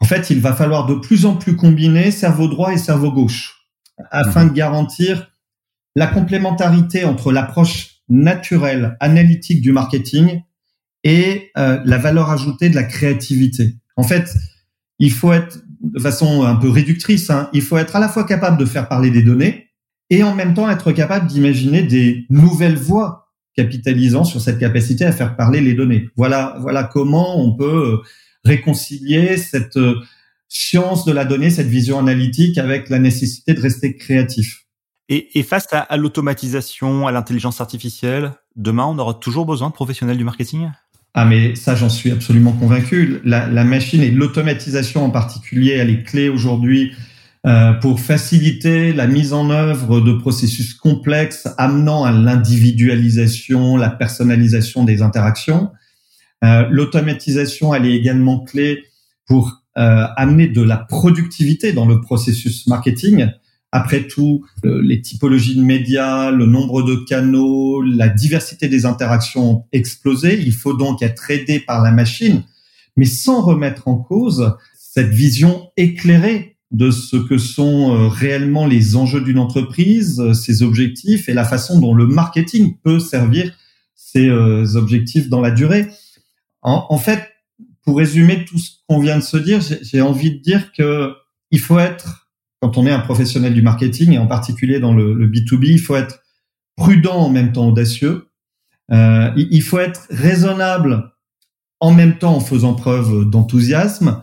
en 0.01 0.05
fait, 0.05 0.31
il 0.31 0.41
va 0.41 0.53
falloir 0.53 0.87
de 0.87 0.95
plus 0.95 1.27
en 1.27 1.37
plus 1.37 1.57
combiner 1.57 2.11
cerveau 2.11 2.49
droit 2.49 2.73
et 2.73 2.79
cerveau 2.79 3.13
gauche 3.13 3.67
afin 4.11 4.45
de 4.45 4.53
garantir 4.53 5.33
la 5.97 6.07
complémentarité 6.07 7.05
entre 7.05 7.33
l'approche 7.33 8.03
naturelle, 8.09 8.97
analytique 9.01 9.61
du 9.61 9.73
marketing 9.73 10.43
et 11.05 11.51
euh, 11.57 11.81
la 11.85 11.99
valeur 11.99 12.31
ajoutée 12.31 12.69
de 12.69 12.75
la 12.75 12.85
créativité. 12.85 13.75
En 13.97 14.03
fait, 14.03 14.35
il 14.99 15.13
faut 15.13 15.33
être 15.33 15.59
de 15.83 15.99
façon 15.99 16.45
un 16.45 16.57
peu 16.57 16.69
réductrice, 16.69 17.31
hein, 17.31 17.49
il 17.53 17.63
faut 17.63 17.79
être 17.79 17.97
à 17.97 18.01
la 18.01 18.09
fois 18.09 18.25
capable 18.25 18.59
de 18.59 18.65
faire 18.65 18.89
parler 18.89 19.11
des 19.11 19.23
données, 19.23 19.68
et 20.11 20.23
en 20.23 20.35
même 20.35 20.55
temps 20.55 20.71
être 20.71 20.93
capable 20.93 21.27
d'imaginer 21.27 21.83
des 21.83 22.27
nouvelles 22.31 22.77
voies 22.77 23.29
capitalisant 23.57 24.25
sur 24.25 24.41
cette 24.41 24.59
capacité 24.59 25.05
à 25.05 25.13
faire 25.13 25.37
parler 25.37 25.61
les 25.61 25.75
données. 25.75 26.09
Voilà, 26.17 26.57
voilà 26.61 26.85
comment 26.85 27.41
on 27.41 27.57
peut 27.57 27.65
euh, 27.65 27.97
réconcilier 28.45 29.37
cette 29.37 29.77
euh, 29.77 29.97
science 30.49 31.05
de 31.05 31.13
la 31.13 31.25
donnée, 31.25 31.51
cette 31.51 31.67
vision 31.67 31.99
analytique 31.99 32.57
avec 32.57 32.89
la 32.89 32.99
nécessité 32.99 33.55
de 33.55 33.61
rester 33.61 33.97
créatif. 33.97 34.65
Et, 35.09 35.39
et 35.39 35.43
face 35.43 35.67
à, 35.73 35.81
à 35.81 35.97
l'automatisation, 35.97 37.07
à 37.07 37.13
l'intelligence 37.13 37.61
artificielle, 37.61 38.33
demain, 38.57 38.87
on 38.87 38.99
aura 38.99 39.15
toujours 39.15 39.45
besoin 39.45 39.69
de 39.69 39.75
professionnels 39.75 40.19
du 40.19 40.25
marketing? 40.25 40.71
Ah 41.15 41.25
mais 41.25 41.57
ça 41.57 41.75
j'en 41.75 41.89
suis 41.89 42.13
absolument 42.13 42.53
convaincu. 42.53 43.21
La, 43.25 43.49
la 43.49 43.65
machine 43.65 44.03
et 44.03 44.11
l'automatisation 44.11 45.05
en 45.05 45.11
particulier, 45.11 45.73
elle 45.73 45.91
est 45.91 46.03
clé 46.05 46.29
aujourd'hui 46.29 46.93
pour 47.81 48.01
faciliter 48.01 48.93
la 48.93 49.07
mise 49.07 49.33
en 49.33 49.51
œuvre 49.51 50.01
de 50.01 50.13
processus 50.13 50.75
complexes 50.75 51.49
amenant 51.57 52.05
à 52.05 52.13
l'individualisation, 52.13 53.77
la 53.77 53.91
personnalisation 53.91 54.85
des 54.85 55.03
interactions. 55.03 55.71
Euh, 56.45 56.67
L'automatisation, 56.71 57.75
elle 57.75 57.87
est 57.87 57.95
également 57.95 58.41
clé 58.41 58.85
pour 59.27 59.63
euh, 59.77 60.07
amener 60.17 60.49
de 60.49 60.63
la 60.63 60.77
productivité 60.77 61.73
dans 61.73 61.87
le 61.87 62.01
processus 62.01 62.67
marketing. 62.67 63.29
Après 63.71 64.07
tout, 64.07 64.47
les 64.65 65.03
typologies 65.03 65.55
de 65.55 65.63
médias, 65.63 66.31
le 66.31 66.47
nombre 66.47 66.83
de 66.83 66.97
canaux, 67.07 67.83
la 67.83 68.09
diversité 68.09 68.67
des 68.67 68.87
interactions 68.87 69.51
ont 69.51 69.65
explosé. 69.73 70.41
Il 70.41 70.55
faut 70.55 70.73
donc 70.73 71.03
être 71.03 71.31
aidé 71.31 71.61
par 71.61 71.83
la 71.83 71.91
machine, 71.91 72.45
mais 72.97 73.05
sans 73.05 73.43
remettre 73.43 73.87
en 73.87 73.97
cause 73.97 74.57
cette 74.75 75.11
vision 75.11 75.71
éclairée 75.77 76.57
de 76.71 76.91
ce 76.91 77.17
que 77.17 77.39
sont 77.39 77.95
euh, 77.95 78.09
réellement 78.09 78.67
les 78.67 78.97
enjeux 78.97 79.21
d'une 79.21 79.39
entreprise, 79.39 80.21
euh, 80.21 80.35
ses 80.35 80.63
objectifs 80.63 81.29
et 81.29 81.35
la 81.35 81.45
façon 81.45 81.81
dont 81.81 81.95
le 81.95 82.07
marketing 82.07 82.77
peut 82.83 83.01
servir 83.01 83.53
ces 83.95 84.29
euh, 84.29 84.67
objectifs 84.75 85.29
dans 85.29 85.41
la 85.41 85.51
durée. 85.51 85.89
En, 86.63 86.99
fait, 86.99 87.23
pour 87.83 87.97
résumer 87.97 88.45
tout 88.45 88.59
ce 88.59 88.73
qu'on 88.87 88.99
vient 88.99 89.17
de 89.17 89.23
se 89.23 89.39
dire, 89.39 89.61
j'ai 89.81 90.03
envie 90.03 90.33
de 90.33 90.43
dire 90.43 90.73
que 90.73 91.15
il 91.51 91.61
faut 91.61 91.79
être, 91.79 92.29
quand 92.61 92.77
on 92.77 92.87
est 92.87 92.91
un 92.91 92.99
professionnel 92.99 93.55
du 93.55 93.63
marketing 93.63 94.13
et 94.13 94.19
en 94.19 94.27
particulier 94.27 94.81
dans 94.81 94.93
le, 94.93 95.15
le 95.15 95.29
B2B, 95.29 95.67
il 95.71 95.79
faut 95.79 95.97
être 95.97 96.21
prudent 96.77 97.17
en 97.17 97.31
même 97.31 97.53
temps 97.53 97.69
audacieux. 97.69 98.29
Euh, 98.91 99.31
il 99.37 99.63
faut 99.63 99.79
être 99.79 100.07
raisonnable 100.11 101.13
en 101.81 101.93
même 101.93 102.19
temps 102.19 102.37
en 102.37 102.41
faisant 102.41 102.75
preuve 102.75 103.29
d'enthousiasme 103.29 104.23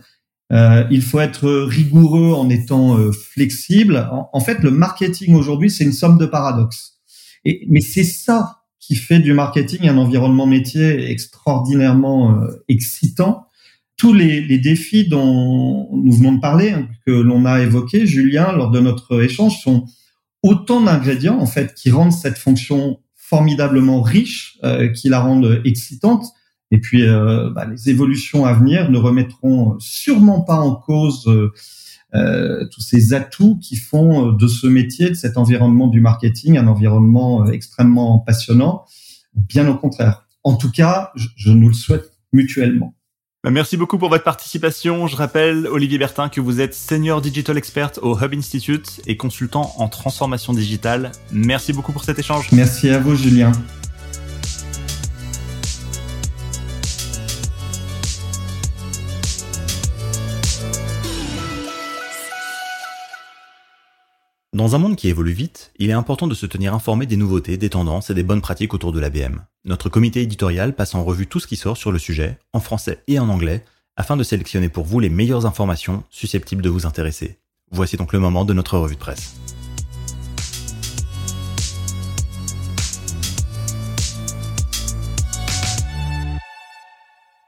euh, 0.51 0.85
il 0.91 1.01
faut 1.01 1.19
être 1.19 1.49
rigoureux 1.49 2.33
en 2.33 2.49
étant 2.49 2.97
euh, 2.97 3.11
flexible. 3.11 4.07
En, 4.11 4.39
fait, 4.39 4.59
le 4.59 4.71
marketing 4.71 5.33
aujourd'hui, 5.35 5.69
c'est 5.71 5.83
une 5.83 5.93
somme 5.93 6.17
de 6.17 6.25
paradoxes. 6.25 6.99
Et, 7.45 7.65
mais 7.67 7.81
c'est 7.81 8.03
ça 8.03 8.61
qui 8.79 8.95
fait 8.95 9.19
du 9.19 9.33
marketing 9.33 9.87
un 9.87 9.97
environnement 9.97 10.45
métier 10.45 11.09
extraordinairement 11.09 12.39
euh, 12.39 12.63
excitant. 12.67 13.47
Tous 13.97 14.13
les, 14.13 14.41
les, 14.41 14.59
défis 14.59 15.07
dont 15.07 15.89
nous 15.91 16.11
venons 16.11 16.33
de 16.33 16.41
parler, 16.41 16.71
hein, 16.71 16.87
que 17.05 17.11
l'on 17.11 17.45
a 17.45 17.61
évoqués, 17.61 18.05
Julien, 18.05 18.51
lors 18.51 18.69
de 18.69 18.79
notre 18.79 19.23
échange, 19.23 19.61
sont 19.61 19.85
autant 20.43 20.81
d'ingrédients 20.81 21.39
en 21.39 21.47
fait 21.47 21.73
qui 21.73 21.89
rendent 21.89 22.11
cette 22.11 22.37
fonction 22.37 22.99
formidablement 23.15 24.03
riche, 24.03 24.59
qui 24.93 25.09
la 25.09 25.19
rendent 25.19 25.61
excitante 25.65 26.27
et 26.75 26.77
puis, 26.77 27.07
euh, 27.07 27.51
bah, 27.51 27.63
les 27.63 27.89
évolutions 27.89 28.43
à 28.43 28.51
venir 28.51 28.91
ne 28.91 28.97
remettront 28.97 29.77
sûrement 29.79 30.41
pas 30.41 30.57
en 30.57 30.75
cause 30.75 31.25
euh, 31.27 31.53
euh, 32.13 32.67
tous 32.69 32.81
ces 32.81 33.13
atouts 33.13 33.57
qui 33.59 33.77
font 33.77 34.33
de 34.33 34.45
ce 34.45 34.67
métier, 34.67 35.09
de 35.09 35.13
cet 35.13 35.37
environnement 35.37 35.87
du 35.87 36.01
marketing, 36.01 36.57
un 36.57 36.67
environnement 36.67 37.45
extrêmement 37.45 38.19
passionnant. 38.19 38.83
Bien 39.35 39.69
au 39.69 39.75
contraire. 39.75 40.27
En 40.43 40.57
tout 40.57 40.69
cas, 40.69 41.11
je, 41.15 41.29
je 41.37 41.51
nous 41.51 41.69
le 41.69 41.73
souhaite 41.73 42.11
mutuellement. 42.33 42.93
Bah, 43.45 43.51
merci 43.51 43.77
beaucoup 43.77 43.97
pour 43.97 44.09
votre 44.09 44.25
participation. 44.25 45.07
Je 45.07 45.15
rappelle, 45.15 45.67
Olivier 45.67 45.97
Bertin, 45.97 46.27
que 46.27 46.41
vous 46.41 46.59
êtes 46.59 46.73
Senior 46.73 47.21
Digital 47.21 47.57
Expert 47.57 47.91
au 48.01 48.19
Hub 48.19 48.33
Institute 48.33 48.99
et 49.07 49.15
consultant 49.15 49.71
en 49.77 49.87
transformation 49.87 50.51
digitale. 50.51 51.13
Merci 51.31 51.71
beaucoup 51.71 51.93
pour 51.93 52.03
cet 52.03 52.19
échange. 52.19 52.51
Merci 52.51 52.89
à 52.89 52.99
vous, 52.99 53.15
Julien. 53.15 53.53
Dans 64.55 64.73
un 64.73 64.77
monde 64.77 64.95
qui 64.95 65.09
évolue 65.09 65.33
vite, 65.33 65.73
il 65.79 65.89
est 65.89 65.93
important 65.93 66.27
de 66.27 66.33
se 66.33 66.45
tenir 66.45 66.73
informé 66.73 67.05
des 67.05 67.17
nouveautés, 67.17 67.57
des 67.57 67.69
tendances 67.69 68.09
et 68.09 68.13
des 68.13 68.23
bonnes 68.23 68.39
pratiques 68.39 68.73
autour 68.73 68.93
de 68.93 69.01
l'ABM. 69.01 69.41
Notre 69.65 69.89
comité 69.89 70.21
éditorial 70.21 70.73
passe 70.73 70.95
en 70.95 71.03
revue 71.03 71.27
tout 71.27 71.41
ce 71.41 71.47
qui 71.47 71.57
sort 71.57 71.75
sur 71.75 71.91
le 71.91 71.99
sujet, 71.99 72.39
en 72.53 72.61
français 72.61 73.03
et 73.09 73.19
en 73.19 73.27
anglais, 73.27 73.65
afin 73.97 74.15
de 74.15 74.23
sélectionner 74.23 74.69
pour 74.69 74.85
vous 74.85 75.01
les 75.01 75.09
meilleures 75.09 75.45
informations 75.45 76.05
susceptibles 76.09 76.61
de 76.61 76.69
vous 76.69 76.85
intéresser. 76.85 77.37
Voici 77.69 77.97
donc 77.97 78.13
le 78.13 78.19
moment 78.19 78.45
de 78.45 78.53
notre 78.53 78.77
revue 78.77 78.95
de 78.95 78.99
presse. 79.01 79.35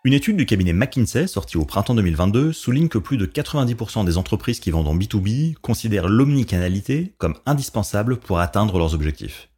Une 0.07 0.13
étude 0.13 0.37
du 0.37 0.45
cabinet 0.45 0.71
McKinsey, 0.71 1.27
sortie 1.27 1.57
au 1.57 1.65
printemps 1.65 1.93
2022, 1.93 2.53
souligne 2.53 2.87
que 2.87 2.97
plus 2.97 3.17
de 3.17 3.25
90% 3.25 4.05
des 4.05 4.17
entreprises 4.17 4.61
qui 4.61 4.71
vendent 4.71 4.87
en 4.87 4.95
B2B 4.95 5.55
considèrent 5.55 6.07
l'omnicanalité 6.07 7.13
comme 7.17 7.35
indispensable 7.45 8.15
pour 8.15 8.39
atteindre 8.39 8.77
leurs 8.77 8.93
objectifs. 8.93 9.49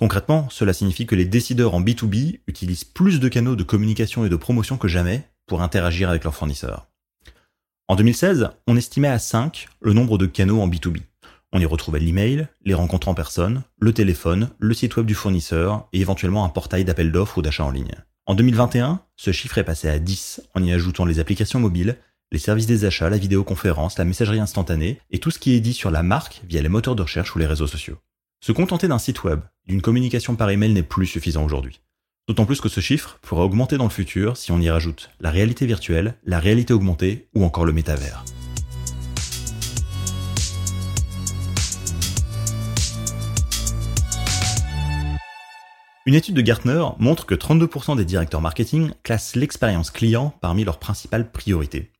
Concrètement, 0.00 0.48
cela 0.48 0.72
signifie 0.72 1.04
que 1.04 1.14
les 1.14 1.26
décideurs 1.26 1.74
en 1.74 1.82
B2B 1.82 2.40
utilisent 2.46 2.84
plus 2.84 3.20
de 3.20 3.28
canaux 3.28 3.54
de 3.54 3.62
communication 3.64 4.24
et 4.24 4.30
de 4.30 4.36
promotion 4.36 4.78
que 4.78 4.88
jamais 4.88 5.28
pour 5.46 5.60
interagir 5.60 6.08
avec 6.08 6.24
leurs 6.24 6.34
fournisseurs. 6.34 6.88
En 7.86 7.94
2016, 7.94 8.48
on 8.66 8.78
estimait 8.78 9.08
à 9.08 9.18
5 9.18 9.68
le 9.82 9.92
nombre 9.92 10.16
de 10.16 10.24
canaux 10.24 10.62
en 10.62 10.68
B2B. 10.68 11.02
On 11.52 11.60
y 11.60 11.66
retrouvait 11.66 12.00
l'email, 12.00 12.48
les 12.64 12.72
rencontres 12.72 13.08
en 13.08 13.14
personne, 13.14 13.62
le 13.78 13.92
téléphone, 13.92 14.48
le 14.58 14.72
site 14.72 14.96
web 14.96 15.04
du 15.04 15.14
fournisseur 15.14 15.86
et 15.92 16.00
éventuellement 16.00 16.46
un 16.46 16.48
portail 16.48 16.86
d'appel 16.86 17.12
d'offres 17.12 17.36
ou 17.36 17.42
d'achat 17.42 17.66
en 17.66 17.70
ligne. 17.70 17.92
En 18.24 18.36
2021, 18.36 19.00
ce 19.16 19.32
chiffre 19.32 19.58
est 19.58 19.64
passé 19.64 19.88
à 19.88 19.98
10 19.98 20.42
en 20.54 20.62
y 20.62 20.72
ajoutant 20.72 21.04
les 21.04 21.18
applications 21.18 21.58
mobiles, 21.58 21.98
les 22.30 22.38
services 22.38 22.66
des 22.66 22.84
achats, 22.84 23.10
la 23.10 23.18
vidéoconférence, 23.18 23.98
la 23.98 24.04
messagerie 24.04 24.38
instantanée 24.38 25.00
et 25.10 25.18
tout 25.18 25.32
ce 25.32 25.40
qui 25.40 25.54
est 25.54 25.60
dit 25.60 25.72
sur 25.72 25.90
la 25.90 26.04
marque 26.04 26.40
via 26.48 26.62
les 26.62 26.68
moteurs 26.68 26.94
de 26.94 27.02
recherche 27.02 27.34
ou 27.34 27.40
les 27.40 27.46
réseaux 27.46 27.66
sociaux. 27.66 27.98
Se 28.40 28.52
contenter 28.52 28.86
d'un 28.86 28.98
site 28.98 29.24
web, 29.24 29.40
d'une 29.66 29.82
communication 29.82 30.36
par 30.36 30.50
email 30.50 30.72
n'est 30.72 30.84
plus 30.84 31.06
suffisant 31.06 31.44
aujourd'hui. 31.44 31.80
D'autant 32.28 32.46
plus 32.46 32.60
que 32.60 32.68
ce 32.68 32.80
chiffre 32.80 33.18
pourra 33.22 33.44
augmenter 33.44 33.76
dans 33.76 33.84
le 33.84 33.90
futur 33.90 34.36
si 34.36 34.52
on 34.52 34.60
y 34.60 34.70
rajoute 34.70 35.10
la 35.18 35.32
réalité 35.32 35.66
virtuelle, 35.66 36.14
la 36.24 36.38
réalité 36.38 36.72
augmentée 36.72 37.28
ou 37.34 37.44
encore 37.44 37.64
le 37.64 37.72
métavers. 37.72 38.24
Une 46.04 46.14
étude 46.14 46.34
de 46.34 46.40
Gartner 46.40 46.84
montre 46.98 47.26
que 47.26 47.34
32% 47.34 47.96
des 47.96 48.04
directeurs 48.04 48.40
marketing 48.40 48.90
classent 49.04 49.36
l'expérience 49.36 49.92
client 49.92 50.34
parmi 50.40 50.64
leurs 50.64 50.80
principales 50.80 51.30
priorités. 51.30 51.92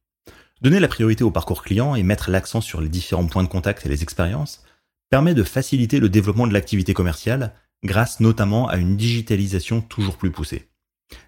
Donner 0.60 0.80
la 0.80 0.88
priorité 0.88 1.22
au 1.22 1.30
parcours 1.30 1.62
client 1.62 1.94
et 1.94 2.02
mettre 2.02 2.30
l'accent 2.30 2.60
sur 2.60 2.80
les 2.80 2.88
différents 2.88 3.26
points 3.26 3.44
de 3.44 3.48
contact 3.48 3.86
et 3.86 3.88
les 3.88 4.02
expériences 4.02 4.64
permet 5.08 5.34
de 5.34 5.44
faciliter 5.44 6.00
le 6.00 6.08
développement 6.08 6.48
de 6.48 6.52
l'activité 6.52 6.94
commerciale 6.94 7.52
grâce 7.84 8.18
notamment 8.18 8.68
à 8.68 8.76
une 8.76 8.96
digitalisation 8.96 9.80
toujours 9.80 10.16
plus 10.16 10.32
poussée. 10.32 10.68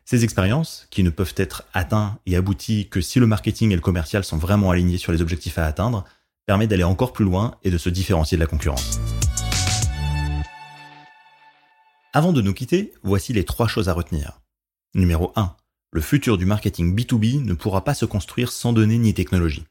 Ces 0.05 0.25
expériences, 0.25 0.89
qui 0.91 1.05
ne 1.05 1.11
peuvent 1.11 1.35
être 1.37 1.65
atteintes 1.75 2.19
et 2.27 2.35
abouties 2.35 2.89
que 2.89 3.01
si 3.01 3.21
le 3.21 3.27
marketing 3.27 3.71
et 3.71 3.77
le 3.77 3.81
commercial 3.83 4.25
sont 4.25 4.39
vraiment 4.39 4.71
alignés 4.71 4.99
sur 4.99 5.13
les 5.13 5.23
objectifs 5.23 5.59
à 5.59 5.67
atteindre, 5.67 6.05
permettent 6.47 6.71
d'aller 6.71 6.83
encore 6.83 7.13
plus 7.13 7.25
loin 7.25 7.57
et 7.63 7.71
de 7.71 7.79
se 7.79 7.89
différencier 7.89 8.37
de 8.37 8.43
la 8.43 8.49
concurrence. 8.49 8.99
Avant 12.17 12.33
de 12.33 12.41
nous 12.41 12.55
quitter, 12.55 12.93
voici 13.03 13.33
les 13.33 13.43
trois 13.43 13.67
choses 13.67 13.89
à 13.89 13.93
retenir. 13.93 14.41
Numéro 14.95 15.33
1. 15.35 15.57
Le 15.91 16.01
futur 16.01 16.39
du 16.39 16.47
marketing 16.47 16.95
B2B 16.95 17.43
ne 17.43 17.55
pourra 17.55 17.83
pas 17.83 17.93
se 17.93 18.05
construire 18.05 18.53
sans 18.53 18.73
données 18.73 18.99
ni 18.99 19.13
technologie. 19.15 19.65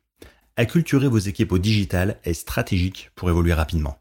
Acculturer 0.58 1.08
vos 1.08 1.20
équipes 1.20 1.54
au 1.54 1.58
digital 1.58 2.20
est 2.26 2.34
stratégique 2.34 3.12
pour 3.16 3.30
évoluer 3.30 3.54
rapidement. 3.54 3.98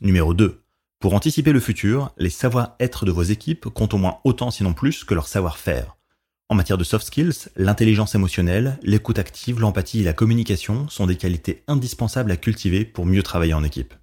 Numéro 0.00 0.34
2. 0.34 0.64
Pour 0.98 1.14
anticiper 1.14 1.52
le 1.52 1.60
futur, 1.60 2.12
les 2.18 2.28
savoir-être 2.28 3.06
de 3.06 3.12
vos 3.12 3.22
équipes 3.22 3.68
comptent 3.68 3.94
au 3.94 3.98
moins 3.98 4.18
autant 4.24 4.50
sinon 4.50 4.72
plus 4.72 5.04
que 5.04 5.14
leur 5.14 5.28
savoir-faire. 5.28 5.96
En 6.48 6.56
matière 6.56 6.76
de 6.76 6.82
soft 6.82 7.06
skills, 7.06 7.50
l'intelligence 7.54 8.16
émotionnelle, 8.16 8.80
l'écoute 8.82 9.20
active, 9.20 9.60
l'empathie 9.60 10.00
et 10.00 10.04
la 10.04 10.12
communication 10.12 10.88
sont 10.88 11.06
des 11.06 11.16
qualités 11.16 11.62
indispensables 11.68 12.32
à 12.32 12.36
cultiver 12.36 12.84
pour 12.84 13.06
mieux 13.06 13.22
travailler 13.22 13.54
en 13.54 13.62
équipe. 13.62 13.94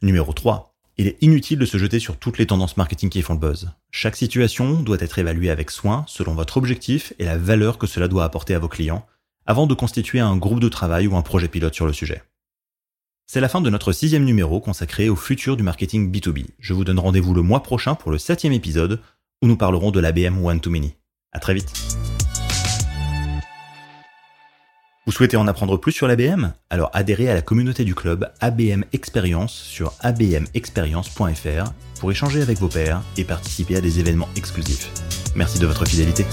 Numéro 0.00 0.32
3. 0.32 0.71
Il 0.98 1.06
est 1.06 1.16
inutile 1.22 1.58
de 1.58 1.64
se 1.64 1.78
jeter 1.78 1.98
sur 1.98 2.18
toutes 2.18 2.38
les 2.38 2.46
tendances 2.46 2.76
marketing 2.76 3.08
qui 3.08 3.22
font 3.22 3.32
le 3.32 3.38
buzz. 3.38 3.70
Chaque 3.90 4.16
situation 4.16 4.80
doit 4.80 5.00
être 5.00 5.18
évaluée 5.18 5.50
avec 5.50 5.70
soin 5.70 6.04
selon 6.06 6.34
votre 6.34 6.58
objectif 6.58 7.14
et 7.18 7.24
la 7.24 7.38
valeur 7.38 7.78
que 7.78 7.86
cela 7.86 8.08
doit 8.08 8.24
apporter 8.24 8.54
à 8.54 8.58
vos 8.58 8.68
clients 8.68 9.06
avant 9.46 9.66
de 9.66 9.74
constituer 9.74 10.20
un 10.20 10.36
groupe 10.36 10.60
de 10.60 10.68
travail 10.68 11.06
ou 11.06 11.16
un 11.16 11.22
projet 11.22 11.48
pilote 11.48 11.74
sur 11.74 11.86
le 11.86 11.92
sujet. 11.92 12.22
C'est 13.26 13.40
la 13.40 13.48
fin 13.48 13.62
de 13.62 13.70
notre 13.70 13.92
sixième 13.92 14.24
numéro 14.24 14.60
consacré 14.60 15.08
au 15.08 15.16
futur 15.16 15.56
du 15.56 15.62
marketing 15.62 16.12
B2B. 16.12 16.46
Je 16.58 16.74
vous 16.74 16.84
donne 16.84 16.98
rendez-vous 16.98 17.32
le 17.32 17.42
mois 17.42 17.62
prochain 17.62 17.94
pour 17.94 18.10
le 18.10 18.18
septième 18.18 18.52
épisode 18.52 19.00
où 19.40 19.46
nous 19.46 19.56
parlerons 19.56 19.90
de 19.90 20.00
l'ABM 20.00 20.44
One 20.44 20.60
to 20.60 20.70
Many. 20.70 20.94
À 21.32 21.40
très 21.40 21.54
vite. 21.54 21.72
Vous 25.04 25.10
souhaitez 25.10 25.36
en 25.36 25.48
apprendre 25.48 25.78
plus 25.78 25.90
sur 25.90 26.06
l'ABM 26.06 26.52
Alors 26.70 26.88
adhérez 26.92 27.28
à 27.28 27.34
la 27.34 27.42
communauté 27.42 27.84
du 27.84 27.92
club 27.92 28.30
ABM 28.38 28.84
Experience 28.92 29.52
sur 29.52 29.94
abmexperience.fr 29.98 31.72
pour 31.98 32.12
échanger 32.12 32.40
avec 32.40 32.58
vos 32.58 32.68
pairs 32.68 33.02
et 33.16 33.24
participer 33.24 33.74
à 33.74 33.80
des 33.80 33.98
événements 33.98 34.28
exclusifs. 34.36 34.92
Merci 35.34 35.58
de 35.58 35.66
votre 35.66 35.86
fidélité. 35.86 36.24